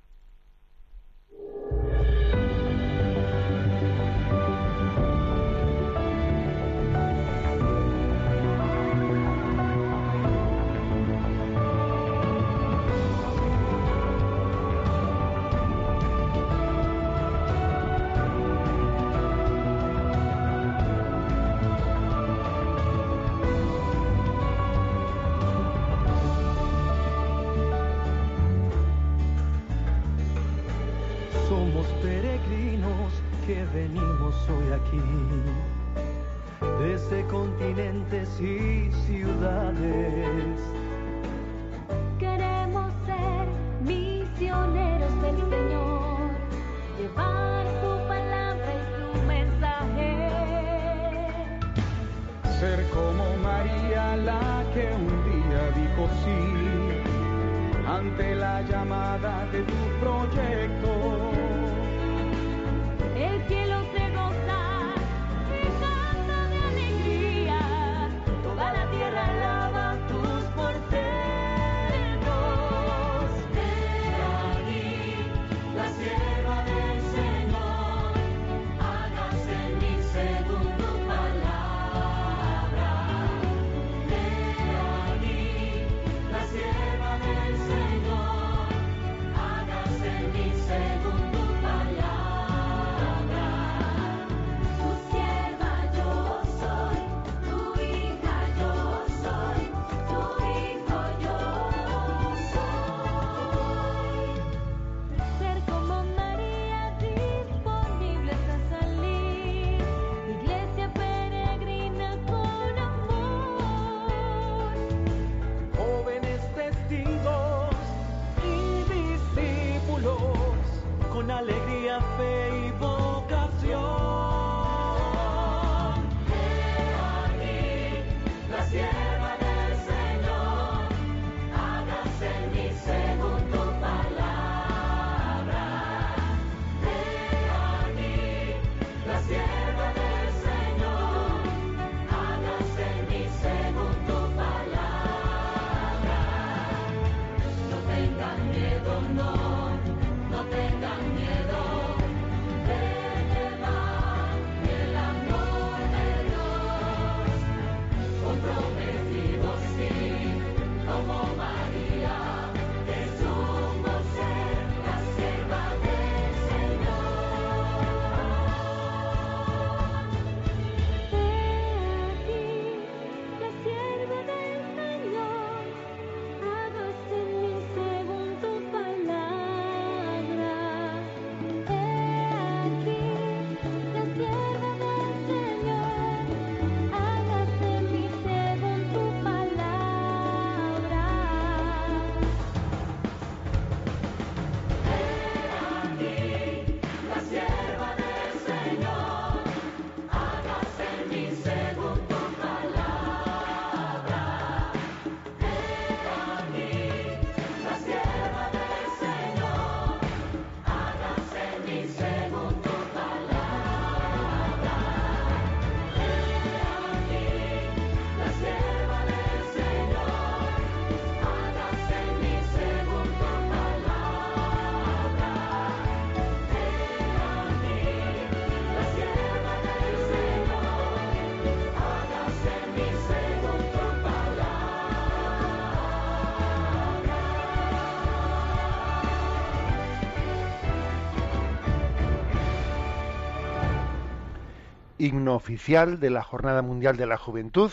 Himno 245.05 245.35
oficial 245.35 246.01
de 246.01 246.11
la 246.11 246.23
Jornada 246.23 246.63
Mundial 246.63 246.97
de 246.97 247.07
la 247.07 247.17
Juventud, 247.17 247.71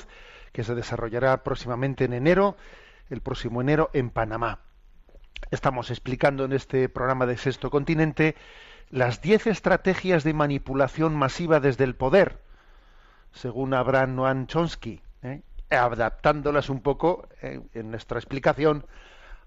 que 0.51 0.63
se 0.63 0.75
desarrollará 0.75 1.43
próximamente 1.43 2.05
en 2.05 2.13
enero, 2.13 2.57
el 3.09 3.21
próximo 3.21 3.61
enero, 3.61 3.89
en 3.93 4.09
Panamá. 4.09 4.59
Estamos 5.49 5.89
explicando 5.89 6.45
en 6.45 6.53
este 6.53 6.89
programa 6.89 7.25
de 7.25 7.37
Sexto 7.37 7.69
Continente 7.69 8.35
las 8.89 9.21
diez 9.21 9.47
estrategias 9.47 10.23
de 10.23 10.33
manipulación 10.33 11.15
masiva 11.15 11.59
desde 11.59 11.85
el 11.85 11.95
poder, 11.95 12.39
según 13.31 13.73
Abraham 13.73 14.15
Noam 14.15 14.47
Chomsky, 14.47 15.01
¿eh? 15.23 15.41
adaptándolas 15.69 16.69
un 16.69 16.81
poco 16.81 17.29
eh, 17.41 17.61
en 17.73 17.91
nuestra 17.91 18.19
explicación 18.19 18.85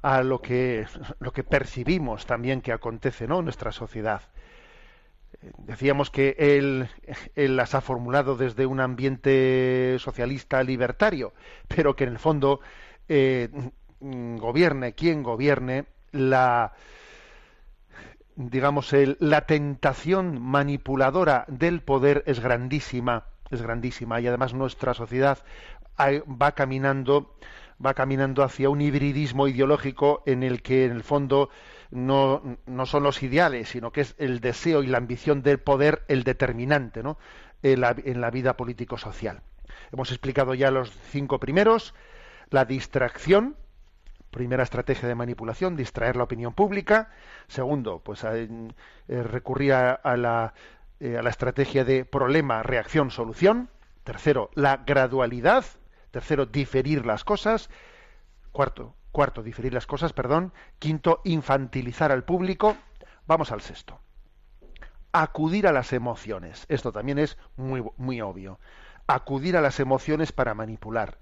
a 0.01 0.23
lo 0.23 0.41
que, 0.41 0.87
lo 1.19 1.33
que 1.33 1.45
percibimos 1.45 2.27
también 2.27 2.61
que 2.61 2.73
acontece 2.73 3.27
¿no? 3.27 3.39
en 3.39 3.45
nuestra 3.45 3.73
sociedad 3.73 4.23
decíamos 5.59 6.11
que 6.11 6.37
él, 6.39 6.89
las 7.35 7.75
ha 7.75 7.81
formulado 7.81 8.37
desde 8.37 8.67
un 8.67 8.81
ambiente 8.81 9.97
socialista 9.99 10.63
libertario, 10.63 11.33
pero 11.69 11.97
que 11.97 12.05
en 12.05 12.11
el 12.11 12.19
fondo 12.19 12.61
eh, 13.09 13.49
gobierne 14.01 14.93
quien 14.93 15.23
gobierne, 15.23 15.87
la, 16.13 16.73
digamos, 18.37 18.95
la 19.19 19.43
tentación 19.43 20.41
manipuladora 20.41 21.45
del 21.49 21.81
poder 21.81 22.23
es 22.27 22.41
grandísima, 22.41 23.25
es 23.51 23.63
grandísima. 23.63 24.21
Y 24.21 24.27
además 24.27 24.55
nuestra 24.55 24.95
sociedad 24.95 25.39
va 25.99 26.53
caminando 26.53 27.35
va 27.85 27.95
caminando 27.95 28.43
hacia 28.43 28.71
un 28.71 28.81
hibridismo 28.81 29.49
ideológico 29.49 30.23
en 30.27 30.43
el 30.43 30.63
que 30.63 30.85
en 30.85 30.93
el 30.93 31.03
fondo 31.03 31.51
no, 31.95 32.59
no 32.67 32.87
son 32.87 33.05
los 33.05 33.23
ideales, 33.23 33.69
sino 33.69 33.93
que 33.93 34.03
es 34.03 34.15
el 34.19 34.41
deseo 34.41 34.83
y 34.83 34.89
la 34.89 34.99
ambición 34.99 35.43
del 35.43 35.61
poder 35.61 36.05
el 36.09 36.25
determinante 36.25 37.03
¿no? 37.03 37.19
en, 37.63 37.81
la, 37.81 37.95
en 38.05 38.21
la 38.21 38.31
vida 38.31 38.57
político-social. 38.57 39.43
Hemos 39.93 40.11
explicado 40.11 40.55
ya 40.55 40.73
los 40.73 40.91
cinco 40.91 41.39
primeros, 41.39 41.95
la 42.51 42.65
distracción, 42.65 43.57
primera 44.33 44.65
estrategia 44.65 45.09
de 45.09 45.15
manipulación, 45.15 45.77
distraer 45.77 46.17
la 46.17 46.25
opinión 46.25 46.53
pública. 46.53 47.11
Segundo, 47.47 48.01
pues 48.01 48.25
eh, 48.25 48.49
recurrir 49.07 49.75
a, 49.75 50.17
la, 50.17 50.53
eh, 50.99 51.17
a 51.17 51.23
la 51.23 51.31
estrategia 51.31 51.85
de 51.85 52.05
problema, 52.05 52.65
reacción, 52.65 53.13
solución. 53.13 53.69
Tercero, 54.03 54.51
la 54.55 54.79
gradualidad. 54.79 55.65
Tercero, 56.11 56.47
diferir 56.47 57.07
las 57.07 57.23
cosas. 57.23 57.71
Cuarto, 58.51 58.97
cuarto, 59.15 59.43
diferir 59.43 59.73
las 59.73 59.87
cosas, 59.87 60.13
perdón. 60.13 60.53
Quinto, 60.79 61.23
infantilizar 61.25 62.13
al 62.13 62.25
público. 62.25 62.77
Vamos 63.27 63.53
al 63.53 63.63
sexto. 63.63 64.01
Acudir 65.13 65.67
a 65.67 65.73
las 65.73 65.95
emociones. 65.95 66.67
Esto 66.69 66.93
también 66.93 67.19
es 67.19 67.39
muy, 67.57 67.83
muy 67.97 68.21
obvio. 68.21 68.59
Acudir 69.07 69.57
a 69.57 69.63
las 69.63 69.81
emociones 69.81 70.33
para 70.33 70.55
manipular. 70.55 71.19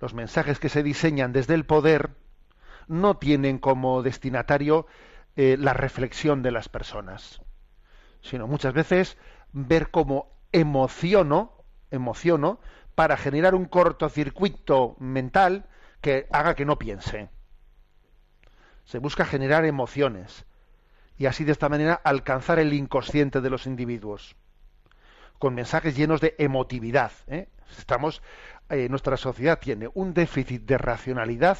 Los 0.00 0.14
mensajes 0.14 0.58
que 0.58 0.68
se 0.68 0.82
diseñan 0.82 1.32
desde 1.32 1.54
el 1.54 1.64
poder, 1.64 2.10
no 2.88 3.18
tienen 3.18 3.58
como 3.58 4.02
destinatario 4.02 4.86
eh, 5.36 5.56
la 5.58 5.74
reflexión 5.74 6.42
de 6.42 6.50
las 6.50 6.68
personas, 6.68 7.40
sino 8.22 8.46
muchas 8.48 8.74
veces 8.74 9.16
ver 9.52 9.90
cómo 9.90 10.32
emociono, 10.50 11.52
emociono 11.90 12.58
para 12.94 13.16
generar 13.16 13.54
un 13.54 13.66
cortocircuito 13.66 14.96
mental 14.98 15.66
que 16.00 16.26
haga 16.30 16.54
que 16.54 16.64
no 16.64 16.78
piense. 16.78 17.28
Se 18.84 18.98
busca 18.98 19.24
generar 19.24 19.64
emociones 19.64 20.46
y 21.16 21.26
así 21.26 21.44
de 21.44 21.52
esta 21.52 21.68
manera 21.68 21.94
alcanzar 21.94 22.58
el 22.58 22.72
inconsciente 22.72 23.40
de 23.40 23.50
los 23.50 23.66
individuos 23.66 24.36
con 25.38 25.54
mensajes 25.54 25.96
llenos 25.96 26.20
de 26.20 26.34
emotividad. 26.38 27.12
¿eh? 27.28 27.48
Estamos, 27.78 28.22
eh, 28.68 28.88
nuestra 28.88 29.16
sociedad 29.16 29.58
tiene 29.58 29.88
un 29.94 30.14
déficit 30.14 30.62
de 30.62 30.78
racionalidad 30.78 31.58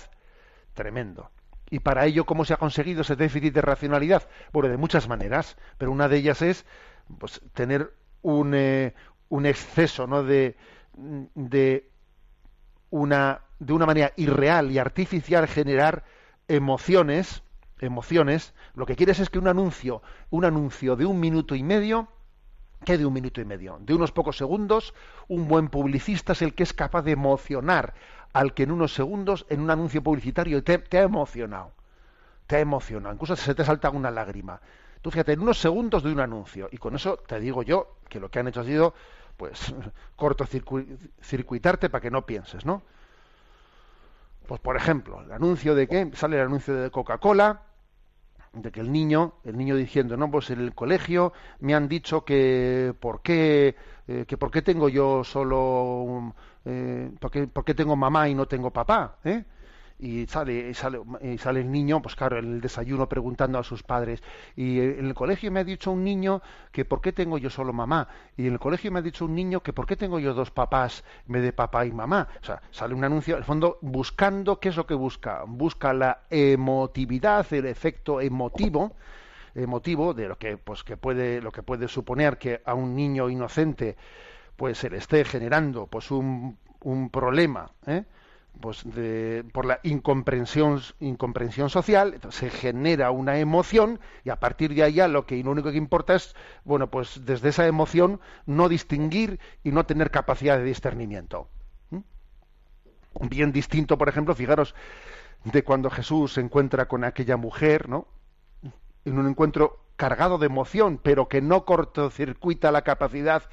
tremendo. 0.75 1.31
Y 1.71 1.81
para 1.81 2.07
ello, 2.07 2.25
¿cómo 2.25 2.45
se 2.45 2.55
ha 2.55 2.57
conseguido 2.57 3.03
ese 3.03 3.17
déficit 3.17 3.53
de 3.55 3.63
racionalidad? 3.63 4.29
Bueno, 4.53 4.69
de 4.69 4.77
muchas 4.77 5.09
maneras, 5.09 5.57
pero 5.77 5.93
una 5.93 6.09
de 6.09 6.17
ellas 6.17 6.43
es 6.43 6.65
pues, 7.19 7.41
tener 7.53 7.93
un, 8.23 8.55
eh, 8.55 8.95
un 9.29 9.47
exceso 9.47 10.07
¿no? 10.07 10.23
de, 10.23 10.57
de, 10.95 11.91
una, 12.91 13.43
de 13.59 13.73
una 13.73 13.87
manera 13.87 14.13
irreal 14.17 14.71
y 14.71 14.79
artificial 14.79 15.47
generar 15.49 16.05
emociones, 16.49 17.43
emociones. 17.81 18.55
Lo 18.75 18.87
que 18.87 18.97
quieres 18.97 19.21
es 19.21 19.31
que 19.31 19.39
un 19.39 19.49
anuncio, 19.49 20.03
un 20.31 20.45
anuncio 20.45 20.97
de 20.97 21.05
un 21.05 21.21
minuto 21.21 21.55
y 21.55 21.63
medio, 21.63 22.09
que 22.85 22.99
de 22.99 23.07
un 23.07 23.13
minuto 23.13 23.41
y 23.41 23.45
medio, 23.45 23.79
de 23.81 23.95
unos 23.95 24.13
pocos 24.13 24.37
segundos, 24.37 24.95
un 25.27 25.49
buen 25.49 25.69
publicista 25.69 26.33
es 26.33 26.43
el 26.43 26.55
que 26.55 26.63
es 26.63 26.73
capaz 26.73 27.03
de 27.03 27.13
emocionar 27.13 27.95
al 28.33 28.55
que 28.55 28.65
en 28.65 28.71
unos 28.71 28.95
segundos, 28.95 29.47
en 29.49 29.61
un 29.61 29.71
anuncio 29.71 30.03
publicitario, 30.03 30.63
te, 30.63 30.99
ha 30.99 31.03
emocionado. 31.03 31.73
Te 32.47 32.57
ha 32.57 32.61
emocionado. 32.61 33.15
Incluso 33.15 33.37
se 33.37 33.55
te 33.55 33.65
salta 33.65 33.91
una 33.91 34.11
lágrima. 34.11 34.61
Tú 35.03 35.11
fíjate, 35.11 35.33
en 35.33 35.41
unos 35.41 35.59
segundos 35.59 36.03
de 36.03 36.13
un 36.13 36.21
anuncio. 36.21 36.69
Y 36.71 36.79
con 36.79 36.95
eso 36.95 37.17
te 37.17 37.41
digo 37.41 37.63
yo 37.63 37.97
que 38.09 38.21
lo 38.21 38.31
que 38.31 38.39
han 38.39 38.49
hecho 38.49 38.61
ha 38.61 38.65
sido, 38.65 38.95
pues, 39.37 39.75
cortocircuitarte 40.17 41.91
para 41.91 42.03
que 42.03 42.11
no 42.11 42.27
pienses, 42.27 42.65
¿no? 42.65 42.83
Pues, 44.49 44.63
por 44.63 44.79
ejemplo, 44.79 45.21
el 45.21 45.31
anuncio 45.31 45.75
de 45.75 45.87
que 45.87 46.11
sale 46.15 46.37
el 46.37 46.47
anuncio 46.47 46.75
de 46.75 46.91
Coca-Cola, 46.91 47.65
de 48.55 48.73
que 48.73 48.81
el 48.81 48.91
niño, 48.91 49.35
el 49.45 49.59
niño 49.59 49.77
diciendo, 49.77 50.17
no, 50.17 50.31
pues 50.31 50.49
en 50.49 50.61
el 50.61 50.75
colegio 50.75 51.35
me 51.61 51.75
han 51.75 51.87
dicho 51.87 52.25
que 52.25 52.95
por 52.99 53.21
qué, 53.21 53.77
eh, 54.07 54.25
que 54.27 54.39
por 54.39 54.51
qué 54.51 54.63
tengo 54.63 54.89
yo 54.89 55.23
solo, 55.23 56.35
eh, 56.65 57.11
por, 57.21 57.31
qué, 57.63 57.75
tengo 57.75 57.95
mamá 57.95 58.31
y 58.31 58.35
no 58.35 58.47
tengo 58.47 58.71
papá, 58.71 59.19
¿eh? 59.23 59.45
Y 59.99 60.27
sale, 60.27 60.73
sale, 60.75 61.01
sale 61.39 61.61
el 61.61 61.73
niño, 61.73 62.01
pues 62.01 62.15
claro, 62.15 62.39
en 62.39 62.45
el 62.55 62.61
desayuno 62.61 63.09
preguntando 63.09 63.59
a 63.59 63.65
sus 63.65 63.83
padres. 63.83 64.23
Y 64.55 64.79
en 64.79 65.07
el 65.07 65.15
colegio 65.15 65.51
me 65.51 65.61
ha 65.61 65.65
dicho 65.65 65.91
un 65.91 66.05
niño 66.05 66.41
que 66.71 66.85
por 66.85 67.01
qué 67.01 67.13
tengo 67.13 67.37
yo 67.39 67.51
solo 67.51 67.73
mamá. 67.73 68.09
Y 68.37 68.47
en 68.47 68.53
el 68.53 68.59
colegio 68.61 68.93
me 68.93 69.01
ha 69.01 69.03
dicho 69.03 69.25
un 69.25 69.35
niño 69.35 69.61
que 69.61 69.73
por 69.73 69.87
qué 69.87 69.97
tengo 69.97 70.21
yo 70.21 70.35
dos 70.35 70.51
papás 70.51 71.03
en 71.27 71.33
vez 71.33 71.43
de 71.43 71.53
papá 71.53 71.85
y 71.85 71.93
mamá. 71.93 72.29
O 72.41 72.45
sea, 72.45 72.63
sale 72.71 72.95
un 72.95 73.05
anuncio, 73.05 73.37
al 73.37 73.45
fondo, 73.45 73.79
buscando, 73.81 74.61
¿qué 74.61 74.69
es 74.69 74.77
lo 74.77 74.87
que 74.87 74.95
busca? 74.95 75.43
Busca 75.47 75.93
la 75.93 76.23
emotividad, 76.31 77.53
el 77.53 77.67
efecto 77.67 78.21
emotivo 78.21 78.95
emotivo 79.55 80.15
de 80.15 80.29
lo 80.29 80.39
que 80.39 80.57
pues 80.57 80.85
que 80.85 80.97
puede 80.97 81.41
lo 81.41 81.51
que 81.51 81.63
puede 81.63 81.89
suponer 81.89 82.39
que 82.39 82.61
a 82.65 82.75
un 82.75 82.95
niño 82.95 83.29
inocente 83.29 83.97
pues 84.57 84.79
se 84.79 84.91
le 84.91 84.99
esté 84.99 85.25
generando 85.25 85.87
pues 85.87 86.13
un, 86.13 86.57
un 86.83 87.11
problema 87.11 87.73
¿eh? 87.87 88.05
Pues 88.61 88.85
por 89.53 89.67
la 89.67 89.81
incomprensión, 89.83 90.81
incomprensión 91.01 91.71
social, 91.71 92.19
se 92.31 92.51
genera 92.51 93.11
una 93.11 93.39
emoción 93.39 94.01
y 94.25 94.31
a 94.31 94.37
partir 94.37 94.75
de 94.75 94.83
allá 94.83 95.09
lo 95.09 95.27
que 95.27 95.43
lo 95.43 95.51
único 95.51 95.71
que 95.71 95.77
importa 95.77 96.15
es, 96.15 96.35
bueno, 96.65 96.91
pues 96.91 97.25
desde 97.25 97.51
esa 97.51 97.67
emoción 97.67 98.21
no 98.47 98.69
distinguir 98.69 99.39
y 99.63 99.71
no 99.71 99.87
tener 99.87 100.11
capacidad 100.11 100.59
de 100.59 100.65
discernimiento. 100.65 101.49
¿Mm? 101.91 103.29
Bien 103.29 103.53
distinto, 103.53 103.97
por 103.97 104.09
ejemplo, 104.09 104.35
fijaros, 104.35 104.75
de 105.45 105.63
cuando 105.63 105.89
Jesús 105.91 106.35
se 106.35 106.41
encuentra 106.41 106.89
con 106.89 107.05
aquella 107.05 107.37
mujer, 107.37 107.89
¿no? 107.89 108.09
En 109.05 109.19
un 109.19 109.29
encuentro 109.29 109.85
cargado 109.97 110.39
de 110.39 110.47
emoción, 110.47 110.99
pero 111.03 111.29
que 111.29 111.41
no 111.41 111.65
cortocircuita 111.65 112.73
la 112.73 112.83
capacidad 112.83 113.45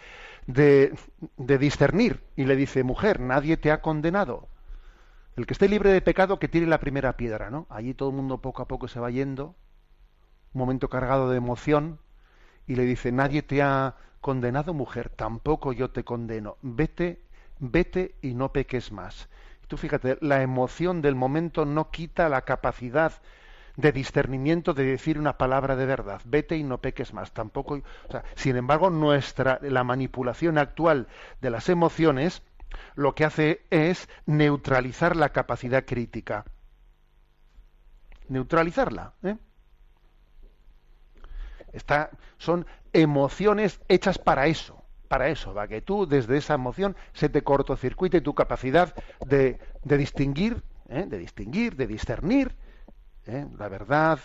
de, 0.48 0.98
de 1.38 1.58
discernir. 1.60 2.24
Y 2.36 2.46
le 2.46 2.56
dice, 2.56 2.84
mujer, 2.84 3.20
nadie 3.20 3.58
te 3.58 3.72
ha 3.72 3.82
condenado 3.82 4.48
el 5.36 5.46
que 5.46 5.54
esté 5.54 5.68
libre 5.68 5.92
de 5.92 6.02
pecado, 6.02 6.40
que 6.40 6.48
tire 6.48 6.66
la 6.66 6.80
primera 6.80 7.18
piedra, 7.18 7.50
¿no? 7.50 7.68
Allí 7.70 7.94
todo 7.94 8.10
el 8.10 8.16
mundo 8.16 8.42
poco 8.42 8.62
a 8.62 8.68
poco 8.68 8.88
se 8.88 9.00
va 9.00 9.10
yendo, 9.10 9.56
un 10.54 10.60
momento 10.60 10.90
cargado 10.90 11.30
de 11.30 11.38
emoción, 11.38 12.00
y 12.68 12.76
le 12.76 12.84
dice, 12.84 13.12
nadie 13.12 13.44
te 13.44 13.62
ha 13.62 13.96
condenado, 14.22 14.74
mujer, 14.74 15.10
tampoco 15.10 15.74
yo 15.74 15.92
te 15.92 16.04
condeno. 16.04 16.58
Vete, 16.62 17.22
vete 17.60 18.16
y 18.22 18.34
no 18.34 18.52
peques 18.52 18.92
más. 18.92 19.30
Tú 19.68 19.78
fíjate, 19.78 20.18
la 20.22 20.42
emoción 20.42 21.02
del 21.02 21.16
momento 21.16 21.66
no 21.66 21.92
quita 21.92 22.30
la 22.30 22.42
capacidad 22.42 23.14
de 23.76 23.92
discernimiento 23.92 24.74
de 24.74 24.86
decir 24.86 25.20
una 25.20 25.38
palabra 25.38 25.76
de 25.76 25.86
verdad. 25.86 26.22
Vete 26.26 26.56
y 26.56 26.64
no 26.64 26.80
peques 26.80 27.14
más. 27.14 27.34
Tampoco, 27.34 27.76
o 27.76 28.12
sea, 28.12 28.24
sin 28.36 28.56
embargo, 28.56 28.90
nuestra 28.90 29.60
la 29.62 29.84
manipulación 29.84 30.58
actual 30.58 31.08
de 31.42 31.50
las 31.50 31.70
emociones 31.70 32.42
lo 32.96 33.16
que 33.16 33.26
hace 33.26 33.66
es 33.70 34.10
neutralizar 34.26 35.16
la 35.16 35.30
capacidad 35.30 35.86
crítica. 35.86 36.46
Neutralizarla. 38.28 39.14
¿eh? 39.24 39.38
son 42.38 42.66
emociones 42.94 43.82
hechas 43.90 44.18
para 44.18 44.48
eso, 44.48 44.82
para 45.08 45.30
eso, 45.30 45.54
para 45.54 45.68
que 45.68 45.82
tú 45.82 46.08
desde 46.08 46.38
esa 46.38 46.54
emoción 46.54 46.96
se 47.14 47.30
te 47.30 47.44
cortocircuite 47.44 48.22
tu 48.22 48.34
capacidad 48.34 48.96
de, 49.26 49.60
distinguir, 49.84 50.64
¿eh? 50.90 51.06
de 51.08 51.18
distinguir, 51.18 51.76
de 51.76 51.88
discernir 51.88 52.56
¿eh? 53.26 53.46
la 53.58 53.68
verdad 53.68 54.20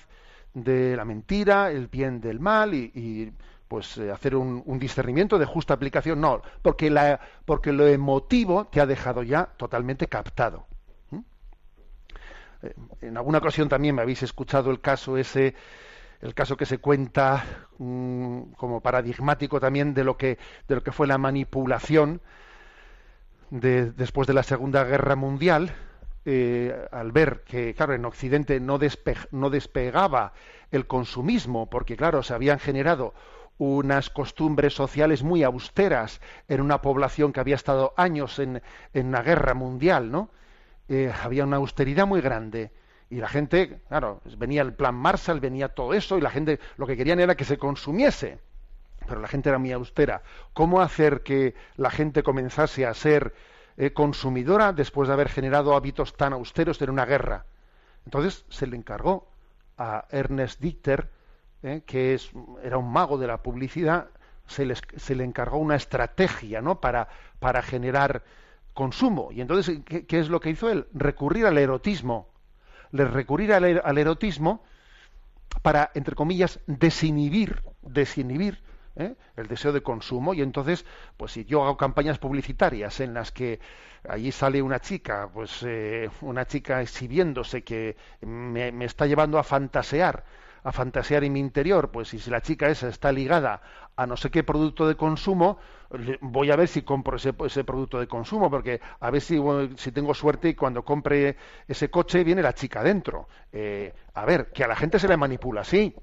de 0.54 0.96
la 0.96 1.04
mentira, 1.04 1.70
el 1.70 1.88
bien 1.88 2.20
del 2.20 2.40
mal 2.40 2.74
y 2.74 3.32
pues 3.70 3.98
eh, 3.98 4.10
hacer 4.10 4.34
un, 4.34 4.78
discernimiento 4.80 5.38
de 5.38 5.44
justa 5.44 5.74
aplicación, 5.74 6.20
no, 6.20 6.42
porque, 6.60 6.90
la, 6.90 7.20
porque 7.44 7.70
lo 7.70 7.86
emotivo 7.86 8.66
te 8.66 8.80
ha 8.80 8.86
dejado 8.86 9.22
ya 9.22 9.44
totalmente 9.56 10.08
captado. 10.08 10.66
Eh, 12.62 12.74
en 13.02 13.16
alguna 13.16 13.38
ocasión 13.38 13.68
también 13.68 13.94
me 13.94 14.02
habéis 14.02 14.24
escuchado 14.24 14.72
el 14.72 14.80
caso 14.80 15.16
ese, 15.16 15.54
el 16.20 16.34
caso 16.34 16.56
que 16.56 16.66
se 16.66 16.78
cuenta 16.78 17.44
mm, 17.78 18.54
como 18.56 18.80
paradigmático 18.80 19.60
también 19.60 19.94
de 19.94 20.02
lo 20.02 20.16
que, 20.16 20.36
de 20.66 20.74
lo 20.74 20.82
que 20.82 20.90
fue 20.90 21.06
la 21.06 21.18
manipulación 21.18 22.20
de, 23.50 23.92
después 23.92 24.26
de 24.26 24.34
la 24.34 24.42
Segunda 24.42 24.82
Guerra 24.82 25.14
Mundial, 25.14 25.70
eh, 26.24 26.88
al 26.90 27.12
ver 27.12 27.44
que, 27.46 27.72
claro, 27.74 27.94
en 27.94 28.04
Occidente 28.04 28.58
no, 28.58 28.80
no 29.30 29.50
despegaba 29.50 30.32
el 30.72 30.88
consumismo, 30.88 31.70
porque, 31.70 31.96
claro, 31.96 32.24
se 32.24 32.34
habían 32.34 32.58
generado 32.58 33.14
unas 33.60 34.08
costumbres 34.08 34.74
sociales 34.74 35.22
muy 35.22 35.42
austeras 35.42 36.20
en 36.48 36.62
una 36.62 36.80
población 36.80 37.32
que 37.32 37.40
había 37.40 37.56
estado 37.56 37.92
años 37.96 38.38
en, 38.38 38.62
en 38.94 39.06
una 39.08 39.22
guerra 39.22 39.52
mundial, 39.54 40.10
¿no? 40.10 40.30
Eh, 40.88 41.12
había 41.22 41.44
una 41.44 41.58
austeridad 41.58 42.06
muy 42.06 42.20
grande 42.20 42.72
Y 43.10 43.16
la 43.16 43.28
gente, 43.28 43.82
claro, 43.88 44.22
venía 44.38 44.62
el 44.62 44.72
plan 44.74 44.94
Marshall, 44.94 45.40
venía 45.40 45.68
todo 45.68 45.94
eso, 45.94 46.16
y 46.18 46.20
la 46.22 46.30
gente 46.30 46.58
lo 46.76 46.86
que 46.86 46.96
querían 46.96 47.20
era 47.20 47.36
que 47.36 47.44
se 47.44 47.58
consumiese. 47.58 48.38
Pero 49.06 49.20
la 49.20 49.28
gente 49.28 49.48
era 49.50 49.58
muy 49.58 49.72
austera. 49.72 50.22
¿Cómo 50.54 50.80
hacer 50.80 51.22
que 51.22 51.54
la 51.76 51.90
gente 51.90 52.22
comenzase 52.22 52.86
a 52.86 52.94
ser 52.94 53.34
eh, 53.76 53.92
consumidora 53.92 54.72
después 54.72 55.08
de 55.08 55.14
haber 55.14 55.28
generado 55.28 55.74
hábitos 55.76 56.16
tan 56.16 56.32
austeros 56.32 56.80
en 56.82 56.90
una 56.90 57.04
guerra? 57.06 57.44
Entonces 58.06 58.44
se 58.48 58.66
le 58.66 58.76
encargó 58.76 59.28
a 59.76 60.06
Ernest 60.10 60.60
Dichter, 60.60 61.10
eh, 61.62 61.82
que 61.86 62.14
es, 62.14 62.30
era 62.62 62.78
un 62.78 62.90
mago 62.90 63.18
de 63.18 63.26
la 63.26 63.42
publicidad, 63.42 64.08
se, 64.46 64.74
se 64.74 65.14
le 65.14 65.24
encargó 65.24 65.58
una 65.58 65.76
estrategia 65.76 66.60
¿no? 66.60 66.80
para, 66.80 67.08
generar 67.62 68.22
consumo. 68.74 69.30
Y 69.32 69.40
entonces, 69.40 69.80
¿qué, 69.84 70.18
es 70.18 70.28
lo 70.28 70.40
que 70.40 70.50
hizo 70.50 70.70
él? 70.70 70.86
Recurrir 70.92 71.46
al 71.46 71.58
erotismo 71.58 72.28
le 72.92 73.04
recurrir 73.04 73.52
al, 73.52 73.80
al, 73.84 73.98
erotismo 73.98 74.64
para, 75.62 75.92
entre 75.94 76.16
comillas, 76.16 76.58
desinhibir, 76.66 77.62
desinhibir 77.82 78.62
¿eh? 78.96 79.14
el 79.36 79.46
deseo 79.46 79.72
de 79.72 79.82
consumo. 79.82 80.34
Y 80.34 80.42
entonces, 80.42 80.84
pues 81.16 81.32
si 81.32 81.44
yo 81.44 81.62
hago 81.62 81.76
campañas 81.76 82.18
publicitarias 82.18 82.98
en 83.00 83.14
las 83.14 83.30
que 83.30 83.60
allí 84.08 84.32
sale 84.32 84.62
una 84.62 84.80
chica, 84.80 85.28
pues 85.32 85.62
eh, 85.62 86.10
una 86.20 86.46
chica 86.46 86.80
exhibiéndose 86.82 87.62
que 87.62 87.96
me, 88.22 88.72
me 88.72 88.86
está 88.86 89.06
llevando 89.06 89.38
a 89.38 89.44
fantasear 89.44 90.24
a 90.62 90.72
fantasear 90.72 91.24
en 91.24 91.32
mi 91.32 91.40
interior, 91.40 91.90
pues 91.90 92.08
si 92.08 92.30
la 92.30 92.40
chica 92.40 92.68
esa 92.68 92.88
está 92.88 93.12
ligada 93.12 93.62
a 93.96 94.06
no 94.06 94.16
sé 94.16 94.30
qué 94.30 94.42
producto 94.44 94.86
de 94.88 94.96
consumo, 94.96 95.58
voy 96.20 96.50
a 96.50 96.56
ver 96.56 96.68
si 96.68 96.82
compro 96.82 97.16
ese, 97.16 97.32
producto 97.64 97.98
de 97.98 98.06
consumo, 98.06 98.50
porque 98.50 98.80
a 99.00 99.10
ver 99.10 99.20
si, 99.20 99.38
si, 99.76 99.92
tengo 99.92 100.14
suerte 100.14 100.48
y 100.48 100.54
cuando 100.54 100.84
compre 100.84 101.36
ese 101.68 101.90
coche 101.90 102.24
viene 102.24 102.42
la 102.42 102.54
chica 102.54 102.82
dentro. 102.82 103.28
Eh, 103.52 103.92
a 104.14 104.24
ver, 104.24 104.52
que 104.52 104.64
a 104.64 104.68
la 104.68 104.76
gente 104.76 104.98
se 104.98 105.08
le 105.08 105.16
manipula 105.16 105.62
así. 105.62 105.94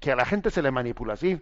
Que 0.00 0.12
a 0.12 0.16
la 0.16 0.26
gente 0.26 0.50
se 0.50 0.62
le 0.62 0.70
manipula 0.70 1.14
así. 1.14 1.40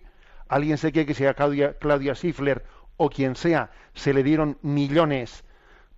Alguien 0.48 0.78
se 0.78 0.92
quiere 0.92 1.07
que 1.07 1.14
sea 1.14 1.34
Claudia, 1.34 1.78
Claudia 1.78 2.14
Schiffler 2.14 2.64
o 2.96 3.11
quien 3.11 3.34
sea, 3.34 3.70
se 3.94 4.12
le 4.12 4.22
dieron 4.22 4.59
millones 4.62 5.44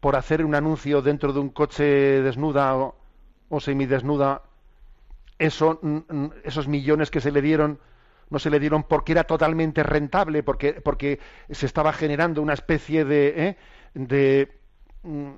por 0.00 0.16
hacer 0.16 0.44
un 0.44 0.54
anuncio 0.54 1.02
dentro 1.02 1.32
de 1.32 1.40
un 1.40 1.50
coche 1.50 1.84
desnuda 1.84 2.76
o, 2.76 2.96
o 3.48 3.60
semidesnuda 3.60 4.42
eso, 5.38 5.80
esos 6.44 6.68
millones 6.68 7.10
que 7.10 7.20
se 7.20 7.32
le 7.32 7.42
dieron 7.42 7.78
no 8.30 8.38
se 8.38 8.50
le 8.50 8.60
dieron 8.60 8.82
porque 8.84 9.12
era 9.12 9.24
totalmente 9.24 9.82
rentable, 9.82 10.42
porque, 10.42 10.74
porque 10.74 11.20
se 11.50 11.66
estaba 11.66 11.92
generando 11.92 12.42
una 12.42 12.54
especie 12.54 13.04
de, 13.04 13.34
¿eh? 13.36 13.56
de 13.94 14.60
mm, 15.02 15.30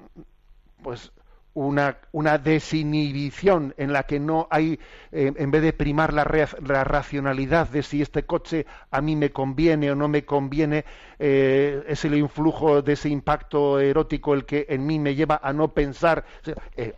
pues 0.83 1.13
una, 1.55 1.99
una, 2.13 2.37
desinhibición 2.37 3.75
en 3.79 3.93
la 3.93 4.03
que 4.03 4.21
no 4.21 4.47
hay, 4.51 4.79
eh, 5.11 5.33
en 5.35 5.51
vez 5.51 5.63
de 5.63 5.73
primar 5.73 6.13
la, 6.13 6.25
la, 6.67 6.85
racionalidad 6.85 7.69
de 7.69 7.83
si 7.83 8.03
este 8.03 8.25
coche 8.25 8.67
a 8.91 9.01
mí 9.01 9.17
me 9.17 9.31
conviene 9.31 9.91
o 9.91 9.95
no 9.95 10.07
me 10.07 10.25
conviene, 10.27 10.85
eh, 11.19 11.83
es 11.89 12.05
el 12.05 12.15
influjo 12.15 12.83
de 12.83 12.93
ese 12.93 13.09
impacto 13.09 13.81
erótico 13.81 14.35
el 14.35 14.45
que 14.45 14.67
en 14.69 14.87
mí 14.87 14.99
me 14.99 15.15
lleva 15.15 15.41
a 15.43 15.53
no 15.55 15.69
pensar. 15.69 16.27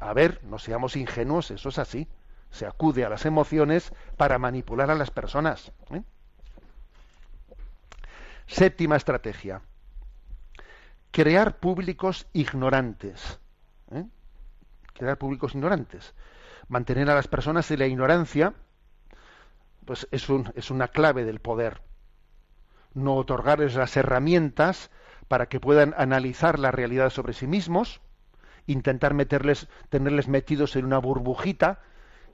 a 0.01 0.13
ver, 0.13 0.41
no 0.45 0.59
seamos 0.59 0.97
ingenuos, 0.97 1.53
eso 1.53 1.69
es 1.69 1.79
así 1.79 2.09
se 2.51 2.67
acude 2.67 3.05
a 3.05 3.09
las 3.09 3.27
emociones 3.27 3.93
para 4.17 4.39
manipular 4.39 4.91
a 4.91 4.95
las 4.95 5.11
personas. 5.11 5.73
¿eh? 5.91 6.03
Séptima 8.47 8.97
estrategia. 8.97 9.63
Crear 11.11 11.59
públicos 11.59 12.27
ignorantes. 12.33 13.39
¿eh? 13.93 14.05
Crear 14.95 15.19
públicos 15.19 15.55
ignorantes. 15.55 16.15
Mantener 16.69 17.11
a 17.11 17.15
las 17.15 17.29
personas 17.29 17.71
en 17.71 17.79
la 17.79 17.87
ignorancia 17.87 18.55
pues 19.85 20.07
es, 20.11 20.29
un, 20.29 20.53
es 20.55 20.71
una 20.71 20.89
clave 20.89 21.25
del 21.25 21.41
poder. 21.41 21.81
No 22.93 23.17
otorgarles 23.17 23.75
las 23.75 23.97
herramientas 23.97 24.91
para 25.29 25.47
que 25.47 25.61
puedan 25.61 25.95
analizar 25.97 26.59
la 26.59 26.71
realidad 26.71 27.09
sobre 27.11 27.33
sí 27.33 27.47
mismos, 27.47 28.01
intentar 28.67 29.15
meterles, 29.15 29.67
tenerles 29.89 30.29
metidos 30.29 30.77
en 30.77 30.85
una 30.85 30.99
burbujita 30.99 31.81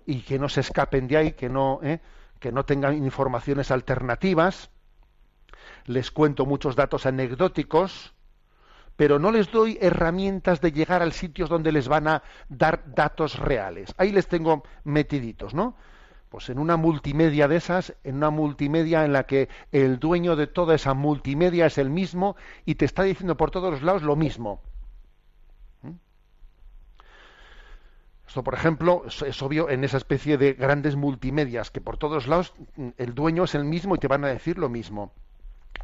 y 0.06 0.20
que 0.20 0.38
no 0.38 0.48
se 0.48 0.60
escapen 0.60 1.08
de 1.08 1.16
ahí, 1.16 1.32
que 1.32 1.48
no, 1.48 1.80
¿eh? 1.82 2.00
que 2.40 2.52
no 2.52 2.64
tengan 2.64 2.96
informaciones 2.96 3.70
alternativas. 3.70 4.70
Les 5.86 6.10
cuento 6.10 6.46
muchos 6.46 6.76
datos 6.76 7.06
anecdóticos, 7.06 8.14
pero 8.96 9.18
no 9.18 9.32
les 9.32 9.50
doy 9.50 9.78
herramientas 9.80 10.60
de 10.60 10.72
llegar 10.72 11.02
al 11.02 11.12
sitios 11.12 11.48
donde 11.48 11.72
les 11.72 11.88
van 11.88 12.08
a 12.08 12.22
dar 12.48 12.84
datos 12.94 13.38
reales. 13.38 13.94
Ahí 13.96 14.12
les 14.12 14.28
tengo 14.28 14.62
metiditos, 14.84 15.54
¿no? 15.54 15.76
Pues 16.28 16.48
en 16.50 16.58
una 16.58 16.76
multimedia 16.76 17.46
de 17.48 17.56
esas, 17.56 17.94
en 18.02 18.16
una 18.16 18.30
multimedia 18.30 19.04
en 19.04 19.12
la 19.12 19.24
que 19.24 19.48
el 19.72 19.98
dueño 19.98 20.36
de 20.36 20.46
toda 20.46 20.74
esa 20.74 20.92
multimedia 20.92 21.66
es 21.66 21.78
el 21.78 21.90
mismo 21.90 22.36
y 22.64 22.74
te 22.74 22.84
está 22.84 23.04
diciendo 23.04 23.36
por 23.36 23.50
todos 23.50 23.70
los 23.70 23.82
lados 23.82 24.02
lo 24.02 24.16
mismo. 24.16 24.60
Esto, 28.26 28.42
por 28.42 28.54
ejemplo, 28.54 29.04
es, 29.06 29.42
obvio 29.42 29.68
en 29.68 29.84
esa 29.84 29.98
especie 29.98 30.38
de 30.38 30.54
grandes 30.54 30.96
multimedias 30.96 31.70
que 31.70 31.80
por 31.80 31.98
todos 31.98 32.26
lados 32.26 32.54
mm, 32.76 32.88
el 32.96 33.14
dueño 33.14 33.44
es 33.44 33.54
el 33.54 33.64
mismo 33.64 33.94
y 33.94 33.98
te 33.98 34.08
van 34.08 34.24
a 34.24 34.28
decir 34.28 34.58
lo 34.58 34.68
mismo. 34.68 35.12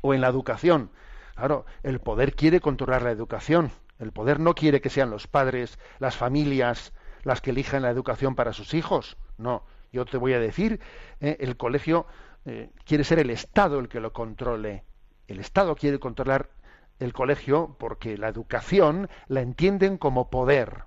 O 0.00 0.14
en 0.14 0.20
la 0.20 0.28
educación. 0.28 0.90
Claro, 1.34 1.66
el 1.82 2.00
poder 2.00 2.34
quiere 2.34 2.60
controlar 2.60 3.02
la 3.02 3.10
educación. 3.10 3.70
El 3.98 4.12
poder 4.12 4.40
no 4.40 4.54
quiere 4.54 4.80
que 4.80 4.90
sean 4.90 5.10
los 5.10 5.26
padres, 5.26 5.78
las 5.98 6.16
familias, 6.16 6.92
las 7.22 7.40
que 7.40 7.50
elijan 7.50 7.82
la 7.82 7.90
educación 7.90 8.34
para 8.34 8.52
sus 8.52 8.72
hijos. 8.74 9.18
No, 9.36 9.64
yo 9.92 10.04
te 10.06 10.16
voy 10.16 10.32
a 10.32 10.40
decir, 10.40 10.80
eh, 11.20 11.36
el 11.40 11.56
colegio 11.56 12.06
eh, 12.46 12.70
quiere 12.84 13.04
ser 13.04 13.18
el 13.18 13.30
Estado 13.30 13.78
el 13.78 13.88
que 13.88 14.00
lo 14.00 14.12
controle. 14.12 14.84
El 15.28 15.40
Estado 15.40 15.76
quiere 15.76 15.98
controlar 15.98 16.50
el 16.98 17.12
colegio 17.12 17.76
porque 17.78 18.16
la 18.16 18.28
educación 18.28 19.08
la 19.28 19.40
entienden 19.40 19.98
como 19.98 20.30
poder. 20.30 20.84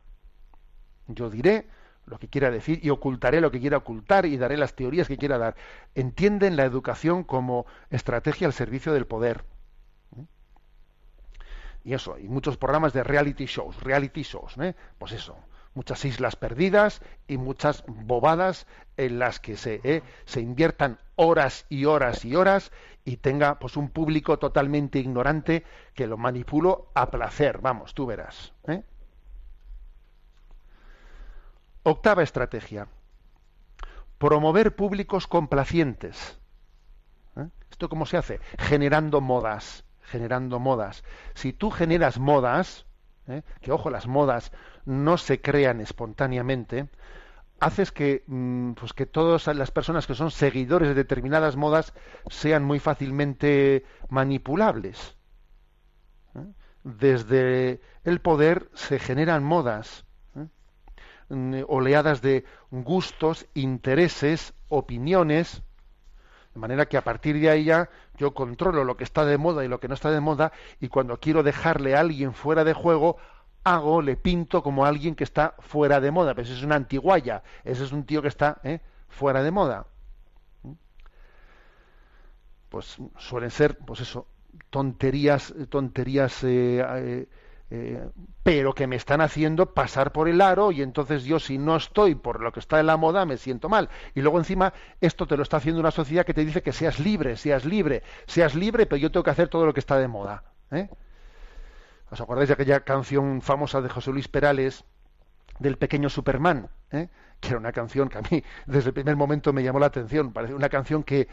Yo 1.08 1.30
diré 1.30 1.68
lo 2.06 2.20
que 2.20 2.28
quiera 2.28 2.52
decir 2.52 2.80
y 2.84 2.90
ocultaré 2.90 3.42
lo 3.42 3.52
que 3.52 3.60
quiera 3.60 3.78
ocultar 3.78 4.26
y 4.26 4.38
daré 4.38 4.58
las 4.58 4.76
teorías 4.76 5.08
que 5.08 5.18
quiera 5.18 5.38
dar. 5.38 5.56
Entienden 5.96 6.56
la 6.56 6.66
educación 6.66 7.24
como 7.24 7.66
estrategia 7.90 8.48
al 8.48 8.54
servicio 8.54 8.94
del 8.94 9.08
poder. 9.08 9.46
Y 11.86 11.94
eso, 11.94 12.18
y 12.18 12.28
muchos 12.28 12.58
programas 12.58 12.94
de 12.94 13.04
reality 13.04 13.46
shows, 13.46 13.82
reality 13.84 14.24
shows, 14.24 14.58
¿eh? 14.58 14.74
pues 14.98 15.12
eso, 15.12 15.36
muchas 15.74 16.06
islas 16.06 16.38
perdidas 16.38 17.02
y 17.28 17.38
muchas 17.38 17.84
bobadas 17.88 18.68
en 18.96 19.20
las 19.20 19.40
que 19.42 19.58
se, 19.58 19.82
¿eh? 19.84 20.02
se 20.26 20.40
inviertan 20.40 21.00
horas 21.16 21.66
y 21.68 21.86
horas 21.86 22.24
y 22.24 22.36
horas 22.36 22.72
y 23.04 23.18
tenga 23.18 23.60
pues 23.60 23.76
un 23.76 23.90
público 23.90 24.40
totalmente 24.40 25.00
ignorante 25.00 25.66
que 25.94 26.08
lo 26.08 26.18
manipulo 26.18 26.90
a 26.94 27.12
placer, 27.12 27.60
vamos, 27.60 27.94
tú 27.94 28.06
verás. 28.06 28.54
¿eh? 28.68 28.84
Octava 31.84 32.24
estrategia. 32.24 32.88
Promover 34.18 34.74
públicos 34.74 35.28
complacientes. 35.28 36.40
¿Eh? 37.36 37.50
¿Esto 37.70 37.90
cómo 37.90 38.06
se 38.06 38.16
hace? 38.16 38.40
Generando 38.58 39.20
modas. 39.20 39.84
Generando 40.02 40.60
modas. 40.60 41.04
Si 41.34 41.52
tú 41.52 41.72
generas 41.72 42.20
modas, 42.20 42.86
¿eh? 43.28 43.44
que 43.60 43.74
ojo, 43.74 43.90
las 43.90 44.08
modas 44.08 44.54
no 44.86 45.18
se 45.18 45.42
crean 45.42 45.82
espontáneamente, 45.82 46.88
haces 47.60 47.92
que, 47.92 48.24
mm, 48.28 48.74
pues 48.74 48.94
que 48.94 49.06
todas 49.06 49.48
las 49.48 49.72
personas 49.72 50.08
que 50.08 50.16
son 50.16 50.32
seguidores 50.32 50.88
de 50.88 50.96
determinadas 50.96 51.58
modas 51.58 51.94
sean 52.30 52.64
muy 52.64 52.80
fácilmente 52.80 53.86
manipulables. 54.08 55.18
¿Eh? 56.36 56.46
Desde 56.86 57.82
el 58.06 58.22
poder 58.22 58.70
se 58.74 59.00
generan 59.00 59.44
modas 59.44 60.06
oleadas 61.68 62.22
de 62.22 62.46
gustos, 62.72 63.48
intereses, 63.54 64.54
opiniones, 64.70 65.62
de 66.54 66.60
manera 66.60 66.86
que 66.86 66.98
a 66.98 67.04
partir 67.04 67.40
de 67.40 67.50
ahí 67.50 67.64
ya 67.66 67.90
yo 68.18 68.34
controlo 68.34 68.84
lo 68.84 68.96
que 68.96 69.04
está 69.04 69.26
de 69.26 69.38
moda 69.38 69.66
y 69.66 69.68
lo 69.68 69.80
que 69.80 69.88
no 69.88 69.96
está 69.96 70.12
de 70.12 70.20
moda, 70.20 70.52
y 70.80 70.88
cuando 70.88 71.20
quiero 71.20 71.44
dejarle 71.44 71.96
a 71.96 72.00
alguien 72.00 72.34
fuera 72.34 72.64
de 72.64 72.74
juego, 72.74 73.18
hago, 73.64 74.02
le 74.02 74.16
pinto 74.16 74.62
como 74.62 74.86
alguien 74.86 75.16
que 75.16 75.24
está 75.24 75.56
fuera 75.60 76.00
de 76.00 76.12
moda. 76.12 76.36
Pues 76.36 76.50
es 76.50 76.64
una 76.64 76.76
antiguaya, 76.76 77.44
ese 77.64 77.84
es 77.84 77.92
un 77.92 78.06
tío 78.06 78.22
que 78.22 78.28
está 78.28 78.60
¿eh? 78.64 78.80
fuera 79.10 79.42
de 79.42 79.52
moda. 79.52 79.88
Pues 82.70 82.98
suelen 83.18 83.52
ser, 83.52 83.78
pues 83.78 84.02
eso, 84.02 84.28
tonterías, 84.70 85.54
tonterías 85.70 86.44
eh, 86.44 86.84
eh, 86.84 87.28
eh, 87.70 88.08
pero 88.44 88.74
que 88.74 88.88
me 88.88 88.96
están 88.96 89.22
haciendo 89.22 89.74
pasar 89.74 90.12
por 90.12 90.28
el 90.28 90.42
aro 90.42 90.72
y 90.72 90.82
entonces 90.82 91.24
yo 91.24 91.40
si 91.40 91.58
no 91.58 91.76
estoy 91.76 92.16
por 92.16 92.42
lo 92.42 92.52
que 92.52 92.60
está 92.60 92.80
en 92.80 92.88
la 92.88 92.98
moda 92.98 93.26
me 93.26 93.38
siento 93.38 93.70
mal. 93.70 93.90
Y 94.14 94.22
luego 94.22 94.38
encima 94.38 94.74
esto 95.02 95.26
te 95.26 95.38
lo 95.38 95.44
está 95.44 95.58
haciendo 95.58 95.80
una 95.80 95.92
sociedad 95.92 96.26
que 96.26 96.34
te 96.34 96.46
dice 96.46 96.62
que 96.62 96.74
seas 96.74 97.00
libre, 97.00 97.36
seas 97.38 97.66
libre, 97.66 98.04
seas 98.28 98.56
libre, 98.56 98.86
pero 98.86 98.98
yo 98.98 99.12
tengo 99.12 99.24
que 99.24 99.32
hacer 99.32 99.48
todo 99.48 99.66
lo 99.66 99.74
que 99.74 99.80
está 99.80 99.98
de 99.98 100.08
moda. 100.08 100.44
¿eh? 100.72 100.90
¿Os 102.12 102.22
acordáis 102.22 102.50
de 102.50 102.54
aquella 102.54 102.82
canción 102.82 103.42
famosa 103.42 103.82
de 103.82 103.90
José 103.90 104.12
Luis 104.12 104.28
Perales 104.28 104.86
del 105.60 105.78
pequeño 105.78 106.10
Superman? 106.10 106.70
¿eh? 106.92 107.10
que 107.44 107.50
era 107.50 107.58
una 107.58 107.74
canción 107.74 108.08
que 108.08 108.18
a 108.18 108.22
mí 108.22 108.44
desde 108.66 108.90
el 108.90 108.94
primer 108.94 109.16
momento 109.16 109.52
me 109.52 109.64
llamó 109.64 109.80
la 109.80 109.88
atención, 109.88 110.32
parece 110.32 110.54
una 110.54 110.70
canción 110.70 111.04
que, 111.04 111.28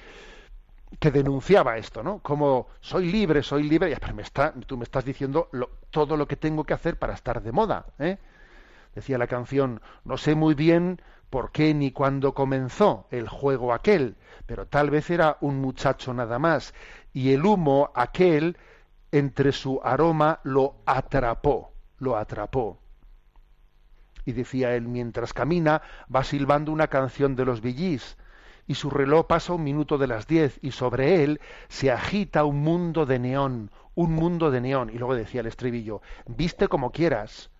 que 0.98 1.10
denunciaba 1.10 1.76
esto, 1.76 2.02
¿no? 2.02 2.18
Como 2.18 2.68
soy 2.80 3.10
libre, 3.10 3.42
soy 3.42 3.62
libre, 3.62 3.96
y 3.96 4.12
me 4.12 4.22
está, 4.22 4.52
tú 4.66 4.76
me 4.76 4.84
estás 4.84 5.04
diciendo 5.04 5.48
todo 5.90 6.16
lo 6.16 6.26
que 6.26 6.36
tengo 6.36 6.64
que 6.64 6.74
hacer 6.74 6.98
para 6.98 7.14
estar 7.14 7.42
de 7.42 7.52
moda, 7.52 7.86
¿eh? 7.98 8.18
Decía 8.94 9.18
la 9.18 9.28
canción, 9.28 9.80
no 10.04 10.16
sé 10.16 10.34
muy 10.34 10.54
bien 10.54 11.00
por 11.30 11.52
qué 11.52 11.74
ni 11.74 11.92
cuándo 11.92 12.34
comenzó 12.34 13.06
el 13.10 13.28
juego 13.28 13.72
aquel, 13.72 14.16
pero 14.46 14.66
tal 14.66 14.90
vez 14.90 15.10
era 15.10 15.36
un 15.40 15.60
muchacho 15.60 16.12
nada 16.12 16.40
más, 16.40 16.74
y 17.12 17.32
el 17.32 17.46
humo 17.46 17.92
aquel 17.94 18.56
entre 19.12 19.52
su 19.52 19.80
aroma 19.84 20.40
lo 20.42 20.74
atrapó, 20.86 21.72
lo 21.98 22.16
atrapó. 22.16 22.80
Y 24.24 24.32
decía 24.32 24.74
él, 24.74 24.88
mientras 24.88 25.32
camina, 25.32 25.82
va 26.14 26.24
silbando 26.24 26.72
una 26.72 26.88
canción 26.88 27.36
de 27.36 27.44
los 27.44 27.60
villís, 27.60 28.16
y 28.70 28.76
su 28.76 28.88
reloj 28.88 29.26
pasa 29.26 29.52
un 29.52 29.64
minuto 29.64 29.98
de 29.98 30.06
las 30.06 30.28
diez, 30.28 30.60
y 30.62 30.70
sobre 30.70 31.24
él 31.24 31.40
se 31.66 31.90
agita 31.90 32.44
un 32.44 32.60
mundo 32.60 33.04
de 33.04 33.18
neón, 33.18 33.72
un 33.96 34.12
mundo 34.12 34.52
de 34.52 34.60
neón. 34.60 34.90
Y 34.90 34.92
luego 34.96 35.16
decía 35.16 35.40
el 35.40 35.48
estribillo, 35.48 36.02
viste 36.26 36.68
como 36.68 36.92
quieras, 36.92 37.50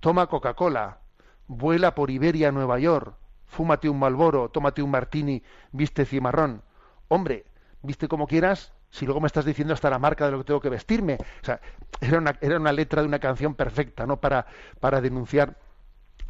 toma 0.00 0.26
Coca-Cola, 0.26 0.98
vuela 1.46 1.94
por 1.94 2.10
Iberia 2.10 2.50
a 2.50 2.52
Nueva 2.52 2.78
York, 2.78 3.14
fúmate 3.46 3.88
un 3.88 3.98
Malboro, 3.98 4.50
tómate 4.50 4.82
un 4.82 4.90
martini, 4.90 5.42
viste 5.70 6.04
cimarrón. 6.04 6.60
Hombre, 7.08 7.46
viste 7.80 8.06
como 8.06 8.26
quieras, 8.26 8.74
si 8.90 9.06
luego 9.06 9.22
me 9.22 9.28
estás 9.28 9.46
diciendo 9.46 9.72
hasta 9.72 9.88
la 9.88 9.98
marca 9.98 10.26
de 10.26 10.32
lo 10.32 10.38
que 10.40 10.44
tengo 10.44 10.60
que 10.60 10.68
vestirme. 10.68 11.16
O 11.40 11.46
sea, 11.46 11.62
era 12.02 12.18
una, 12.18 12.72
letra 12.72 13.00
de 13.00 13.08
una 13.08 13.20
canción 13.20 13.54
perfecta, 13.54 14.04
¿no? 14.04 14.20
Para, 14.20 14.44
para 14.80 15.00
denunciar 15.00 15.56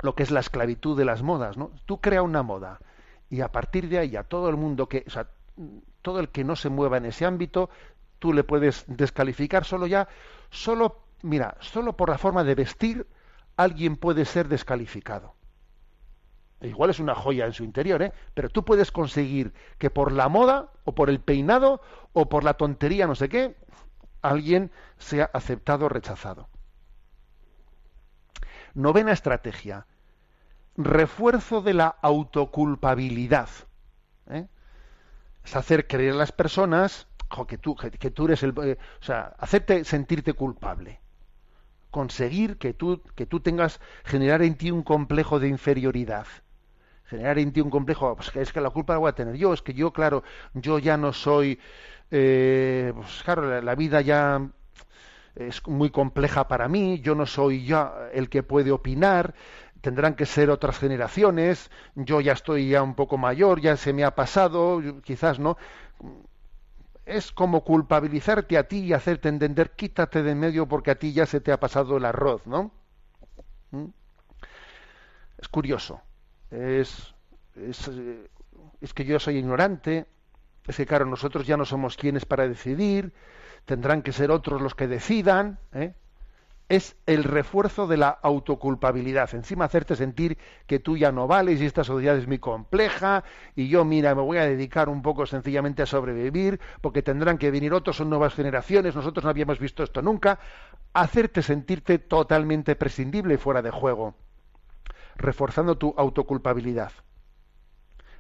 lo 0.01 0.15
que 0.15 0.23
es 0.23 0.31
la 0.31 0.39
esclavitud 0.39 0.97
de 0.97 1.07
las 1.07 1.23
modas, 1.25 1.57
¿no? 1.57 1.73
Tú 1.87 2.01
crea 2.01 2.23
una 2.23 2.45
moda 2.45 2.79
y 3.33 3.41
a 3.41 3.49
partir 3.49 3.89
de 3.89 3.99
ahí 3.99 4.15
a 4.15 4.25
todo 4.25 4.51
el 4.51 4.59
mundo 4.59 4.91
que, 4.91 5.05
o 5.07 5.11
sea, 5.11 5.27
todo 6.03 6.21
el 6.21 6.29
que 6.29 6.45
no 6.45 6.55
se 6.55 6.69
mueva 6.69 6.99
en 6.99 7.07
ese 7.07 7.25
ámbito, 7.25 7.71
tú 8.19 8.35
le 8.35 8.45
puedes 8.45 8.85
descalificar 8.87 9.65
solo 9.65 9.87
ya, 9.87 10.07
solo, 10.51 11.01
mira, 11.23 11.57
solo 11.61 11.97
por 11.97 12.11
la 12.11 12.19
forma 12.19 12.45
de 12.45 12.55
vestir, 12.55 13.07
alguien 13.57 13.97
puede 13.97 14.27
ser 14.27 14.49
descalificado. 14.49 15.35
Igual 16.61 16.91
es 16.91 17.01
una 17.01 17.15
joya 17.15 17.47
en 17.47 17.55
su 17.55 17.65
interior, 17.65 18.03
¿eh? 18.03 18.13
pero 18.35 18.51
tú 18.51 18.67
puedes 18.67 18.93
conseguir 18.93 19.55
que 19.79 19.89
por 19.89 20.13
la 20.13 20.29
moda 20.29 20.69
o 20.85 20.95
por 20.95 21.09
el 21.09 21.19
peinado 21.19 21.81
o 22.13 22.29
por 22.29 22.45
la 22.45 22.53
tontería 22.55 23.07
no 23.07 23.15
sé 23.15 23.31
qué, 23.31 23.57
alguien 24.21 24.71
sea 24.99 25.31
aceptado 25.33 25.87
o 25.87 25.89
rechazado. 25.89 26.51
Novena 28.75 29.13
estrategia. 29.13 29.87
Refuerzo 30.77 31.61
de 31.61 31.75
la 31.75 31.89
autoculpabilidad. 32.01 33.49
¿eh? 34.31 34.47
Es 35.45 35.57
hacer 35.57 35.87
creer 35.87 36.15
a 36.15 36.17
las 36.17 36.33
personas 36.33 37.07
que, 37.49 37.59
tú, 37.59 37.77
que, 37.77 38.11
tú 38.11 38.27
eres 38.27 38.43
el... 38.43 38.55
Eh, 38.63 38.79
o 39.01 39.05
sea, 39.05 39.35
hacerte 39.39 39.85
sentirte 39.85 40.33
culpable. 40.35 41.01
Conseguir 41.91 42.57
que 42.59 42.73
tú, 42.73 43.03
que 43.15 43.27
tú 43.27 43.41
tengas, 43.41 43.81
generar 44.05 44.43
en 44.43 44.57
ti 44.57 44.71
un 44.71 44.83
complejo 44.83 45.39
de 45.41 45.49
inferioridad 45.49 46.27
generar 47.13 47.39
en 47.39 47.53
ti 47.53 47.61
un 47.61 47.69
complejo, 47.69 48.17
pues 48.17 48.35
es 48.35 48.53
que 48.55 48.61
la 48.63 48.71
culpa 48.71 48.95
la 48.95 48.99
voy 48.99 49.11
a 49.11 49.15
tener 49.15 49.37
yo, 49.37 49.53
es 49.53 49.61
que 49.61 49.75
yo, 49.75 49.93
claro, 49.93 50.23
yo 50.55 50.79
ya 50.79 50.97
no 50.97 51.13
soy, 51.13 51.59
eh, 52.11 52.91
pues 52.95 53.23
claro, 53.23 53.61
la, 53.61 53.75
vida 53.75 54.01
ya 54.01 54.49
es 55.37 55.67
muy 55.67 55.91
compleja 55.91 56.49
para 56.49 56.69
mí, 56.69 57.01
yo 57.01 57.15
no 57.15 57.27
soy 57.27 57.67
ya 57.67 58.09
el 58.15 58.31
que 58.31 58.43
puede 58.43 58.71
opinar, 58.71 59.35
tendrán 59.83 60.15
que 60.15 60.25
ser 60.25 60.49
otras 60.49 60.79
generaciones, 60.79 61.71
yo 61.95 62.23
ya 62.23 62.33
estoy 62.33 62.71
ya 62.71 62.83
un 62.83 62.95
poco 62.95 63.19
mayor, 63.19 63.61
ya 63.61 63.77
se 63.77 63.93
me 63.93 64.05
ha 64.05 64.15
pasado, 64.15 64.81
quizás 65.03 65.39
no. 65.39 65.59
Es 67.05 67.33
como 67.33 67.65
culpabilizarte 67.65 68.57
a 68.57 68.65
ti 68.69 68.79
y 68.79 68.93
hacerte 68.95 69.29
entender, 69.29 69.73
quítate 69.73 70.23
de 70.23 70.35
medio 70.35 70.67
porque 70.67 70.93
a 70.93 70.95
ti 70.95 71.13
ya 71.13 71.27
se 71.27 71.41
te 71.41 71.53
ha 71.53 71.61
pasado 71.61 71.99
el 71.99 72.07
arroz, 72.07 72.47
¿no? 72.47 72.73
¿Mm? 73.73 73.89
Es 75.37 75.49
curioso 75.49 76.01
es, 76.53 77.15
eh, 77.57 78.29
es, 78.81 78.95
que 78.95 79.05
yo 79.05 79.19
soy 79.19 79.39
ignorante, 79.39 80.07
es 80.67 80.77
que 80.77 80.87
claro, 80.87 81.07
nosotros 81.07 81.47
ya 81.47 81.57
no 81.57 81.65
somos 81.65 81.97
quienes 81.97 82.27
para 82.27 82.47
decidir, 82.47 83.13
tendrán 83.65 84.03
que 84.03 84.13
ser 84.13 84.31
otros 84.31 84.61
los 84.61 84.75
que 84.75 84.87
decidan, 84.87 85.59
¿eh? 85.73 85.95
Es 86.69 86.97
el 87.07 87.25
refuerzo 87.25 87.87
de 87.87 87.97
la 87.99 88.09
autoculpabilidad, 88.09 89.35
encima 89.35 89.67
hacerte 89.67 89.97
sentir 89.97 90.39
que 90.67 90.79
tú 90.79 90.97
ya 90.97 91.13
no 91.13 91.27
vales 91.27 91.61
y 91.61 91.67
esta 91.67 91.85
sociedad 91.85 92.17
es 92.17 92.27
muy 92.27 92.39
compleja 92.39 93.25
y 93.55 93.69
yo, 93.69 93.85
mira, 93.85 94.15
me 94.15 94.23
voy 94.23 94.39
a 94.39 94.47
dedicar 94.47 94.89
un 94.89 95.03
poco 95.03 95.27
sencillamente 95.27 95.83
a 95.83 95.87
sobrevivir 95.87 96.61
porque 96.81 97.03
tendrán 97.03 97.39
que 97.39 97.51
venir 97.51 97.75
otros, 97.75 97.97
son 97.97 98.09
nuevas 98.09 98.35
generaciones, 98.35 98.95
nosotros 98.95 99.25
no 99.25 99.31
habíamos 99.31 99.59
visto 99.59 99.83
esto 99.83 100.01
nunca, 100.01 100.39
hacerte 100.95 101.43
sentirte 101.43 101.99
totalmente 101.99 102.75
prescindible 102.77 103.35
y 103.35 103.39
fuera 103.39 103.61
de 103.61 103.71
juego 103.71 104.15
reforzando 105.17 105.79
tu 105.79 105.95
autoculpabilidad. 105.97 106.93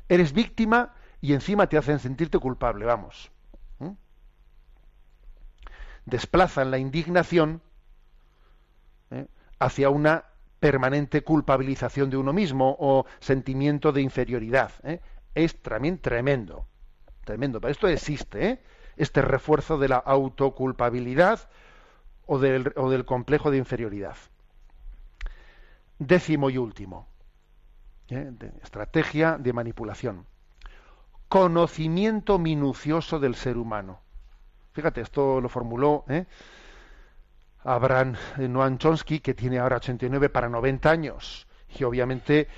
Eres 0.09 0.33
víctima 0.33 0.95
y 1.21 1.33
encima 1.33 1.67
te 1.67 1.79
hacen 1.79 1.99
sentirte 1.99 2.39
culpable, 2.39 2.85
vamos. 2.85 3.31
Desplazan 6.05 6.71
la 6.71 6.79
indignación. 6.79 7.63
Hacia 9.65 9.91
una 9.91 10.25
permanente 10.59 11.23
culpabilización 11.23 12.11
de 12.11 12.17
uno 12.17 12.33
mismo 12.33 12.77
o 12.79 13.07
sentimiento 13.21 13.93
de 13.93 14.03
inferioridad. 14.03 14.73
¿eh? 14.85 15.01
Es 15.35 15.61
también 15.61 15.99
tremendo, 15.99 16.67
tremendo. 17.25 17.61
Pero 17.61 17.71
esto 17.71 17.89
existe, 17.89 18.47
¿eh? 18.47 18.63
este 18.97 19.23
refuerzo 19.23 19.79
de 19.79 19.89
la 19.89 19.97
autoculpabilidad 19.97 21.49
o 22.27 22.39
del, 22.39 22.73
o 22.77 22.91
del 22.91 23.05
complejo 23.05 23.51
de 23.51 23.59
inferioridad. 23.59 24.17
Décimo 25.99 26.51
y 26.51 26.59
último. 26.59 27.09
¿eh? 28.09 28.33
estrategia 28.63 29.39
de 29.39 29.53
manipulación. 29.53 30.27
Conocimiento 31.29 32.39
minucioso 32.39 33.19
del 33.19 33.35
ser 33.37 33.57
humano. 33.57 34.01
Fíjate, 34.73 35.01
esto 35.01 35.41
lo 35.41 35.49
formuló. 35.49 36.05
Abraham 37.65 38.15
Noam 38.39 38.79
Chomsky, 38.79 39.21
que 39.21 39.35
tiene 39.35 39.59
ahora 39.59 39.77
89 39.77 40.29
para 40.29 40.49
90 40.49 40.91
años. 40.91 41.47
Y 41.79 41.85
obviamente 41.85 42.49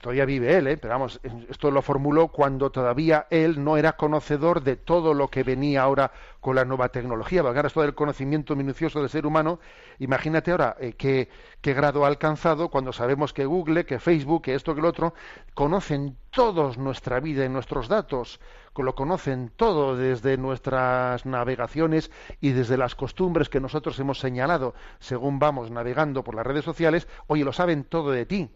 todavía 0.00 0.24
vive 0.24 0.56
él, 0.56 0.66
¿eh? 0.66 0.76
pero 0.76 0.94
vamos, 0.94 1.20
esto 1.48 1.70
lo 1.70 1.80
formuló 1.80 2.28
cuando 2.28 2.70
todavía 2.70 3.26
él 3.30 3.62
no 3.62 3.76
era 3.76 3.92
conocedor 3.92 4.62
de 4.62 4.76
todo 4.76 5.14
lo 5.14 5.28
que 5.28 5.44
venía 5.44 5.82
ahora 5.82 6.10
con 6.40 6.56
la 6.56 6.64
nueva 6.64 6.88
tecnología. 6.88 7.42
Porque 7.42 7.58
ahora 7.58 7.70
todo 7.70 7.84
el 7.84 7.94
conocimiento 7.94 8.56
minucioso 8.56 9.00
del 9.00 9.08
ser 9.08 9.26
humano, 9.26 9.60
imagínate 10.00 10.50
ahora 10.50 10.76
eh, 10.80 10.94
qué, 10.94 11.28
qué, 11.60 11.72
grado 11.72 12.04
ha 12.04 12.08
alcanzado 12.08 12.68
cuando 12.68 12.92
sabemos 12.92 13.32
que 13.32 13.44
Google, 13.44 13.86
que 13.86 14.00
Facebook, 14.00 14.42
que 14.42 14.54
esto, 14.54 14.74
que 14.74 14.82
lo 14.82 14.88
otro, 14.88 15.14
conocen 15.54 16.16
todos 16.30 16.76
nuestra 16.76 17.20
vida 17.20 17.44
y 17.44 17.48
nuestros 17.48 17.86
datos, 17.86 18.40
lo 18.76 18.96
conocen 18.96 19.52
todo 19.54 19.96
desde 19.96 20.36
nuestras 20.36 21.24
navegaciones 21.26 22.10
y 22.40 22.50
desde 22.50 22.76
las 22.76 22.96
costumbres 22.96 23.48
que 23.48 23.60
nosotros 23.60 23.98
hemos 24.00 24.18
señalado 24.18 24.74
según 24.98 25.38
vamos 25.38 25.70
navegando 25.70 26.24
por 26.24 26.34
las 26.34 26.46
redes 26.46 26.64
sociales, 26.64 27.06
oye, 27.28 27.44
lo 27.44 27.52
saben 27.52 27.84
todo 27.84 28.10
de 28.10 28.26
ti 28.26 28.50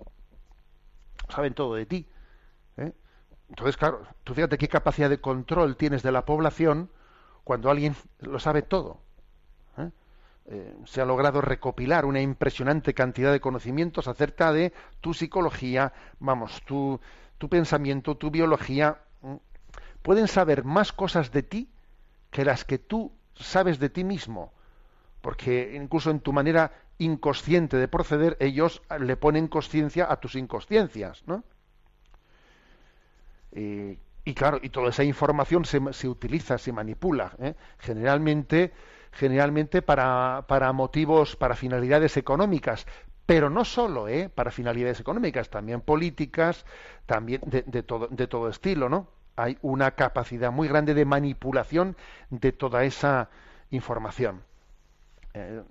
saben 1.29 1.55
todo 1.55 1.75
de 1.75 1.87
ti. 1.87 2.09
¿eh? 2.77 2.93
Entonces, 3.49 3.77
claro, 3.77 4.07
tú 4.25 4.35
fíjate 4.35 4.59
qué 4.59 4.69
capacidad 4.69 5.11
de 5.11 5.21
control 5.21 5.77
tienes 5.77 6.03
de 6.03 6.13
la 6.13 6.25
población 6.25 6.91
cuando 7.45 7.71
alguien 7.71 7.95
lo 8.21 8.39
sabe 8.39 8.63
todo. 8.63 9.01
¿eh? 9.79 9.91
Eh, 10.47 10.77
se 10.85 11.01
ha 11.01 11.05
logrado 11.05 11.41
recopilar 11.41 12.05
una 12.05 12.21
impresionante 12.21 12.95
cantidad 12.95 13.33
de 13.33 13.41
conocimientos 13.41 14.09
acerca 14.09 14.53
de 14.53 14.73
tu 15.01 15.15
psicología, 15.15 15.93
vamos, 16.19 16.63
tu, 16.67 17.01
tu 17.39 17.49
pensamiento, 17.49 18.17
tu 18.17 18.31
biología. 18.31 18.99
Pueden 20.03 20.29
saber 20.29 20.65
más 20.65 20.93
cosas 20.93 21.33
de 21.33 21.43
ti 21.43 21.71
que 22.31 22.45
las 22.45 22.65
que 22.65 22.79
tú 22.79 23.13
sabes 23.35 23.79
de 23.79 23.89
ti 23.89 24.05
mismo, 24.05 24.53
porque 25.21 25.73
incluso 25.75 26.11
en 26.11 26.21
tu 26.21 26.33
manera 26.33 26.73
inconsciente 26.99 27.77
de 27.77 27.89
proceder, 27.89 28.37
ellos 28.41 28.83
le 28.99 29.17
ponen 29.17 29.49
conciencia 29.49 30.11
a 30.11 30.21
tus 30.21 30.35
inconsciencias, 30.35 31.23
¿no? 31.27 31.45
Y, 33.53 34.35
claro, 34.35 34.61
y 34.63 34.69
toda 34.69 34.91
esa 34.91 35.05
información 35.05 35.65
se, 35.65 36.09
utiliza, 36.09 36.59
se 36.59 36.73
manipula, 36.73 37.33
¿eh? 37.41 37.55
generalmente, 37.79 38.73
generalmente 39.11 39.81
para, 39.81 40.45
para 40.47 40.73
motivos, 40.73 41.35
para 41.35 41.57
finalidades 41.57 42.17
económicas, 42.17 42.87
pero 43.25 43.49
no 43.51 43.65
solo 43.65 44.07
¿eh? 44.07 44.29
para 44.29 44.51
finalidades 44.51 45.01
económicas, 45.01 45.49
también 45.49 45.81
políticas, 45.81 46.67
también 47.07 47.41
de, 47.47 47.63
de, 47.63 47.83
todo, 47.83 48.09
de 48.09 48.27
todo 48.27 48.49
estilo, 48.49 48.89
¿no? 48.89 49.09
Hay 49.35 49.57
una 49.63 49.93
capacidad 49.93 50.53
muy 50.53 50.69
grande 50.69 50.95
de 50.95 51.05
manipulación 51.05 51.97
de 52.29 52.53
toda 52.53 52.85
esa 52.85 53.31
información. 53.71 54.43
Eh, 55.35 55.63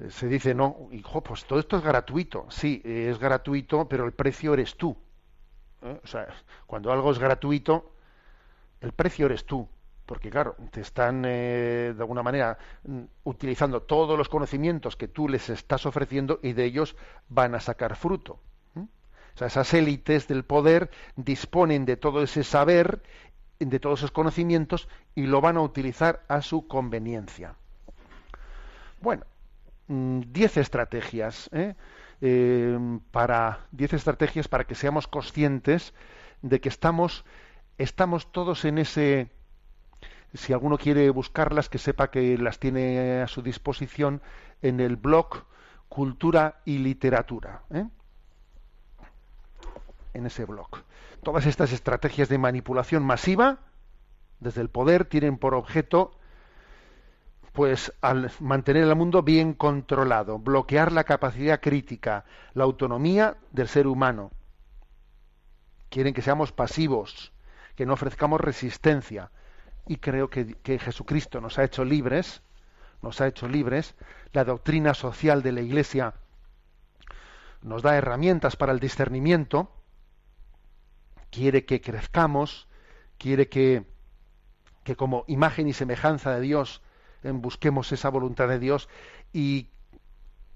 Eh, 0.00 0.10
se 0.10 0.26
dice, 0.28 0.54
no, 0.54 0.88
hijo, 0.92 1.22
pues 1.22 1.44
todo 1.44 1.58
esto 1.58 1.76
es 1.76 1.82
gratuito. 1.84 2.46
Sí, 2.50 2.82
es 2.84 3.18
gratuito, 3.18 3.88
pero 3.88 4.04
el 4.04 4.12
precio 4.12 4.54
eres 4.54 4.76
tú. 4.76 4.96
¿Eh? 5.82 6.00
O 6.04 6.06
sea, 6.06 6.28
cuando 6.66 6.92
algo 6.92 7.12
es 7.12 7.18
gratuito, 7.18 7.92
el 8.80 8.92
precio 8.92 9.26
eres 9.26 9.46
tú. 9.46 9.68
Porque 10.06 10.30
claro, 10.30 10.56
te 10.72 10.80
están 10.82 11.24
eh, 11.26 11.94
de 11.96 12.02
alguna 12.02 12.22
manera 12.22 12.58
mm, 12.84 13.02
utilizando 13.24 13.82
todos 13.82 14.18
los 14.18 14.28
conocimientos 14.28 14.96
que 14.96 15.08
tú 15.08 15.28
les 15.28 15.50
estás 15.50 15.86
ofreciendo 15.86 16.40
y 16.42 16.52
de 16.54 16.64
ellos 16.66 16.96
van 17.28 17.54
a 17.54 17.60
sacar 17.60 17.96
fruto. 17.96 18.40
O 19.34 19.38
sea, 19.38 19.48
esas 19.48 19.74
élites 19.74 20.28
del 20.28 20.44
poder 20.44 20.90
disponen 21.16 21.84
de 21.86 21.96
todo 21.96 22.22
ese 22.22 22.44
saber, 22.44 23.02
de 23.60 23.80
todos 23.80 24.00
esos 24.00 24.12
conocimientos 24.12 24.88
y 25.14 25.26
lo 25.26 25.40
van 25.40 25.56
a 25.56 25.62
utilizar 25.62 26.24
a 26.28 26.42
su 26.42 26.68
conveniencia. 26.68 27.56
Bueno, 29.04 29.26
10 29.86 30.56
mm, 30.56 30.60
estrategias 30.60 31.50
¿eh? 31.52 31.74
Eh, 32.22 32.78
para 33.10 33.66
10 33.72 33.92
estrategias 33.92 34.48
para 34.48 34.64
que 34.64 34.74
seamos 34.74 35.06
conscientes 35.06 35.92
de 36.40 36.58
que 36.58 36.70
estamos 36.70 37.26
estamos 37.76 38.32
todos 38.32 38.64
en 38.64 38.78
ese 38.78 39.30
si 40.32 40.54
alguno 40.54 40.78
quiere 40.78 41.10
buscarlas 41.10 41.68
que 41.68 41.76
sepa 41.76 42.10
que 42.10 42.38
las 42.38 42.58
tiene 42.58 43.20
a 43.20 43.28
su 43.28 43.42
disposición 43.42 44.22
en 44.62 44.80
el 44.80 44.96
blog 44.96 45.44
Cultura 45.90 46.62
y 46.64 46.78
Literatura 46.78 47.60
¿eh? 47.74 47.86
en 50.14 50.24
ese 50.24 50.46
blog 50.46 50.82
todas 51.22 51.44
estas 51.44 51.72
estrategias 51.72 52.30
de 52.30 52.38
manipulación 52.38 53.04
masiva 53.04 53.58
desde 54.40 54.62
el 54.62 54.70
poder 54.70 55.04
tienen 55.04 55.36
por 55.36 55.54
objeto 55.54 56.12
pues 57.54 57.92
al 58.00 58.32
mantener 58.40 58.82
el 58.82 58.96
mundo 58.96 59.22
bien 59.22 59.54
controlado, 59.54 60.40
bloquear 60.40 60.90
la 60.90 61.04
capacidad 61.04 61.60
crítica, 61.60 62.24
la 62.52 62.64
autonomía 62.64 63.36
del 63.52 63.68
ser 63.68 63.86
humano. 63.86 64.32
Quieren 65.88 66.14
que 66.14 66.20
seamos 66.20 66.50
pasivos, 66.50 67.32
que 67.76 67.86
no 67.86 67.92
ofrezcamos 67.92 68.40
resistencia. 68.40 69.30
Y 69.86 69.98
creo 69.98 70.28
que, 70.30 70.54
que 70.64 70.80
Jesucristo 70.80 71.40
nos 71.40 71.56
ha 71.60 71.62
hecho 71.62 71.84
libres, 71.84 72.42
nos 73.02 73.20
ha 73.20 73.28
hecho 73.28 73.46
libres. 73.46 73.94
La 74.32 74.42
doctrina 74.42 74.92
social 74.92 75.44
de 75.44 75.52
la 75.52 75.60
Iglesia 75.60 76.14
nos 77.62 77.82
da 77.82 77.94
herramientas 77.94 78.56
para 78.56 78.72
el 78.72 78.80
discernimiento. 78.80 79.70
Quiere 81.30 81.64
que 81.64 81.80
crezcamos, 81.80 82.66
quiere 83.16 83.48
que, 83.48 83.84
que 84.82 84.96
como 84.96 85.24
imagen 85.28 85.68
y 85.68 85.72
semejanza 85.72 86.34
de 86.34 86.40
Dios 86.40 86.82
busquemos 87.32 87.90
esa 87.92 88.08
voluntad 88.08 88.48
de 88.48 88.58
Dios 88.58 88.88
y, 89.32 89.70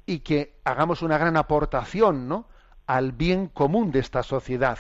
y 0.06 0.20
que 0.20 0.58
hagamos 0.64 1.02
una 1.02 1.18
gran 1.18 1.36
aportación 1.36 2.28
¿no? 2.28 2.46
al 2.86 3.12
bien 3.12 3.48
común 3.48 3.92
de 3.92 4.00
esta 4.00 4.22
sociedad, 4.22 4.78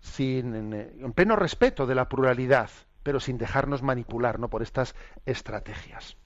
sin, 0.00 0.72
en, 0.72 1.12
pleno 1.12 1.36
respeto 1.36 1.86
de 1.86 1.94
la 1.94 2.08
pluralidad, 2.08 2.70
pero 3.02 3.20
sin 3.20 3.38
dejarnos 3.38 3.82
manipular 3.82 4.38
¿no? 4.38 4.48
por 4.48 4.62
estas 4.62 4.94
estrategias. 5.24 6.16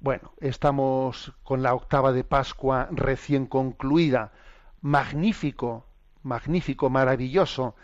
Bueno, 0.00 0.32
estamos 0.40 1.32
con 1.42 1.62
la 1.62 1.74
octava 1.74 2.12
de 2.12 2.24
Pascua 2.24 2.88
recién 2.92 3.46
concluida. 3.46 4.32
Magnífico, 4.80 5.86
magnífico, 6.22 6.88
maravilloso 6.88 7.74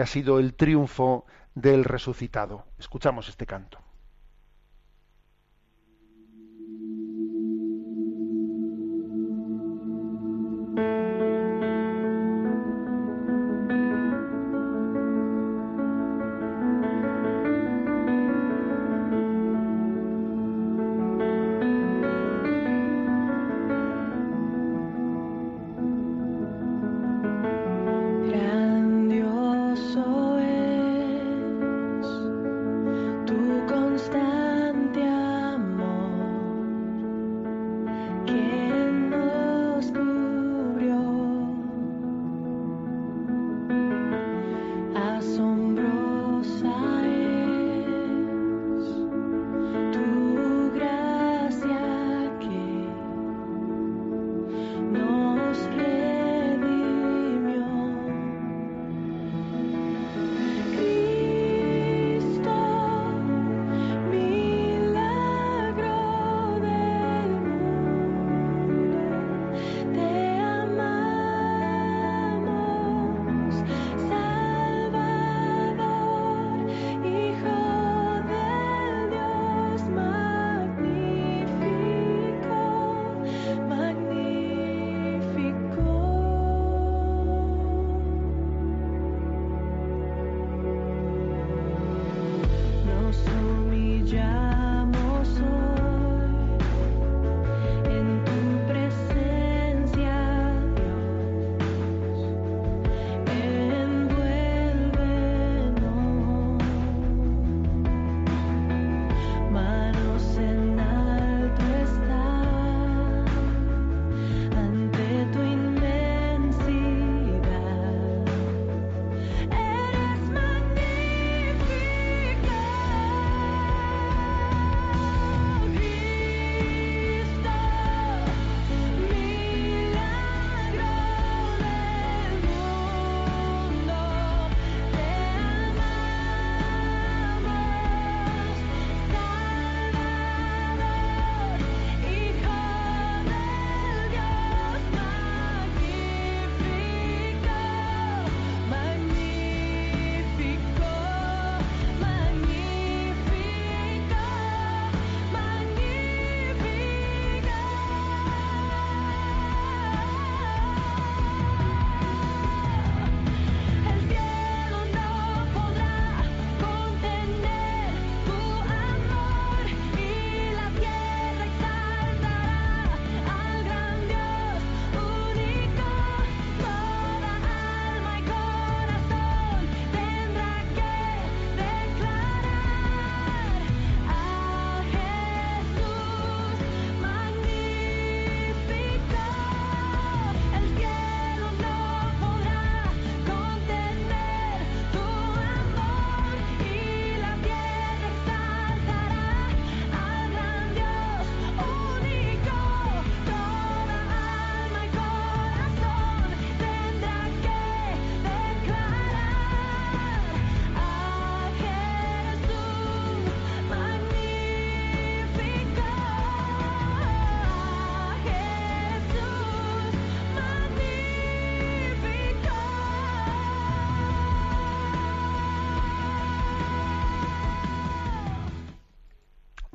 ha 0.00 0.06
sido 0.06 0.38
el 0.38 0.54
triunfo 0.54 1.24
del 1.54 1.84
resucitado. 1.84 2.64
Escuchamos 2.78 3.28
este 3.28 3.46
canto. 3.46 3.78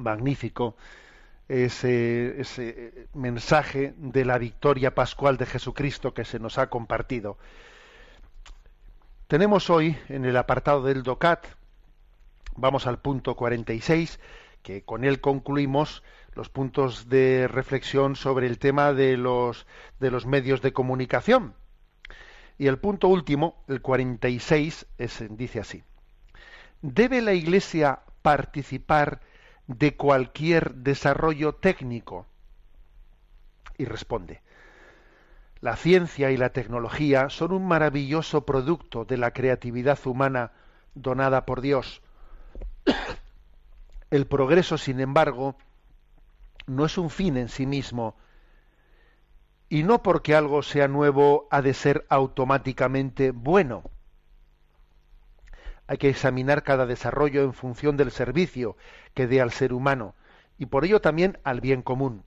Magnífico 0.07 0.77
ese, 1.49 3.07
mensaje 3.13 3.93
de 3.97 4.23
la 4.23 4.37
victoria 4.37 4.95
pascual 4.95 5.35
de 5.37 5.45
Jesucristo 5.45 6.13
que 6.13 6.23
se 6.23 6.39
nos 6.39 6.57
ha 6.57 6.69
compartido. 6.69 7.37
Tenemos 9.27 9.69
hoy 9.69 9.97
en 10.07 10.23
el 10.23 10.37
apartado 10.37 10.83
del 10.83 11.03
DOCAT, 11.03 11.45
vamos 12.55 12.87
al 12.87 12.99
punto 12.99 13.35
46, 13.35 14.19
que 14.63 14.83
con 14.83 15.03
él 15.03 15.19
concluimos 15.19 16.03
los 16.33 16.47
puntos 16.49 17.09
de 17.09 17.49
reflexión 17.49 18.15
sobre 18.15 18.47
el 18.47 18.59
tema 18.59 18.93
de 18.93 19.17
los, 19.17 19.67
de 19.99 20.11
los 20.11 20.25
medios 20.25 20.61
de 20.61 20.71
comunicación. 20.71 21.53
Y 22.57 22.67
el 22.67 22.79
punto 22.79 23.09
último, 23.09 23.63
el 23.67 23.81
46, 23.81 24.87
es, 24.97 25.23
dice 25.31 25.59
así. 25.59 25.83
¿Debe 26.81 27.21
la 27.21 27.33
Iglesia 27.33 27.99
participar 28.21 29.19
de 29.67 29.95
cualquier 29.95 30.75
desarrollo 30.75 31.55
técnico? 31.55 32.25
Y 33.77 33.85
responde, 33.85 34.41
la 35.61 35.75
ciencia 35.75 36.31
y 36.31 36.37
la 36.37 36.49
tecnología 36.49 37.29
son 37.29 37.51
un 37.51 37.67
maravilloso 37.67 38.45
producto 38.45 39.05
de 39.05 39.17
la 39.17 39.31
creatividad 39.31 39.99
humana 40.05 40.51
donada 40.95 41.45
por 41.45 41.61
Dios. 41.61 42.01
El 44.09 44.25
progreso, 44.25 44.77
sin 44.77 44.99
embargo, 44.99 45.55
no 46.65 46.85
es 46.85 46.97
un 46.97 47.09
fin 47.09 47.37
en 47.37 47.49
sí 47.49 47.65
mismo, 47.65 48.15
y 49.69 49.83
no 49.83 50.01
porque 50.01 50.35
algo 50.35 50.63
sea 50.63 50.87
nuevo 50.87 51.47
ha 51.51 51.61
de 51.61 51.73
ser 51.73 52.05
automáticamente 52.09 53.31
bueno. 53.31 53.83
Hay 55.87 55.97
que 55.97 56.09
examinar 56.09 56.63
cada 56.63 56.85
desarrollo 56.85 57.43
en 57.43 57.53
función 57.53 57.97
del 57.97 58.11
servicio 58.11 58.75
que 59.13 59.27
dé 59.27 59.41
al 59.41 59.51
ser 59.51 59.73
humano 59.73 60.15
y 60.57 60.65
por 60.67 60.85
ello 60.85 61.01
también 61.01 61.37
al 61.43 61.61
bien 61.61 61.81
común, 61.81 62.23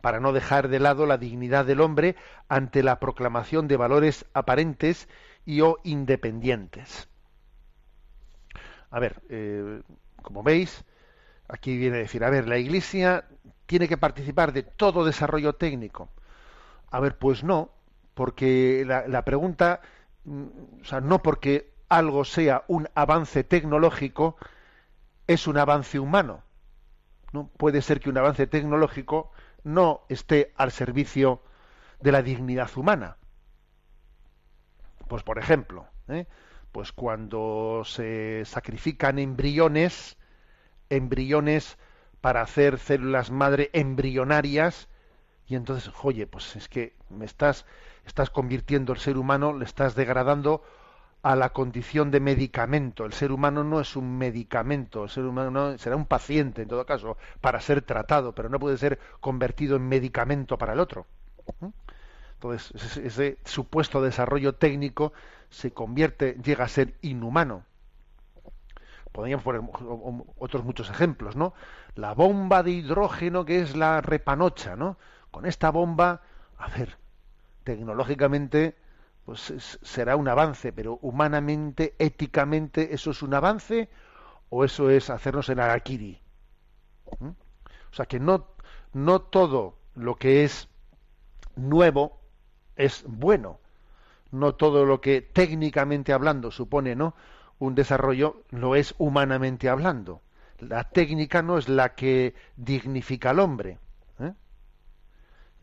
para 0.00 0.20
no 0.20 0.32
dejar 0.32 0.68
de 0.68 0.80
lado 0.80 1.06
la 1.06 1.18
dignidad 1.18 1.64
del 1.64 1.80
hombre 1.80 2.16
ante 2.48 2.82
la 2.82 2.98
proclamación 2.98 3.68
de 3.68 3.76
valores 3.76 4.24
aparentes 4.32 5.08
y 5.44 5.60
o 5.60 5.78
independientes. 5.84 7.08
A 8.90 8.98
ver, 8.98 9.22
eh, 9.28 9.82
como 10.22 10.42
veis, 10.42 10.84
aquí 11.48 11.76
viene 11.76 11.96
a 11.96 12.00
decir, 12.00 12.24
a 12.24 12.30
ver, 12.30 12.48
la 12.48 12.58
Iglesia 12.58 13.26
tiene 13.66 13.88
que 13.88 13.98
participar 13.98 14.52
de 14.52 14.62
todo 14.62 15.04
desarrollo 15.04 15.54
técnico. 15.54 16.08
A 16.90 17.00
ver, 17.00 17.18
pues 17.18 17.42
no, 17.44 17.70
porque 18.14 18.84
la, 18.86 19.24
pregunta, 19.24 19.80
mm, 20.24 20.44
o 20.80 20.84
sea, 20.84 21.00
no 21.00 21.22
porque 21.22 21.73
algo 21.88 22.24
sea 22.24 22.64
un 22.68 22.88
avance 22.94 23.44
tecnológico, 23.44 24.36
es 25.26 25.46
un 25.46 25.58
avance 25.58 25.98
humano. 25.98 26.42
¿no? 27.32 27.48
Puede 27.56 27.82
ser 27.82 28.00
que 28.00 28.10
un 28.10 28.18
avance 28.18 28.46
tecnológico 28.46 29.32
no 29.62 30.02
esté 30.08 30.52
al 30.56 30.72
servicio 30.72 31.42
de 32.00 32.12
la 32.12 32.22
dignidad 32.22 32.70
humana. 32.76 33.16
Pues 35.08 35.22
por 35.22 35.38
ejemplo, 35.38 35.86
¿eh? 36.08 36.26
pues 36.72 36.92
cuando 36.92 37.82
se 37.84 38.44
sacrifican 38.44 39.18
embriones, 39.18 40.16
embriones 40.90 41.78
para 42.20 42.42
hacer 42.42 42.78
células 42.78 43.30
madre 43.30 43.70
embrionarias, 43.72 44.88
y 45.46 45.56
entonces, 45.56 45.92
oye, 46.02 46.26
pues 46.26 46.56
es 46.56 46.68
que 46.68 46.96
me 47.10 47.26
estás, 47.26 47.66
estás 48.06 48.30
convirtiendo 48.30 48.92
el 48.92 48.98
ser 48.98 49.18
humano, 49.18 49.52
le 49.52 49.64
estás 49.64 49.94
degradando 49.94 50.62
a 51.24 51.34
la 51.34 51.50
condición 51.50 52.10
de 52.10 52.20
medicamento. 52.20 53.04
El 53.04 53.12
ser 53.12 53.32
humano 53.32 53.64
no 53.64 53.80
es 53.80 53.96
un 53.96 54.18
medicamento, 54.18 55.04
el 55.04 55.10
ser 55.10 55.24
humano 55.24 55.76
será 55.78 55.96
un 55.96 56.06
paciente 56.06 56.62
en 56.62 56.68
todo 56.68 56.86
caso 56.86 57.16
para 57.40 57.60
ser 57.60 57.82
tratado, 57.82 58.34
pero 58.34 58.48
no 58.48 58.60
puede 58.60 58.76
ser 58.78 58.98
convertido 59.20 59.76
en 59.76 59.88
medicamento 59.88 60.58
para 60.58 60.74
el 60.74 60.80
otro. 60.80 61.06
¿Mm? 61.60 61.68
Entonces, 62.34 62.98
ese, 62.98 63.38
supuesto 63.44 64.02
desarrollo 64.02 64.54
técnico 64.54 65.12
se 65.48 65.72
convierte, 65.72 66.36
llega 66.44 66.64
a 66.64 66.68
ser 66.68 66.94
inhumano. 67.00 67.64
Podríamos 69.10 69.44
poner 69.44 69.62
otros 70.38 70.62
muchos 70.62 70.90
ejemplos, 70.90 71.36
¿no? 71.36 71.54
La 71.94 72.12
bomba 72.12 72.62
de 72.62 72.72
hidrógeno 72.72 73.44
que 73.44 73.60
es 73.60 73.76
la 73.76 74.00
repanocha, 74.00 74.76
¿no? 74.76 74.98
con 75.34 75.46
esta 75.46 75.70
bomba, 75.70 76.22
a 76.58 76.68
ver, 76.68 76.96
tecnológicamente, 77.64 78.76
pues 79.24 79.78
será 79.82 80.16
un 80.16 80.28
avance, 80.28 80.72
pero 80.72 80.98
humanamente, 81.02 81.94
éticamente, 81.98 82.94
¿eso 82.94 83.10
es 83.10 83.22
un 83.22 83.34
avance 83.34 83.88
o 84.50 84.64
eso 84.64 84.90
es 84.90 85.08
hacernos 85.10 85.48
en 85.48 85.60
Arakiri? 85.60 86.20
¿Mm? 87.18 87.28
O 87.28 87.94
sea 87.94 88.06
que 88.06 88.20
no, 88.20 88.46
no 88.92 89.22
todo 89.22 89.78
lo 89.94 90.16
que 90.16 90.44
es 90.44 90.68
nuevo 91.56 92.20
es 92.76 93.04
bueno. 93.06 93.60
No 94.30 94.56
todo 94.56 94.84
lo 94.84 95.00
que 95.00 95.22
técnicamente 95.22 96.12
hablando 96.12 96.50
supone 96.50 96.96
¿no? 96.96 97.14
un 97.60 97.74
desarrollo 97.74 98.42
lo 98.50 98.74
es 98.74 98.94
humanamente 98.98 99.68
hablando. 99.68 100.22
La 100.58 100.84
técnica 100.84 101.40
no 101.40 101.56
es 101.56 101.68
la 101.68 101.94
que 101.94 102.34
dignifica 102.56 103.30
al 103.30 103.38
hombre 103.38 103.78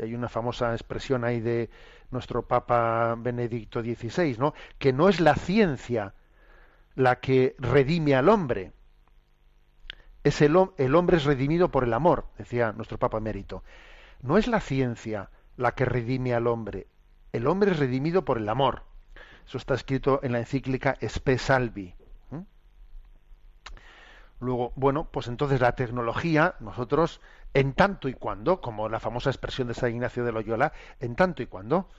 hay 0.04 0.16
una 0.16 0.30
famosa 0.30 0.74
expresión 0.74 1.24
ahí 1.24 1.40
de 1.40 1.70
nuestro 2.12 2.44
Papa 2.48 3.16
Benedicto 3.18 3.82
XVI, 3.82 4.38
¿no? 4.38 4.54
Que 4.78 4.94
no 4.94 5.10
es 5.10 5.20
la 5.20 5.36
ciencia 5.36 6.14
la 6.96 7.20
que 7.20 7.56
redime 7.58 8.16
al 8.16 8.30
hombre. 8.30 8.74
Es 10.24 10.42
el, 10.42 10.56
el 10.78 10.96
hombre 10.96 11.18
es 11.18 11.24
redimido 11.24 11.72
por 11.72 11.84
el 11.84 11.94
amor, 11.94 12.26
decía 12.38 12.74
nuestro 12.74 13.00
Papa 13.00 13.18
Emérito. 13.18 13.64
No 14.22 14.38
es 14.38 14.48
la 14.48 14.60
ciencia 14.60 15.30
la 15.58 15.74
que 15.74 15.86
redime 15.86 16.34
al 16.34 16.48
hombre. 16.48 16.88
El 17.32 17.48
hombre 17.48 17.72
es 17.72 17.80
redimido 17.80 18.24
por 18.24 18.38
el 18.38 18.50
amor. 18.50 18.84
Eso 19.48 19.58
está 19.58 19.74
escrito 19.74 20.20
en 20.24 20.34
la 20.34 20.40
encíclica 20.40 20.98
Spe 21.02 21.38
Salvi. 21.38 21.96
Luego, 24.40 24.74
bueno, 24.76 25.08
pues 25.12 25.28
entonces 25.28 25.62
la 25.62 25.76
tecnología, 25.76 26.56
nosotros, 26.60 27.22
en 27.54 27.74
tanto 27.74 28.08
y 28.08 28.14
cuando, 28.14 28.62
como 28.62 28.90
la 28.90 29.00
famosa 29.00 29.30
expresión 29.30 29.68
de 29.68 29.74
San 29.74 29.92
Ignacio 29.92 30.24
de 30.24 30.32
Loyola, 30.32 30.74
en 31.00 31.16
tanto 31.16 31.44
y 31.44 31.48
cuando, 31.48 31.90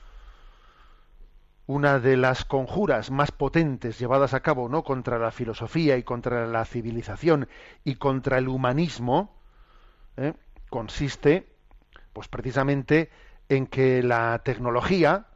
una 1.67 1.99
de 2.01 2.17
las 2.17 2.45
conjuras 2.45 3.11
más 3.11 3.31
potentes 3.31 3.99
llevadas 3.99 4.35
a 4.35 4.41
cabo 4.41 4.69
no 4.69 4.83
contra 4.83 5.19
la 5.19 5.31
filosofía 5.31 5.97
y 5.97 6.03
contra 6.03 6.47
la 6.47 6.65
civilización 6.65 7.49
y 7.85 7.97
contra 7.97 8.39
el 8.39 8.49
humanismo 8.49 9.37
¿eh? 10.17 10.35
consiste 10.69 11.49
pues 12.13 12.29
precisamente 12.29 13.11
en 13.49 13.67
que 13.67 14.03
la 14.03 14.41
tecnología 14.45 15.27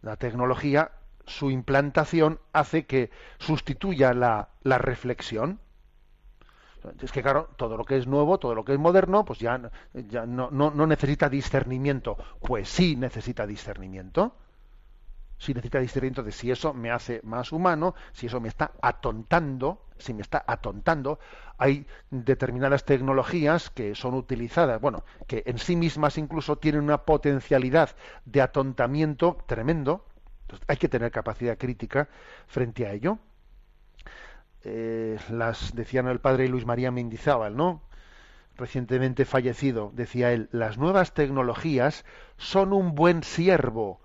la 0.00 0.16
tecnología 0.16 0.92
su 1.26 1.50
implantación 1.50 2.40
hace 2.52 2.86
que 2.86 3.10
sustituya 3.38 4.14
la, 4.14 4.48
la 4.62 4.78
reflexión 4.78 5.60
es 7.00 7.12
que 7.12 7.22
claro, 7.22 7.48
todo 7.56 7.76
lo 7.76 7.84
que 7.84 7.96
es 7.96 8.06
nuevo, 8.06 8.38
todo 8.38 8.54
lo 8.54 8.64
que 8.64 8.72
es 8.72 8.78
moderno, 8.78 9.24
pues 9.24 9.38
ya, 9.38 9.70
ya 9.94 10.26
no, 10.26 10.50
no, 10.50 10.86
necesita 10.86 11.28
discernimiento. 11.28 12.16
Pues 12.40 12.68
sí 12.68 12.96
necesita 12.96 13.46
discernimiento. 13.46 14.34
Sí 15.38 15.52
necesita 15.52 15.80
discernimiento 15.80 16.22
de 16.22 16.32
si 16.32 16.50
eso 16.50 16.72
me 16.72 16.90
hace 16.90 17.20
más 17.24 17.52
humano, 17.52 17.94
si 18.12 18.26
eso 18.26 18.40
me 18.40 18.48
está 18.48 18.72
atontando, 18.80 19.86
si 19.98 20.14
me 20.14 20.22
está 20.22 20.44
atontando. 20.46 21.18
Hay 21.58 21.86
determinadas 22.10 22.84
tecnologías 22.84 23.70
que 23.70 23.94
son 23.94 24.14
utilizadas, 24.14 24.80
bueno, 24.80 25.04
que 25.26 25.42
en 25.46 25.58
sí 25.58 25.76
mismas 25.76 26.18
incluso 26.18 26.56
tienen 26.56 26.82
una 26.82 26.98
potencialidad 27.04 27.90
de 28.24 28.42
atontamiento 28.42 29.38
tremendo. 29.46 30.04
Entonces, 30.42 30.64
hay 30.68 30.76
que 30.76 30.88
tener 30.88 31.10
capacidad 31.10 31.58
crítica 31.58 32.08
frente 32.46 32.86
a 32.86 32.92
ello. 32.92 33.18
Eh, 34.64 35.18
las 35.28 35.74
decían 35.74 36.08
el 36.08 36.20
padre 36.20 36.48
Luis 36.48 36.64
María 36.64 36.90
Mendizábal, 36.90 37.54
¿no? 37.54 37.82
Recientemente 38.56 39.24
fallecido, 39.24 39.90
decía 39.94 40.32
él, 40.32 40.48
las 40.52 40.78
nuevas 40.78 41.12
tecnologías 41.12 42.04
son 42.38 42.72
un 42.72 42.94
buen 42.94 43.22
siervo, 43.24 44.00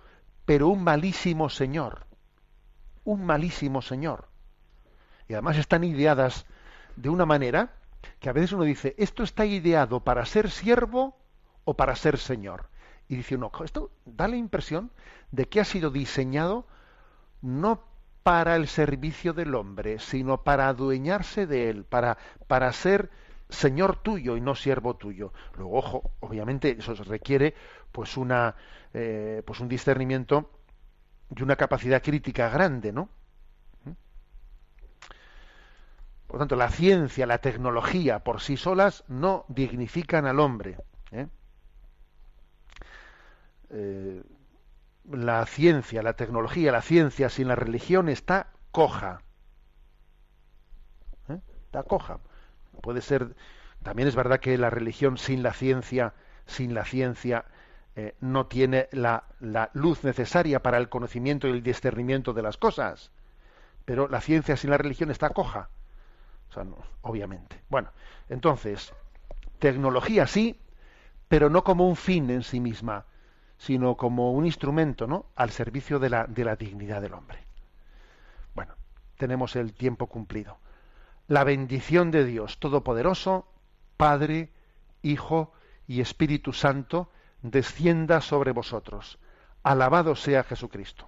pero 0.45 0.67
un 0.67 0.83
malísimo 0.83 1.49
señor. 1.49 2.07
Un 3.05 3.25
malísimo 3.25 3.81
señor. 3.81 4.27
Y 5.27 5.33
además 5.33 5.57
están 5.57 5.83
ideadas 5.83 6.45
de 6.95 7.09
una 7.09 7.25
manera 7.25 7.73
que 8.19 8.29
a 8.29 8.33
veces 8.33 8.51
uno 8.51 8.63
dice, 8.63 8.95
esto 8.97 9.23
está 9.23 9.45
ideado 9.45 10.01
para 10.01 10.25
ser 10.25 10.49
siervo 10.49 11.17
o 11.63 11.75
para 11.75 11.95
ser 11.95 12.17
señor. 12.17 12.69
Y 13.07 13.15
dice 13.15 13.35
uno, 13.35 13.51
esto 13.63 13.91
da 14.05 14.27
la 14.27 14.35
impresión 14.35 14.91
de 15.31 15.47
que 15.47 15.61
ha 15.61 15.65
sido 15.65 15.89
diseñado 15.89 16.67
no 17.41 17.88
para 18.29 18.57
el 18.57 18.67
servicio 18.67 19.33
del 19.33 19.55
hombre, 19.55 19.97
sino 19.97 20.43
para 20.43 20.67
adueñarse 20.67 21.47
de 21.47 21.71
él, 21.71 21.83
para, 21.83 22.19
para 22.45 22.71
ser 22.73 23.09
señor 23.49 23.95
tuyo 24.03 24.37
y 24.37 24.41
no 24.41 24.53
siervo 24.53 24.97
tuyo. 24.97 25.33
Luego, 25.57 25.79
ojo, 25.79 26.11
obviamente 26.19 26.75
eso 26.77 26.93
requiere 26.93 27.55
pues 27.91 28.17
una 28.17 28.53
eh, 28.93 29.41
pues 29.43 29.59
un 29.61 29.67
discernimiento 29.67 30.47
y 31.35 31.41
una 31.41 31.55
capacidad 31.55 32.03
crítica 32.03 32.49
grande, 32.49 32.93
¿no? 32.93 33.09
Por 36.27 36.35
lo 36.35 36.37
tanto, 36.37 36.55
la 36.55 36.69
ciencia, 36.69 37.25
la 37.25 37.39
tecnología 37.39 38.19
por 38.19 38.41
sí 38.41 38.57
solas 38.57 39.03
no 39.07 39.43
dignifican 39.47 40.27
al 40.27 40.39
hombre. 40.39 40.77
¿eh? 41.11 41.25
Eh, 43.71 44.21
la 45.11 45.45
ciencia, 45.45 46.03
la 46.03 46.13
tecnología, 46.13 46.71
la 46.71 46.81
ciencia 46.81 47.29
sin 47.29 47.47
la 47.47 47.55
religión 47.55 48.09
está 48.09 48.47
coja. 48.71 49.21
¿Eh? 51.29 51.39
Está 51.65 51.83
coja. 51.83 52.19
Puede 52.81 53.01
ser. 53.01 53.35
También 53.83 54.07
es 54.07 54.15
verdad 54.15 54.39
que 54.39 54.57
la 54.57 54.69
religión 54.69 55.17
sin 55.17 55.43
la 55.43 55.53
ciencia, 55.53 56.13
sin 56.45 56.73
la 56.73 56.85
ciencia, 56.85 57.45
no 58.21 58.45
tiene 58.47 58.87
la, 58.91 59.25
la, 59.39 59.71
luz 59.73 60.03
necesaria 60.03 60.61
para 60.61 60.77
el 60.77 60.89
conocimiento 60.89 61.47
y 61.47 61.51
el 61.51 61.63
discernimiento 61.63 62.33
de 62.33 62.41
las 62.41 62.57
cosas. 62.57 63.11
Pero 63.85 64.07
la 64.07 64.21
ciencia 64.21 64.55
sin 64.57 64.69
la 64.69 64.77
religión 64.77 65.11
está 65.11 65.29
coja. 65.29 65.69
O 66.49 66.53
sea, 66.53 66.65
obviamente. 67.01 67.61
Bueno, 67.69 67.89
entonces, 68.29 68.93
tecnología 69.59 70.27
sí, 70.27 70.59
pero 71.27 71.49
no 71.49 71.63
como 71.63 71.87
un 71.87 71.95
fin 71.95 72.29
en 72.29 72.43
sí 72.43 72.59
misma, 72.59 73.05
sino 73.59 73.95
como 73.95 74.31
un 74.31 74.45
instrumento, 74.45 75.05
¿no? 75.05 75.25
Al 75.35 75.51
servicio 75.51 75.99
de 75.99 76.09
la, 76.09 76.25
de 76.25 76.45
la 76.45 76.55
dignidad 76.55 77.01
del 77.01 77.13
hombre. 77.13 77.43
Bueno, 78.55 78.73
tenemos 79.17 79.55
el 79.57 79.73
tiempo 79.73 80.07
cumplido. 80.07 80.57
La 81.27 81.43
bendición 81.43 82.09
de 82.09 82.25
Dios 82.25 82.57
Todopoderoso, 82.59 83.47
Padre, 83.97 84.49
Hijo 85.03 85.51
y 85.87 85.99
Espíritu 85.99 86.53
Santo, 86.53 87.11
descienda 87.41 88.21
sobre 88.21 88.53
vosotros. 88.53 89.19
Alabado 89.61 90.15
sea 90.15 90.43
Jesucristo. 90.43 91.07